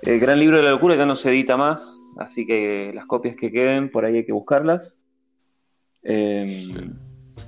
[0.02, 3.34] El Gran Libro de la Locura ya no se edita más, así que las copias
[3.36, 5.00] que queden por ahí hay que buscarlas.
[6.02, 6.66] Eh,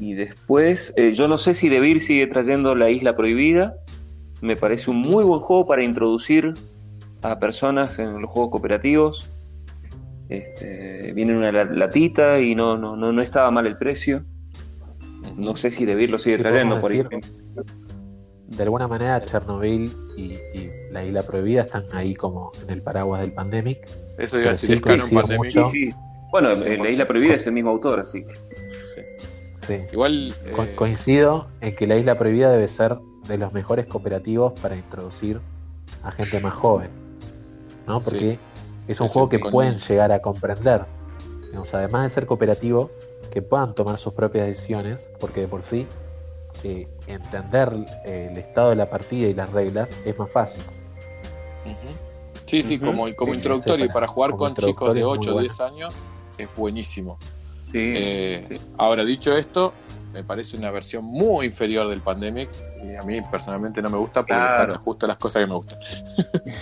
[0.00, 3.74] Y después, eh, yo no sé si Debir sigue trayendo La Isla Prohibida.
[4.40, 6.54] Me parece un muy buen juego para introducir
[7.22, 9.28] a personas en los juegos cooperativos.
[10.28, 14.24] Este, viene en una la- latita y no, no, no, no estaba mal el precio.
[15.36, 17.64] no sé si David lo sigue Sí, trayendo, por decir- ejemplo.
[18.46, 19.84] De alguna manera, Chernobyl
[20.16, 23.78] y, y la isla prohibida están ahí como en el paraguas del pandemic.
[24.18, 25.36] Eso iba a decir, sí pandemic.
[25.36, 25.64] mucho.
[25.64, 25.96] Sí, sí.
[26.32, 27.06] Bueno, por La Isla.
[27.06, 28.32] Prohibida es el mismo autor, así que.
[28.94, 29.02] Sí.
[29.66, 29.74] Sí.
[29.92, 30.34] Igual.
[30.54, 32.96] Co- eh, Coincido en que la isla prohibida debe ser
[33.28, 35.40] de los mejores cooperativos para introducir
[36.02, 36.88] a gente más joven.
[37.86, 38.00] ¿no?
[38.00, 38.38] Porque
[38.88, 40.82] es un juego que pueden llegar a comprender.
[41.46, 42.90] Digamos, además de ser cooperativo,
[43.30, 45.86] que puedan tomar sus propias decisiones, porque de por sí
[46.64, 47.72] eh, entender
[48.04, 50.62] eh, el estado de la partida y las reglas es más fácil.
[52.46, 55.06] Sí, sí, como, como Sí, introductorio sí, y para jugar con chicos de introductorio es
[55.06, 55.40] muy 8 o bueno.
[55.48, 55.94] 10 años
[56.38, 57.18] es buenísimo.
[57.70, 58.60] Sí, Eh, sí.
[58.78, 59.74] Ahora, dicho esto,
[60.18, 62.48] me parece una versión muy inferior del Pandemic
[62.82, 64.72] y a mí personalmente no me gusta porque Claro.
[64.74, 65.78] saca justo las cosas que me gustan.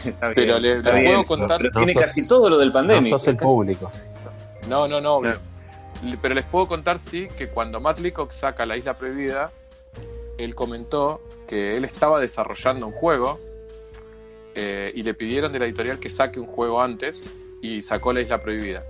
[0.05, 2.59] Está pero le- está le bien, puedo contar- Pero No tiene sos- casi todo lo
[2.59, 3.11] del pandemia.
[3.13, 3.91] no sos el público.
[4.69, 5.21] No, no, no.
[5.21, 5.39] Claro.
[6.21, 9.51] Pero les puedo contar, sí, que cuando Matt Leacock saca La Isla Prohibida,
[10.37, 13.41] él comentó que él estaba desarrollando un juego
[14.55, 17.23] eh, y le pidieron de la editorial que saque un juego antes
[17.63, 18.85] y sacó La Isla Prohibida.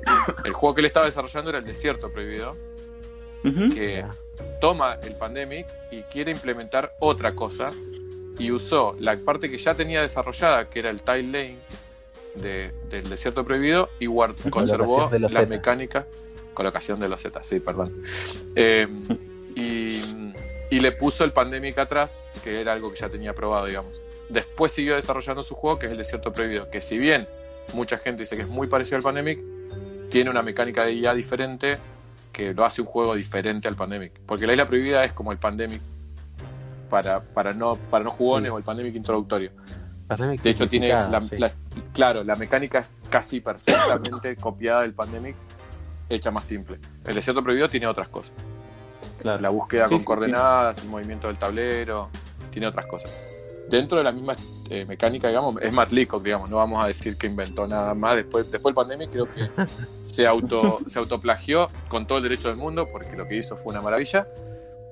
[0.45, 2.57] El juego que él estaba desarrollando era El Desierto Prohibido,
[3.73, 4.05] que
[4.61, 7.67] toma el Pandemic y quiere implementar otra cosa
[8.39, 11.57] y usó la parte que ya tenía desarrollada, que era el Tile Lane
[12.35, 16.07] de- del Desierto Prohibido, y guard- conservó de la mecánica,
[16.55, 18.03] colocación de los Z, sí, perdón.
[18.57, 18.87] Eh,
[19.55, 20.01] y,
[20.71, 23.93] y le puso el Pandemic atrás, que era algo que ya tenía probado, digamos.
[24.29, 27.27] Después siguió desarrollando su juego, que es el Desierto Prohibido, que si bien
[27.75, 29.41] mucha gente dice que es muy parecido al Pandemic,
[30.11, 31.79] tiene una mecánica de IA diferente
[32.37, 34.13] que lo hace un juego diferente al Pandemic.
[34.27, 35.81] Porque la Isla Prohibida es como el Pandemic
[36.91, 38.55] para, para, no, para no jugones Sí.
[38.55, 39.53] o el Pandemic introductorio.
[40.07, 41.79] Pandemic De hecho, tiene la, simplificado, sí.
[41.81, 45.35] la- claro, la mecánica es casi perfectamente copiada del Pandemic,
[46.11, 46.79] hecha más simple.
[47.07, 48.33] El Desierto Prohibido tiene otras cosas.
[49.23, 49.41] Claro.
[49.41, 52.11] La búsqueda Sí, con coordenadas, el movimiento del tablero,
[52.51, 53.11] tiene otras cosas.
[53.69, 54.37] Dentro de la misma
[54.71, 58.17] eh, mecánica, digamos, es Matt Leacock, digamos, no vamos a decir que inventó nada más.
[58.17, 59.49] Después, después del Pandemic creo que
[60.03, 63.73] se, auto, se autoplagió con todo el derecho del mundo, porque lo que hizo fue
[63.73, 64.29] una maravilla,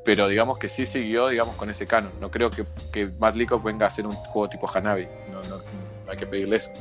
[0.05, 2.11] pero digamos que sí siguió, digamos, con ese canon.
[2.21, 5.57] No creo que, que Matt Leacock venga a hacer un juego tipo Hanabi, no, no,
[5.57, 6.73] no hay que pedirle eso.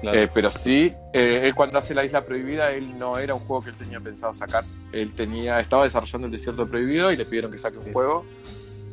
[0.00, 0.18] Claro.
[0.18, 3.62] Eh, pero sí, eh, él cuando hace la Isla Prohibida, él no era un juego
[3.64, 4.64] que él tenía pensado sacar.
[4.92, 8.24] Él tenía, estaba desarrollando el Desierto Prohibido y le pidieron que saque un juego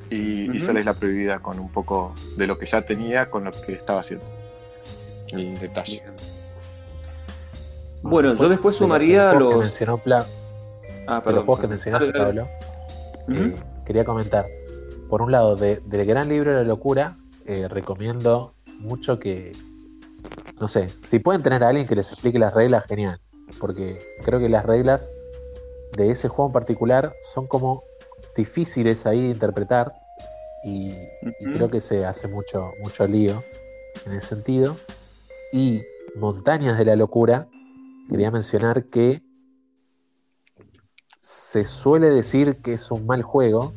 [0.10, 0.56] y Ujú.
[0.58, 3.74] hizo la Isla Prohibida con un poco de lo que ya tenía con lo que
[3.74, 4.26] estaba haciendo.
[5.32, 6.02] El detalle.
[8.02, 9.66] Bueno, yo después de los sumaría juegos que los.
[9.66, 10.26] mencionó Pla-
[11.08, 12.12] Ah, de los juegos que mencionaste.
[12.12, 12.48] Pablo,
[13.30, 13.56] eh,
[13.86, 14.46] quería comentar.
[15.10, 19.54] Por un lado, de- del gran libro de la locura, eh, recomiendo mucho que,
[20.60, 23.20] no sé, si pueden tener a alguien que les explique las reglas, genial.
[23.60, 25.10] Porque creo que las reglas
[25.94, 27.84] de ese juego en particular son como
[28.38, 29.94] difíciles ahí de interpretar
[30.64, 30.94] y,
[31.54, 33.44] creo que se hace mucho, mucho lío
[34.06, 34.76] en ese sentido.
[35.52, 35.82] Y
[36.16, 37.48] Montañas de la Locura,
[38.10, 39.22] quería mencionar que
[41.20, 43.74] se suele decir que es un mal juego,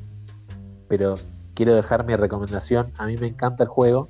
[0.89, 1.15] pero
[1.55, 2.93] quiero dejar mi recomendación.
[2.99, 4.09] A mí me encanta el juego,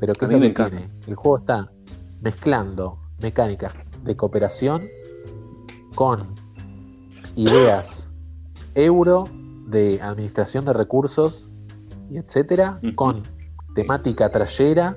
[0.00, 0.76] pero ¿qué A es lo que encanta.
[0.76, 0.92] tiene?
[1.06, 1.70] El juego está
[2.20, 3.72] mezclando mecánicas
[4.04, 4.88] de cooperación
[5.94, 6.34] con
[7.36, 8.08] ideas
[8.74, 9.24] euro
[9.72, 11.48] de administración de recursos
[12.10, 13.22] y etcétera, con
[13.74, 14.96] temática trayera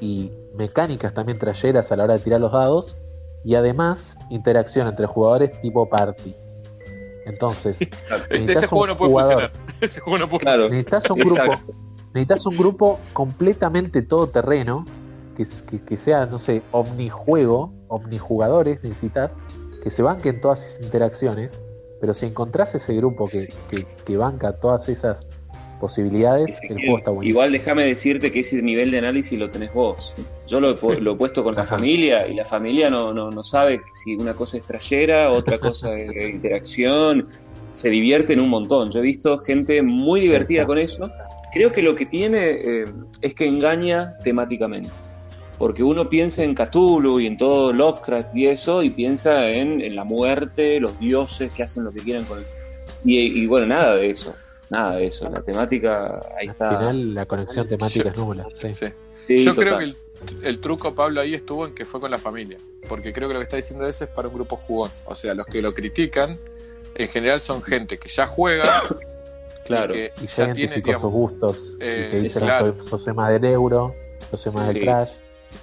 [0.00, 2.96] y mecánicas también trayeras a la hora de tirar los dados
[3.44, 6.34] y además interacción entre jugadores tipo party.
[7.26, 9.42] Entonces, Este, ese necesitas juego un no puede jugador.
[9.50, 9.52] funcionar.
[9.80, 10.62] Ese juego no puede Claro.
[10.64, 11.72] necesitas un grupo, Exacto.
[12.14, 14.84] necesitas un grupo completamente todoterreno,
[15.36, 19.38] que, que, que sea, no sé, omnijuego, omnijugadores, necesitas
[19.82, 21.58] que se banquen todas esas interacciones,
[22.00, 23.52] pero si encontrás ese grupo que, Sí.
[23.70, 25.26] que, que banca todas esas
[25.80, 27.30] posibilidades, el juego está buenísimo.
[27.30, 30.14] Igual déjame decirte que ese nivel de análisis lo tenés vos.
[30.46, 33.80] Yo lo lo he puesto con la familia y la familia no, no, no sabe
[33.94, 37.28] si una cosa es trayera, otra cosa es interacción.
[37.72, 38.90] Se divierten un montón.
[38.90, 41.10] Yo he visto gente muy divertida con eso.
[41.52, 42.84] Creo que lo que tiene eh,
[43.22, 44.90] es que engaña temáticamente.
[45.60, 49.94] Porque uno piensa en Cthulhu y en todo Lovecraft y eso, y piensa en, en
[49.94, 52.44] la muerte, los dioses que hacen lo que quieran con el...
[53.04, 54.34] Y, y bueno, nada de eso.
[54.70, 55.28] Nada de eso.
[55.30, 56.78] La temática ahí Al está.
[56.78, 58.46] final la conexión temática Yo- es nula.
[58.60, 58.72] sí.
[58.74, 58.86] Sí.
[59.28, 59.64] Sí, Yo total.
[59.64, 59.96] creo que el,
[60.46, 62.56] el truco, Pablo, ahí estuvo en que fue con la familia.
[62.88, 64.90] Porque creo que lo que está diciendo ese es para un grupo jugón.
[65.04, 66.36] O sea, los que lo critican,
[66.96, 68.64] en general son gente que ya juega.
[69.66, 69.94] Claro.
[69.94, 72.74] y que Y ya ya tiene, digamos, sus gustos eh, y que dicen, claro.
[72.76, 73.94] "No, soy, soy más del euro,
[74.34, 74.86] soy más Sí, del sí.
[74.88, 75.10] crash,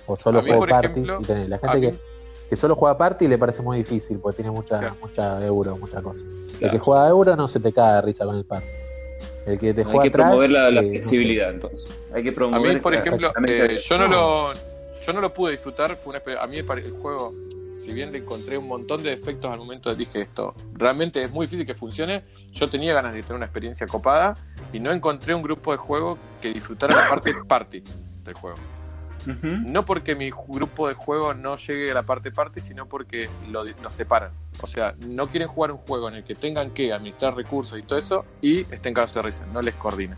[0.05, 2.17] o solo A mí, juego por parties, ejemplo, y tenés la a gente que
[2.49, 4.95] que solo juega party le parece muy difícil, porque tiene mucha, Claro.
[5.01, 6.25] mucha euro, mucha cosa.
[6.61, 8.65] El que juega euro no se te cae de risa con el party.
[9.45, 10.89] El que te Hay juega que Trash, promover la, la eh, no sé.
[10.91, 11.99] flexibilidad, entonces.
[12.13, 12.73] Hay que A promover.
[12.75, 14.53] mí, por ejemplo, eh, yo no lo
[15.05, 17.33] yo no lo pude disfrutar, fue una a mí el juego,
[17.77, 21.47] si bien le encontré un montón de defectos al momento dije esto, realmente es muy
[21.47, 22.23] difícil que funcione,
[22.53, 24.33] yo tenía ganas de tener una experiencia copada
[24.73, 27.83] y no encontré un grupo de juego que disfrutara la parte party
[28.25, 28.57] del juego.
[29.41, 33.63] No porque mi grupo de juego no llegue a la parte party, sino porque lo,
[33.63, 34.31] lo separan.
[34.61, 37.83] O sea, no quieren jugar un juego en el que tengan que administrar recursos y
[37.83, 40.17] todo eso y estén cagados de risa, no les coordina.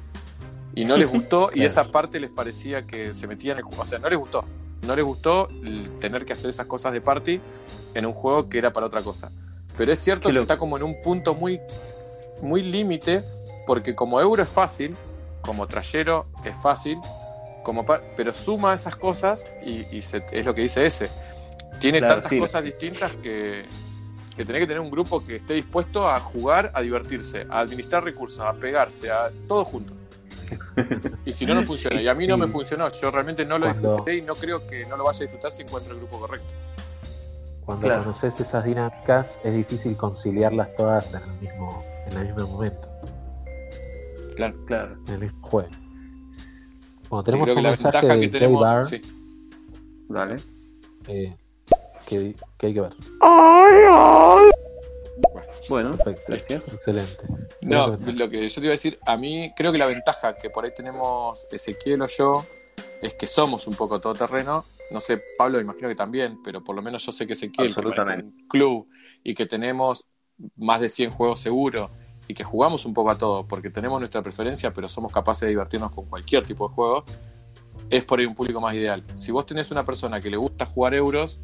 [0.75, 3.83] Y no les gustó y esa parte les parecía que se metían en el juego.
[3.83, 4.45] O sea, no les gustó.
[4.85, 7.39] No les gustó el tener que hacer esas cosas de party
[7.95, 9.31] en un juego que era para otra cosa.
[9.75, 11.59] Pero es cierto que está como en un punto muy,
[12.41, 13.23] muy límite,
[13.65, 14.95] porque como euro es fácil,
[15.41, 16.97] como trayero es fácil,
[17.63, 17.85] como
[18.17, 21.09] pero suma esas cosas y, y se- es lo que dice ese.
[21.79, 22.39] Tiene Claro, tantas sí.
[22.39, 23.63] cosas distintas que,
[24.35, 28.03] que tenés que tener un grupo que esté dispuesto a jugar, a divertirse, a administrar
[28.03, 29.93] recursos, a pegarse, a todo junto.
[31.25, 32.01] Y si no, no funciona.
[32.01, 32.41] Y a mí no Sí.
[32.41, 32.87] me funcionó.
[32.89, 35.51] Yo realmente no lo Cuando- disfruté y no creo que no lo vaya a disfrutar
[35.51, 36.47] si encuentro el grupo correcto.
[37.65, 38.03] Cuando Claro.
[38.05, 42.87] conoces esas dinámicas es difícil conciliarlas todas en el mismo, en el mismo momento,
[44.35, 44.55] Claro.
[44.65, 44.97] Claro.
[45.07, 45.69] en el mismo juego.
[47.09, 48.89] Bueno, Sí, tenemos creo que un la mensaje ventaja de que tenemos.
[48.89, 49.01] Sí.
[50.09, 50.35] Dale.
[51.07, 51.35] eh,
[52.07, 52.93] que, que hay que ver.
[55.69, 56.23] Bueno, Perfecto.
[56.27, 56.67] gracias.
[56.69, 57.17] Excelente.
[57.61, 60.49] No, lo que yo te iba a decir, a mí creo que la ventaja que
[60.49, 62.43] por ahí tenemos Ezequiel o yo
[63.01, 64.65] es que somos un poco todoterreno.
[64.91, 67.67] No sé, Pablo me imagino que también, pero por lo menos yo sé que Ezequiel,
[67.67, 68.25] Absolutamente.
[68.25, 68.87] un club
[69.23, 70.05] y que tenemos
[70.55, 71.91] más de 100 juegos seguros
[72.29, 75.47] y que jugamos un poco a todo porque tenemos nuestra preferencia, pero somos capaces de
[75.47, 77.03] divertirnos con cualquier tipo de juego,
[77.89, 79.03] es por ahí un público más ideal.
[79.15, 81.39] Si vos tenés una persona que le gusta jugar euros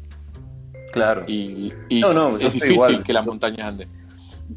[0.92, 1.24] Claro.
[1.26, 3.02] y, y No, no, es difícil igual.
[3.02, 3.88] que las montañas anden.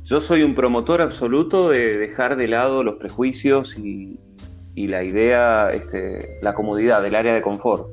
[0.03, 4.19] Yo soy un promotor absoluto de dejar de lado los prejuicios y,
[4.76, 7.88] y la idea, este, la comodidad del área de confort.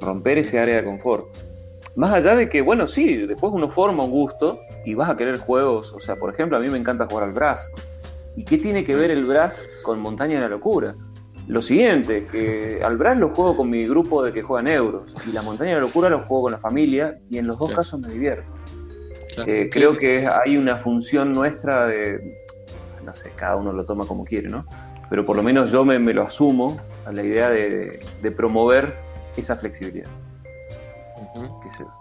[0.00, 1.26] Romper ese área de confort.
[1.96, 5.38] Más allá de que, bueno, sí, después uno forma un gusto y vas a querer
[5.38, 5.92] juegos.
[5.92, 7.74] O sea, por ejemplo, a mí me encanta jugar al Brass.
[8.36, 10.94] ¿Y qué tiene que ver el Brass con Montaña de la Locura?
[11.48, 15.32] Lo siguiente, que al Brass lo juego con mi grupo de que juegan euros y
[15.32, 17.80] la Montaña de la Locura lo juego con la familia y en los dos Claro.
[17.82, 18.52] casos me divierto.
[19.34, 19.50] Claro.
[19.52, 19.98] Eh, Sí, creo sí.
[19.98, 22.36] que hay una función nuestra de,
[23.04, 24.64] no sé, cada uno lo toma como quiere, ¿no?
[25.08, 28.94] Pero por lo menos yo me, me lo asumo a la idea de, de promover
[29.36, 30.08] esa flexibilidad.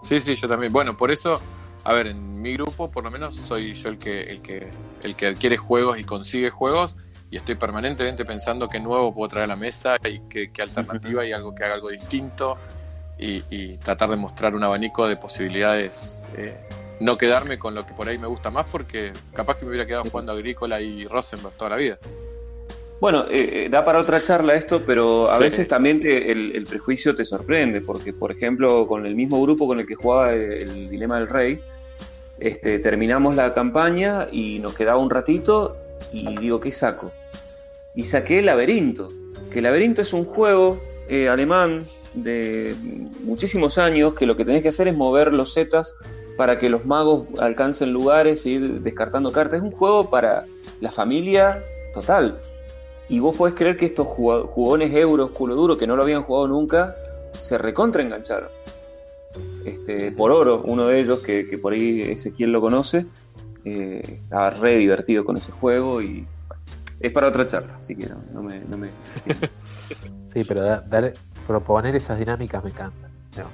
[0.04, 0.72] Sí, sí, yo también.
[0.72, 1.36] Bueno, por eso,
[1.84, 4.70] a ver, en mi grupo por lo menos soy yo el que, el que,
[5.04, 6.96] el que adquiere juegos y consigue juegos
[7.32, 11.26] y estoy permanentemente pensando qué nuevo puedo traer a la mesa y qué, qué alternativa
[11.26, 12.58] y algo que haga algo distinto
[13.20, 16.20] y, y tratar de mostrar un abanico de posibilidades.
[16.38, 16.58] eh,
[17.00, 19.86] no quedarme con lo que por ahí me gusta más porque capaz que me hubiera
[19.86, 21.98] quedado jugando Agrícola y Rosenberg toda la vida.
[23.00, 25.44] Bueno, eh, eh, da para otra charla esto, pero a Sí.
[25.44, 29.68] veces también te- el, el prejuicio te sorprende, porque por ejemplo con el mismo grupo
[29.68, 31.60] con el que jugaba el Dilema del Rey,
[32.40, 35.78] este, terminamos la campaña y nos quedaba un ratito
[36.12, 37.12] y digo, ¿qué saco?
[37.96, 39.10] Y saqué Laberinto,
[39.52, 42.76] que Laberinto es un juego eh, alemán de
[43.24, 45.96] muchísimos años que lo que tenés que hacer es mover los zetas
[46.36, 49.58] para que los magos alcancen lugares e ir descartando cartas.
[49.60, 50.46] Es un juego para
[50.82, 51.64] la familia
[51.94, 52.40] total.
[53.10, 56.48] Y vos podés creer que estos jugones euros, culo duro, que no lo habían jugado
[56.48, 56.96] nunca,
[57.34, 58.50] se recontra engancharon.
[59.66, 63.06] Este, por oro, uno de ellos, que, que por ahí Ezequiel lo conoce,
[63.66, 66.64] eh, estaba re divertido con ese juego y bueno,
[67.00, 68.90] es para otra charla, así que no, no me, no me-
[70.34, 71.14] Sí, pero da- dar,
[71.48, 73.10] proponer esas dinámicas me encanta.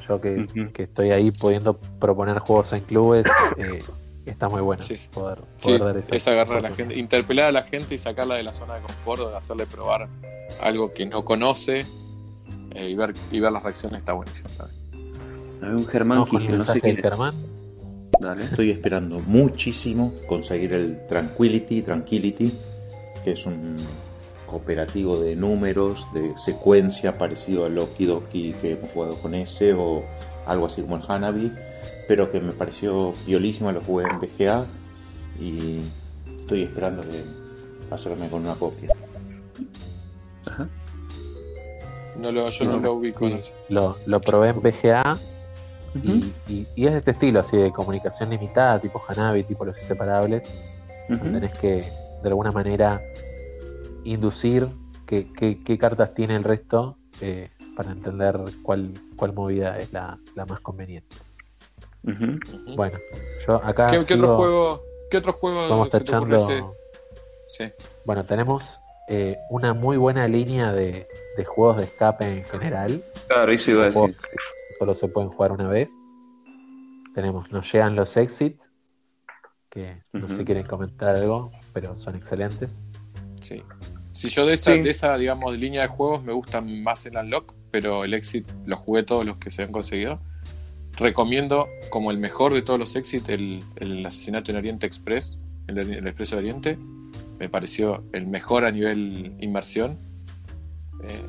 [0.07, 3.25] Yo que, que estoy ahí pudiendo proponer juegos en clubes,
[3.57, 3.79] eh,
[4.25, 5.09] está muy bueno Sí, sí.
[5.11, 8.43] poder, Sí, dar es agarrar a la gente, interpelar a la gente y sacarla de
[8.43, 10.07] la zona de confort, de hacerle probar
[10.61, 11.85] algo que no conoce
[12.71, 14.49] eh, y, ver, y ver las reacciones está buenísimo.
[14.49, 14.73] ¿sabes?
[15.61, 17.01] Hay un Germán Quijano, no sé es.
[17.01, 17.33] Germán.
[18.19, 18.45] Dale.
[18.45, 22.53] Estoy esperando muchísimo conseguir el Tranquility, Tranquility,
[23.23, 23.75] que es un
[24.45, 30.03] cooperativo de números, de secuencia parecido al Loki Doki que hemos jugado con ese o
[30.45, 31.51] algo así como el Hanabi,
[32.07, 34.65] pero que me pareció violísimo, lo jugué en BGA
[35.39, 35.81] y
[36.39, 37.23] estoy esperando que
[37.91, 38.89] hacerme con una copia.
[42.19, 43.27] No lo, yo no, No, lo ubico.
[43.27, 43.53] Sí, no sé.
[43.69, 45.17] lo, lo probé en BGA
[46.03, 49.77] y, y- y es de este estilo, así de comunicación limitada, tipo Hanabi, tipo los
[49.77, 50.43] inseparables.
[51.09, 51.19] Ujú.
[51.23, 51.81] Tenés que,
[52.21, 53.01] de alguna manera,
[54.03, 54.67] inducir
[55.05, 60.17] qué, qué- qué cartas tiene el resto eh, para entender cuál, cuál movida es la,
[60.35, 61.15] la más conveniente.
[62.75, 62.97] Bueno,
[63.47, 64.83] yo acá ¿Qué, qué sigo- otro juego?
[65.09, 66.63] ¿Qué otro juego vamos te.
[67.47, 67.71] Sí.
[68.05, 71.07] Bueno, tenemos eh, una muy buena línea de,
[71.37, 73.01] de juegos de escape en general.
[73.27, 74.15] Claro, eso iba a decir.
[74.79, 75.89] Solo se pueden jugar una vez.
[77.13, 78.59] Tenemos, nos llegan los Exit,
[79.69, 82.77] que no sé si quieren comentar algo, pero son excelentes.
[83.41, 83.63] Sí.
[84.11, 84.81] Si yo de esa, Sí.
[84.81, 88.79] de esa, digamos, línea de juegos me gustan más el Unlock, pero el Exit los
[88.79, 90.19] jugué todos los que se han conseguido.
[90.97, 95.77] Recomiendo como el mejor de todos los Exit el, el asesinato en Oriente Express, el,
[95.77, 96.77] el Expreso de Oriente.
[97.39, 99.97] Me pareció el mejor a nivel inmersión.
[101.03, 101.21] Eh,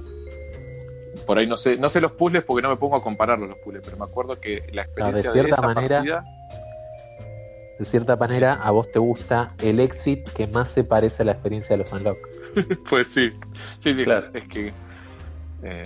[1.26, 3.58] por ahí no sé, no sé los puzzles porque no me pongo a compararlos los
[3.58, 6.24] puzzles, pero me acuerdo que la experiencia de, cierta esa manera- partida
[7.80, 11.32] De cierta manera, a vos te gusta el Exit que más se parece a la
[11.32, 12.18] experiencia de los Unlock.
[12.88, 13.30] Pues sí,
[13.80, 14.28] sí, sí, Claro.
[14.32, 14.72] es que
[15.64, 15.82] eh,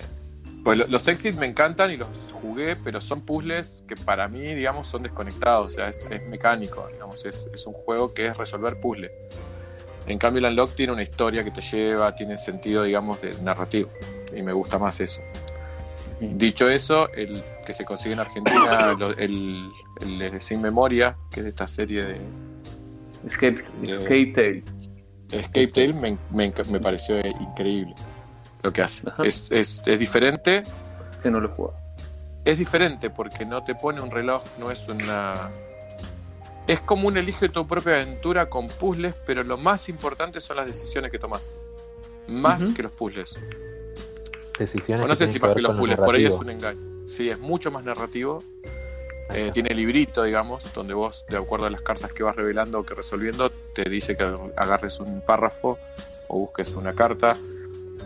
[0.64, 4.40] pues lo- los exits me encantan y los jugué, pero son puzzles que para mí,
[4.54, 8.36] digamos, son desconectados, o sea, es, es mecánico, digamos, es, es un juego que es
[8.36, 9.10] resolver puzzles.
[10.06, 13.90] En cambio, el Unlock tiene una historia que te lleva, tiene sentido, digamos, de narrativo,
[14.36, 15.20] y me gusta más eso.
[16.20, 19.70] Dicho eso, el que se consigue en Argentina, el,
[20.02, 22.16] el de Sin Memoria, que es de esta serie de,
[23.26, 24.62] Escape, Escape Tale.
[25.30, 27.94] Escape Tale me, me enc- me pareció increíble
[28.62, 29.04] lo que hace.
[29.24, 30.62] Es, es- es diferente,
[31.22, 31.76] Que no lo jugado.
[32.44, 35.34] es diferente porque no te pone un reloj, no es una...
[36.66, 40.66] Es como un elige tu propia aventura con puzzles, pero lo más importante son las
[40.66, 41.52] decisiones que tomas.
[42.28, 43.34] Más que los puzzles.
[44.58, 46.80] Decisiones O no sé si más que los puzzles, por ahí es un engaño.
[47.08, 48.42] Sí, es mucho más narrativo.
[49.32, 52.84] Eh, tiene librito, digamos, donde vos, de acuerdo a las cartas que vas revelando o
[52.84, 54.24] que resolviendo, te dice que
[54.56, 55.78] agarres un párrafo
[56.28, 57.36] o busques una carta,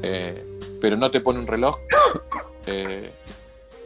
[0.02, 0.44] eh,
[0.80, 1.78] pero no te pone un reloj.
[2.66, 3.10] Eh,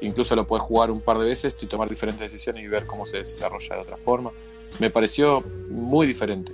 [0.03, 3.07] incluso lo puedes jugar un par de veces y tomar diferentes decisiones y ver cómo
[3.07, 4.31] se desarrolla de otra forma.
[4.79, 6.53] Me pareció muy diferente.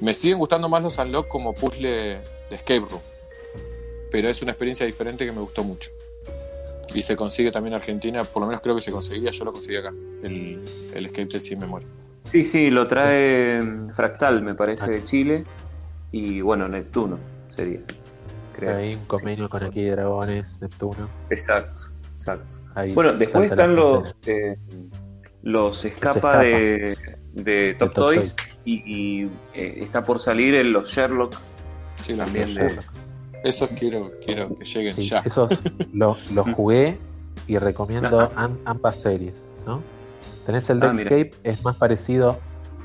[0.00, 2.18] Me siguen gustando más los Unlock como puzzle
[2.50, 3.00] de escape room,
[4.10, 5.92] pero es una experiencia diferente que me gustó mucho.
[6.92, 9.52] Y se consigue también en Argentina, por lo menos creo que se conseguía, yo lo
[9.52, 9.94] conseguí acá,
[10.24, 10.64] el,
[10.94, 11.86] el Escape Tale sin memoria.
[12.32, 13.60] Sí, sí, lo trae
[13.94, 15.44] Fractal, me parece, de Chile.
[16.12, 17.80] Y bueno, Neptuno sería.
[18.56, 18.76] Creo.
[18.76, 21.08] Hay un convenio con aquí de Dragones, Neptuno.
[21.30, 22.58] Exacto, exacto.
[22.74, 24.56] Ahí Bueno, después están los, eh,
[25.42, 26.38] los escapa, escapa.
[26.42, 26.96] de,
[27.34, 28.48] de Top, Top Toys, Toys.
[28.64, 28.82] y,
[29.24, 31.34] y, eh, está por salir en los Sherlock.
[32.04, 32.92] Sí, los También Sherlock.
[32.92, 35.18] de- Esos quiero, quiero que lleguen Sí, ya.
[35.24, 35.50] esos
[35.92, 36.96] los los jugué
[37.48, 39.34] y recomiendo am- ambas series,
[39.66, 39.80] ¿no?
[40.46, 40.92] Tenés el Ah.
[40.92, 42.38] Deckscape, es más parecido,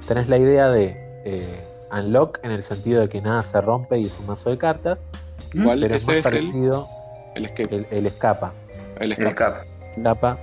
[0.07, 0.95] tenés la idea de
[1.25, 4.57] eh, Unlock en el sentido de que nada se rompe y es un mazo de
[4.57, 5.09] cartas,
[5.51, 5.79] ¿Cuál?
[5.81, 6.87] pero es más es el, parecido
[7.35, 7.75] el Escape.
[7.75, 8.53] el, el escapa,
[8.99, 9.35] El El Escape.
[9.35, 9.53] Cap.
[9.95, 10.37] escapa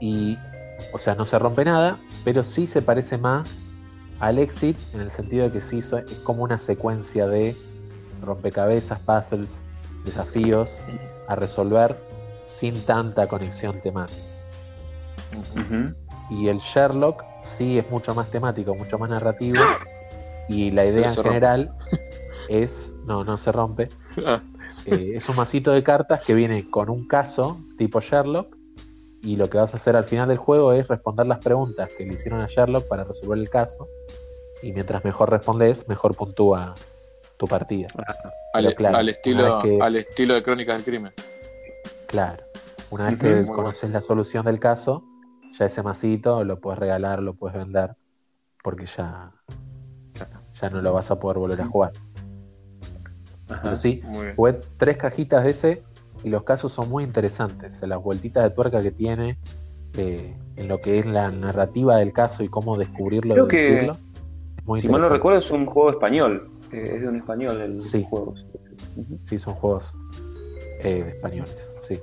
[0.00, 0.38] y,
[0.92, 3.50] o sea, no se rompe nada, pero sí se parece más
[4.20, 7.56] al Exit en el sentido de que sí es como una secuencia de
[8.22, 9.58] rompecabezas, puzzles,
[10.04, 10.70] desafíos
[11.28, 11.96] a resolver
[12.46, 14.18] sin tanta conexión temática.
[16.30, 17.24] Y el Sherlock
[17.56, 19.58] sí es mucho más temático, mucho más narrativo.
[20.48, 21.28] Y la idea en rompe.
[21.28, 21.76] general
[22.48, 23.88] es, no, no se rompe.
[24.26, 24.42] Ah,
[24.86, 28.54] Eh, es un masito de cartas que viene con un caso tipo Sherlock.
[29.22, 32.04] Y lo que vas a hacer al final del juego es responder las preguntas que
[32.04, 33.88] le hicieron a Sherlock para resolver el caso.
[34.62, 36.74] Y mientras mejor respondes, mejor puntúa
[37.38, 37.88] tu partida.
[38.52, 41.12] al, Pero claro, al estilo, que- al estilo de Crónicas del Crimen.
[42.06, 42.44] Claro.
[42.90, 45.02] Una vez que muy conoces la solución del caso,
[45.58, 47.96] ya ese masito lo puedes regalar, lo puedes vender,
[48.62, 49.32] porque ya,
[50.60, 51.92] ya no lo vas a poder volver a jugar.
[53.50, 53.76] Ajá.
[53.76, 54.02] Sí,
[54.36, 55.82] jugué tres cajitas de ese
[56.24, 57.72] y los casos son muy interesantes.
[57.82, 59.38] Las vueltitas de tuerca que tiene
[59.96, 63.90] eh, en lo que es la narrativa del caso y cómo descubrirlo Creo y que,
[64.64, 66.50] muy si mal no recuerdo, es un juego español.
[66.72, 68.04] Eh, es de un español el Sí.
[68.08, 68.34] juego.
[69.24, 69.92] Sí, son juegos
[70.82, 71.56] eh, de españoles.
[71.88, 71.98] Sí.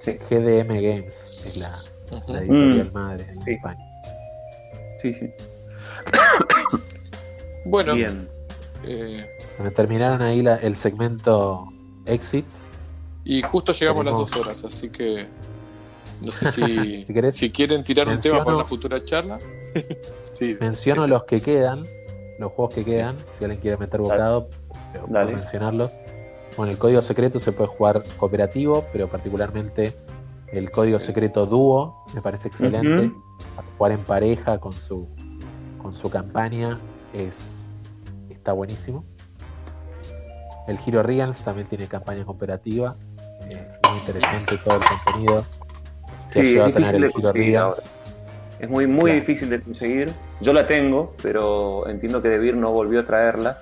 [0.00, 0.18] Sí.
[0.30, 3.50] GDM Games es la, editorial Mm, madre en sí.
[3.52, 3.84] España.
[5.02, 5.30] Sí, sí.
[7.64, 8.28] Bueno, Bien.
[8.84, 9.26] eh,
[9.56, 11.68] Se me terminaron ahí la- el segmento
[12.06, 12.44] Exit.
[13.24, 15.26] y justo llegamos a las dos horas, así que
[16.20, 19.38] no sé si, Si querés, si quieren tirar un tema para una futura charla.
[20.32, 21.10] sí, Menciono ese.
[21.10, 21.82] los que quedan,
[22.38, 24.48] los juegos que quedan, si alguien quiere meter bocado,
[24.92, 25.32] puedo Dale.
[25.32, 25.90] mencionarlos.
[26.56, 29.94] Bueno, el código secreto se puede jugar cooperativo, pero particularmente
[30.52, 33.10] el código secreto dúo me parece excelente.
[33.78, 35.08] Jugar en pareja con su
[35.80, 36.76] con su campaña
[37.14, 37.34] es
[38.30, 39.04] está buenísimo.
[40.68, 42.96] El Hero Realms también tiene campaña cooperativa.
[43.50, 45.44] eh, muy interesante todo el contenido
[46.32, 47.82] que Sí, es difícil de conseguir ahora.
[48.60, 49.14] Es muy, muy Claro.
[49.20, 50.12] difícil de conseguir.
[50.40, 53.60] Yo la tengo, pero entiendo que Debir no volvió a traerla.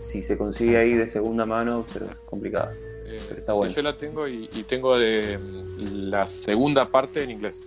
[0.00, 2.70] Si se consigue ahí de segunda mano, pero es complicado.
[3.06, 3.72] Eh, Pero está sí, bueno.
[3.74, 7.62] yo la tengo y, y tengo de, mm, la segunda parte en inglés,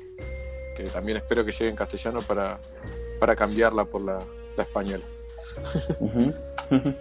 [0.76, 2.60] que también espero que llegue en castellano para,
[3.20, 4.20] para cambiarla por la,
[4.56, 5.04] la española.
[6.00, 6.34] Ujú.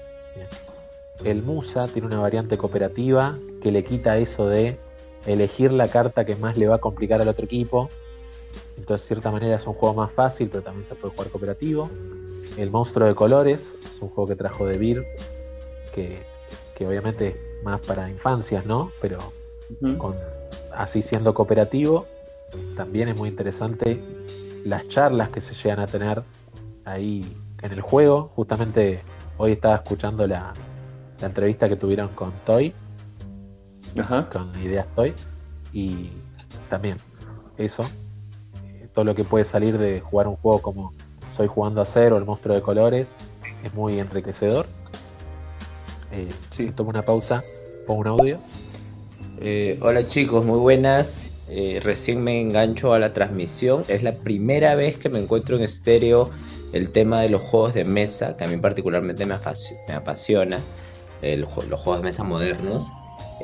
[1.24, 4.78] El Musa tiene una variante cooperativa que le quita eso de
[5.26, 7.88] elegir la carta que más le va a complicar al otro equipo.
[8.76, 11.90] Entonces, de cierta manera, es un juego más fácil, pero también se puede jugar cooperativo.
[12.56, 15.06] El Monstruo de Colores es un juego que trajo de Beer,
[15.94, 16.18] que,
[16.74, 18.90] que obviamente es más para infancias, ¿no?
[19.00, 19.18] Pero
[19.98, 20.14] con,
[20.72, 22.06] así siendo cooperativo,
[22.76, 24.00] también es muy interesante
[24.64, 26.22] las charlas que se llegan a tener
[26.84, 28.30] ahí en el juego.
[28.36, 29.00] Justamente
[29.38, 30.52] hoy estaba escuchando la,
[31.20, 32.72] la entrevista que tuvieron con Toy,
[33.98, 34.28] Ajá.
[34.30, 35.14] con Ideas Toy,
[35.72, 36.10] y
[36.68, 36.96] también
[37.56, 37.82] eso,
[38.64, 40.92] eh, todo lo que puede salir de jugar un juego como
[41.36, 43.08] Soy jugando a cero, el monstruo de colores,
[43.62, 44.66] es muy enriquecedor.
[46.12, 46.72] Eh, Sí.
[46.74, 47.44] Tomo una pausa,
[47.86, 48.38] pongo un audio.
[49.40, 51.32] Eh, hola chicos, muy buenas.
[51.48, 53.84] Eh, recién me engancho a la transmisión.
[53.88, 56.30] Es la primera vez que me encuentro en estéreo
[56.72, 60.58] el tema de los juegos de mesa, que a mí particularmente me, apasiona,
[61.22, 62.86] el los juegos de mesa modernos.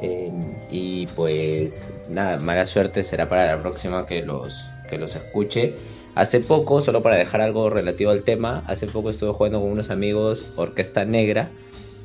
[0.00, 0.32] Eh,
[0.70, 5.74] y pues nada, mala suerte será para la próxima que los, que los escuche.
[6.14, 9.88] Hace poco, solo para dejar algo relativo al tema, hace poco estuve jugando con unos
[9.90, 11.50] amigos Orquesta Negra,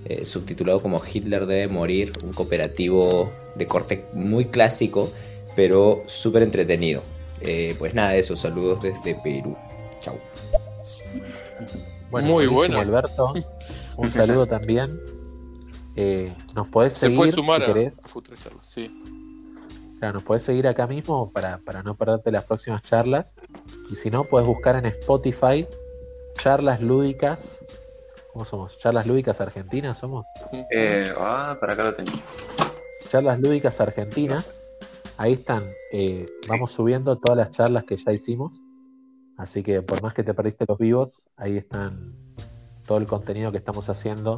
[0.06, 5.11] eh, subtitulado como Hitler debe morir, un cooperativo de corte muy clásico,
[5.57, 7.02] pero súper entretenido.
[7.41, 9.57] Eh, pues nada, eso, saludos desde Perú.
[10.02, 10.15] Chau.
[12.10, 12.80] Bueno, Muy bueno.
[12.80, 13.34] Alberto.
[13.98, 15.16] Un saludo también.
[15.98, 18.06] Eh, nos podés Se seguir puede sumar si querés.
[18.06, 18.10] a
[18.61, 19.02] sí.
[19.98, 23.36] Claro, nos podés seguir acá mismo para, para no perderte las próximas charlas.
[23.90, 25.68] Y si no, puedes buscar en Spotify
[26.36, 27.60] charlas lúdicas.
[28.32, 28.78] ¿Cómo somos?
[28.78, 30.24] ¿Charlas lúdicas argentinas somos?
[30.72, 32.11] Eh, ah, para acá lo tengo.
[33.10, 34.60] Charlas lúdicas argentinas.
[35.18, 35.64] Ahí están.
[35.91, 38.61] eh, vamos subiendo todas las charlas que ya hicimos.
[39.36, 42.14] Así que por más que te perdiste los vivos, ahí están
[42.86, 44.38] todo el contenido que estamos haciendo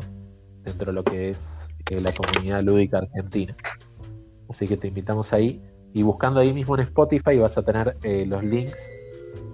[0.64, 3.56] dentro de lo que es eh, la comunidad lúdica argentina.
[4.50, 5.62] Así que te invitamos ahí.
[5.94, 8.76] Y buscando ahí mismo en Spotify vas a tener eh, los links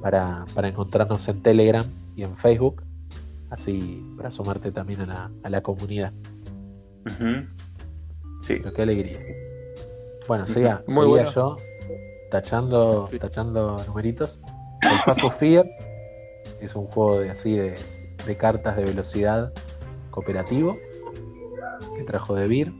[0.01, 1.83] para, para encontrarnos en Telegram
[2.15, 2.83] y en Facebook.
[3.49, 6.11] Así para sumarte también a la, a la comunidad.
[8.41, 8.55] Sí.
[8.61, 9.19] Pero qué alegría.
[10.27, 11.31] Bueno, siga, Muy seguía bueno.
[11.31, 11.55] yo
[12.31, 13.19] tachando, Sí.
[13.19, 14.39] tachando numeritos.
[14.81, 15.65] El Path of Fear
[16.61, 17.73] es un juego de así de,
[18.25, 19.53] de cartas de velocidad
[20.11, 20.77] cooperativo
[21.95, 22.73] que trajo de Beer.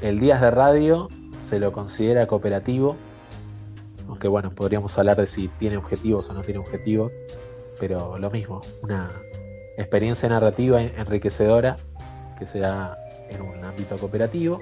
[0.00, 1.08] El Días de Radio
[1.42, 2.96] se lo considera cooperativo,
[4.08, 7.12] aunque bueno, podríamos hablar de si tiene objetivos o no tiene objetivos,
[7.80, 9.08] pero lo mismo, una
[9.76, 11.76] experiencia narrativa en- enriquecedora
[12.38, 12.96] que se da
[13.30, 14.60] en un ámbito cooperativo.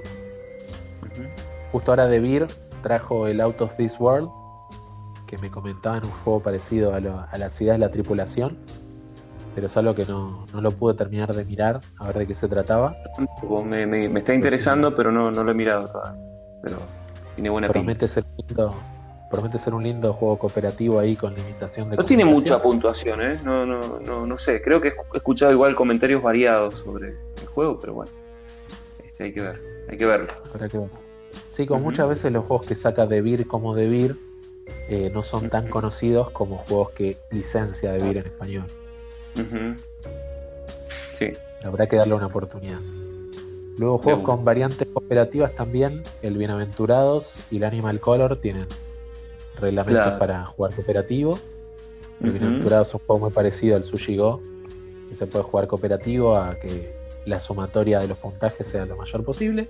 [1.72, 2.46] Justo ahora De Beer
[2.82, 4.28] trajo el Out of This World,
[5.26, 8.59] que me comentaban un juego parecido a, lo- a la ciudad de la tripulación,
[9.54, 12.34] pero es algo que no, no lo pude terminar de mirar, a ver de qué
[12.34, 12.96] se trataba.
[13.64, 16.20] Me, me- me está interesando, pero no, no lo he mirado todavía.
[16.62, 16.76] Pero
[17.34, 17.78] tiene buena pinta.
[17.80, 18.74] Promete ser, lindo,
[19.30, 23.34] promete ser un lindo juego cooperativo ahí con limitación de No tiene mucha puntuación, ¿eh?
[23.44, 24.62] No, no, no, no sé.
[24.62, 28.10] Creo que he escuchado igual comentarios variados sobre el juego, pero bueno.
[29.04, 29.60] Este, hay que ver.
[29.88, 30.32] Hay que verlo.
[30.54, 30.88] Habrá que ver.
[31.48, 31.90] Sí, como Ujú.
[31.90, 34.16] muchas veces los juegos que saca De Beer como De Beer
[34.88, 38.66] eh, no son tan conocidos como juegos que licencia De Beer en español.
[41.12, 41.28] Sí.
[41.64, 42.80] Habrá que darle una oportunidad.
[43.78, 48.66] Luego juegos con variantes cooperativas también, el Bienaventurados y el Animal Color tienen
[49.60, 50.18] reglamentos Claro.
[50.18, 51.38] para jugar cooperativo.
[52.22, 52.32] El.
[52.32, 54.40] Bienaventurados es un juego muy parecido al Sushi Go,
[55.09, 56.94] que se puede jugar cooperativo a que
[57.24, 59.68] la sumatoria de los puntajes sea lo mayor posible.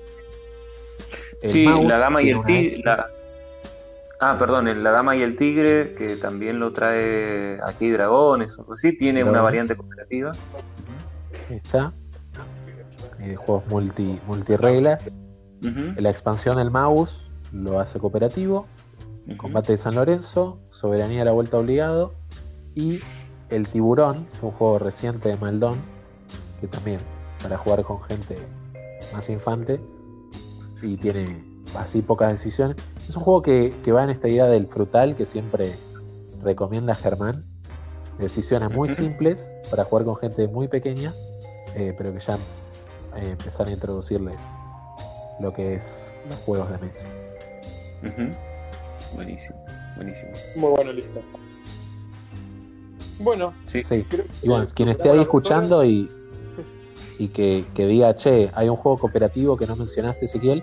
[1.42, 2.82] El Sí, la dama y el tigre.
[2.84, 3.10] la-
[4.24, 8.72] Ah, perdón, el- la dama y el tigre, que también lo trae aquí Dragones o
[8.72, 10.30] así, tiene una variante cooperativa.
[11.50, 11.92] Ahí está.
[13.18, 15.02] De juegos multi, multireglas.
[15.96, 17.20] La expansión del mouse
[17.52, 18.66] lo hace cooperativo.
[19.38, 22.14] Combate de San Lorenzo, Soberanía a la Vuelta Obligado
[22.76, 23.00] y
[23.48, 25.76] El Tiburón, es un juego reciente de Maldón,
[26.60, 27.00] que también
[27.42, 28.36] para jugar con gente
[29.12, 29.80] más infante
[30.80, 31.44] y tiene
[31.76, 32.76] así pocas decisiones.
[33.08, 35.72] Es un juego que, que va en esta idea del frutal que siempre
[36.42, 37.44] recomienda Germán.
[38.18, 41.12] Decisiones muy simples para jugar con gente muy pequeña,
[41.74, 42.36] eh, pero que ya
[43.16, 44.36] eh, empezar a introducirles
[45.40, 47.06] lo que es los juegos de mesa.
[49.14, 49.58] Buenísimo,
[49.96, 50.30] buenísimo.
[50.56, 51.20] Muy buena lista.
[53.18, 53.82] Bueno, Sí.
[53.84, 54.04] Sí.
[54.08, 56.10] creo Y bueno, quien esté ahí escuchando y,
[57.18, 60.62] y que, que diga, che, hay un juego cooperativo que no mencionaste, Ezequiel,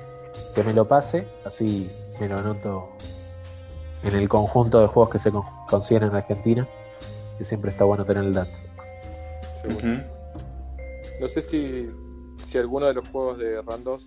[0.56, 1.90] que me lo pase, así
[2.20, 2.90] me lo anoto
[4.04, 6.68] en el conjunto de juegos que se con- consiguen en Argentina,
[7.38, 8.52] que siempre está bueno tener el dato.
[11.20, 11.90] No sé si,
[12.46, 14.06] si alguno de los juegos de Randos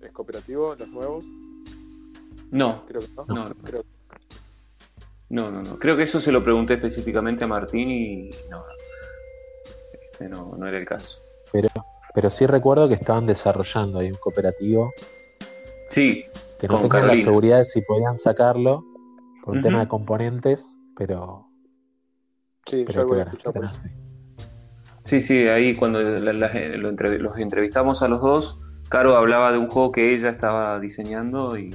[0.00, 1.24] es cooperativo, los nuevos.
[2.50, 3.24] No, Creo que no.
[3.26, 3.54] No, no.
[3.64, 3.84] Creo-
[5.28, 5.78] no, no, no.
[5.78, 8.64] Creo que eso se lo pregunté específicamente a Martín y no.
[9.92, 11.20] Este no, no era el caso.
[11.52, 11.68] Pero,
[12.14, 14.92] pero sí recuerdo que estaban desarrollando ahí un cooperativo
[15.90, 16.24] Sí,
[16.58, 17.24] que no Con tenían la Carolina.
[17.24, 18.84] seguridad de si podían sacarlo
[19.44, 21.46] por un tema de componentes, pero,
[22.66, 23.80] Sí, pero yo hay que voy a ver, escuchar por hay eso.
[23.82, 23.96] que ver.
[25.04, 28.58] Sí, sí, ahí cuando la- la- lo entrev- los entrevistamos a los dos,
[28.88, 31.70] Caro hablaba de un juego que ella estaba diseñando y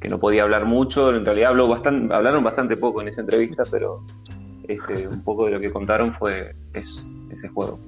[0.00, 1.14] que no podía hablar mucho.
[1.14, 4.04] En realidad habló bastante, hablaron bastante poco en esa entrevista, pero
[4.68, 7.78] este, un poco de lo que contaron fue eso, ese juego.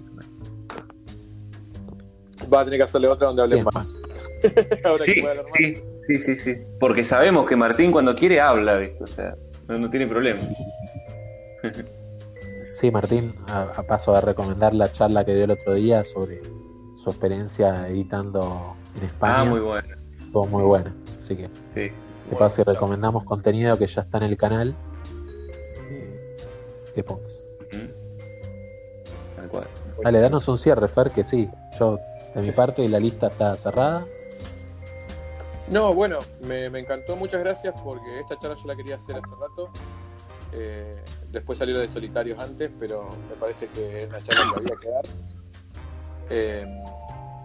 [2.52, 3.94] Va a tener que hacerle otra donde hable más.
[4.84, 5.22] Ahora Sí,
[5.54, 6.54] sí, sí, sí, sí.
[6.78, 9.34] Porque sabemos que Martín cuando quiere habla esto, o sea,
[9.68, 10.40] no, no tiene problema.
[12.72, 16.42] Sí, Martín, a, a paso a recomendar la charla que dio el otro día sobre
[17.02, 19.40] su experiencia editando en España.
[19.40, 19.88] Ah, muy bueno.
[20.20, 20.94] Estuvo muy buena.
[21.18, 21.90] Así que, Sí.
[22.30, 24.74] de paso, y recomendamos contenido que ya está en el canal.
[25.90, 26.36] eh,
[26.94, 27.32] que pongas.
[27.72, 27.86] Ujú.
[29.36, 29.64] Tal cual.
[30.02, 31.48] Dale, danos un cierre, Fer, que sí.
[31.80, 31.98] Yo,
[32.34, 34.04] de mi parte, la lista está cerrada.
[35.68, 39.70] No, bueno, me, encantó, muchas gracias porque esta charla yo la quería hacer hace rato.
[40.52, 41.02] Eh,
[41.32, 44.88] después salió de solitarios antes, pero me parece que es una charla que había que
[44.88, 45.04] dar.
[46.30, 46.84] Eh,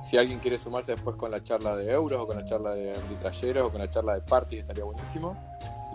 [0.03, 2.91] si alguien quiere sumarse después con la charla de euros o con la charla de
[2.91, 5.35] arbitrajeros o con la charla de parties estaría buenísimo.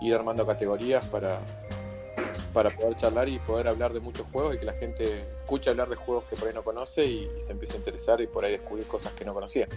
[0.01, 1.39] Ir armando categorías para,
[2.53, 5.87] para poder charlar y poder hablar de muchos juegos y que la gente escuche hablar
[5.89, 8.51] de juegos que por ahí no conoce y se empiece a interesar y por ahí
[8.51, 9.67] descubrir cosas que no conocía.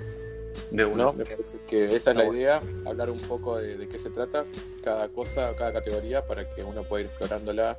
[0.71, 1.05] De una.
[1.05, 1.13] ¿no?
[1.13, 4.45] Me parece que esa es la idea, hablar un poco de, de qué se trata
[4.83, 7.79] cada cosa, cada categoría, para que uno pueda ir explorándola.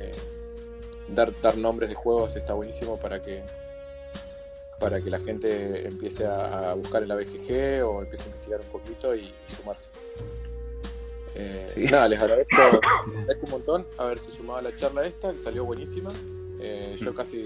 [0.00, 0.10] eh,
[1.08, 3.42] dar, dar nombres de juegos está buenísimo para que
[4.78, 8.68] para que la gente empiece a, buscar en la BGG o empiece a investigar un
[8.68, 9.90] poquito y, y sumarse.
[11.34, 11.84] Eh, Sí.
[11.84, 15.64] Nada, les agradezco, les agradezco un montón haberse sumado a la charla esta, que salió
[15.64, 16.10] buenísima.
[16.60, 17.14] Eh, yo Mm.
[17.16, 17.42] casi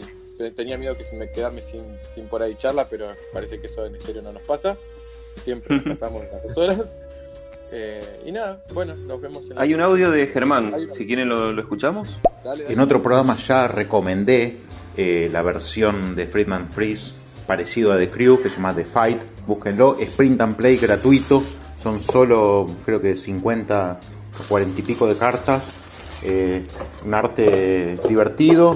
[0.51, 1.81] tenía miedo que se me quedarme sin,
[2.15, 4.77] sin por ahí charla, pero parece que eso en estéreo no nos pasa.
[5.43, 6.97] Siempre nos pasamos las dos horas.
[7.75, 11.07] Eh, y nada, bueno, nos vemos en la Hay un audio de Germán, un- si
[11.07, 12.09] quieren lo, lo escuchamos.
[12.45, 12.75] Dale, dale.
[12.75, 14.57] En otro programa ya recomendé
[14.97, 17.13] eh, la versión de Friedman Freeze
[17.47, 19.21] parecido a The Crew que se llama The Fight.
[19.47, 21.43] Búsquenlo, es print and play gratuito.
[21.83, 24.01] Son solo creo que 50
[24.39, 25.73] o 40 y pico de cartas.
[26.25, 26.63] Eh,
[27.05, 28.75] un arte divertido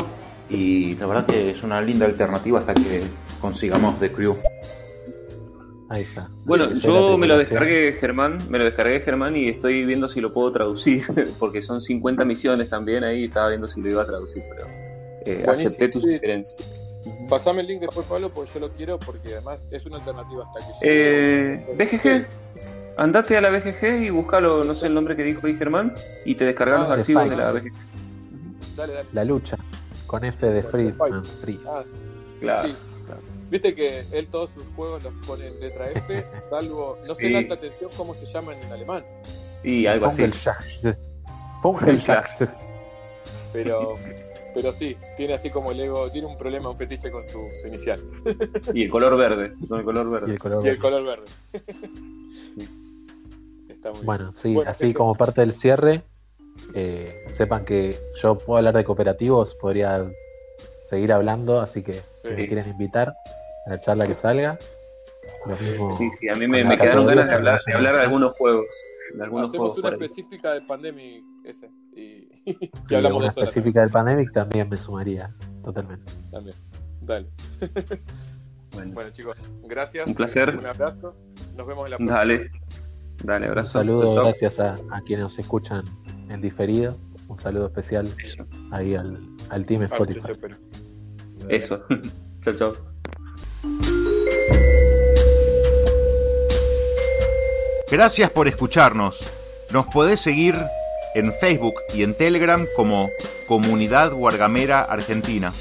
[0.48, 3.02] y la verdad que es una linda alternativa hasta que
[3.40, 4.36] consigamos The Crew.
[5.88, 6.28] Ahí está.
[6.44, 10.32] Bueno, yo me lo descargué Germán, me lo descargué Germán y estoy viendo si lo
[10.32, 11.04] puedo traducir,
[11.38, 14.66] porque son 50 misiones también ahí, estaba viendo si lo iba a traducir, pero
[15.24, 16.58] eh, acepté tu sugerencia.
[17.28, 20.58] Pasame el link después, Pablo, porque yo lo quiero, porque además es una alternativa hasta
[20.58, 21.54] que llegue.
[21.54, 22.26] Eh, BGG,
[22.96, 25.94] andate a la BGG y buscalo, no sé el nombre que dijo ahí Germán,
[26.24, 27.72] y te descargas Ah, los archivos de la BGG.
[28.76, 29.08] Dale, dale.
[29.12, 29.56] La lucha.
[30.06, 31.68] Con F de Friedman Freeze.
[31.68, 31.82] Ah,
[32.40, 32.68] Claro.
[32.68, 32.74] sí.
[33.50, 36.98] Viste que él todos sus juegos los pone en letra F, salvo.
[37.06, 37.26] No sé Sí.
[37.28, 39.04] en alta tensión cómo se llama en alemán,
[39.62, 40.24] Y algo así.
[43.52, 43.98] Pero.
[44.56, 47.66] Pero sí, tiene así como el ego, tiene un problema, un fetiche con su, su
[47.68, 48.00] inicial.
[48.72, 50.32] Y el color verde, con el color Y verde.
[50.32, 50.78] el color Y el verde.
[50.80, 51.24] color verde.
[53.68, 56.02] Está muy Bueno, sí, Bueno, así como parte del cierre,
[56.74, 60.10] eh, sepan que yo puedo hablar de cooperativos, podría
[60.88, 63.14] seguir hablando, así que si me quieren invitar
[63.66, 64.58] a la charla que salga,
[65.46, 65.92] lo mismo.
[65.92, 68.66] Sí, sí, a mí me, quedaron ganas de hablar, de hablar de algunos juegos.
[69.14, 71.70] De algunos Hacemos juegos una específica de Pandemic ese.
[71.94, 75.32] Y, y Y hablamos una específica del Pandemic también me sumaría
[75.64, 76.12] totalmente.
[76.30, 76.56] también.
[77.02, 77.28] Dale.
[78.72, 80.08] Bueno, Bueno, chicos, gracias.
[80.08, 80.56] Un placer.
[80.56, 81.14] Un abrazo.
[81.54, 82.18] Nos vemos en la próxima.
[82.18, 82.50] dale,
[83.24, 83.72] dale, Un abrazo.
[83.72, 84.24] saludo, Chau, chau.
[84.24, 85.82] gracias a, a quienes nos escuchan
[86.28, 86.96] en diferido.
[87.28, 89.18] Un saludo especial Eso, ahí al,
[89.50, 90.20] al team Spotify.
[91.48, 91.84] eso.
[92.40, 92.72] chao, chao.
[97.90, 99.32] Gracias por escucharnos.
[99.72, 100.54] Nos podés seguir
[101.14, 103.10] en Facebook y en Telegram como
[103.46, 105.52] Comunidad Guargamera Argentina.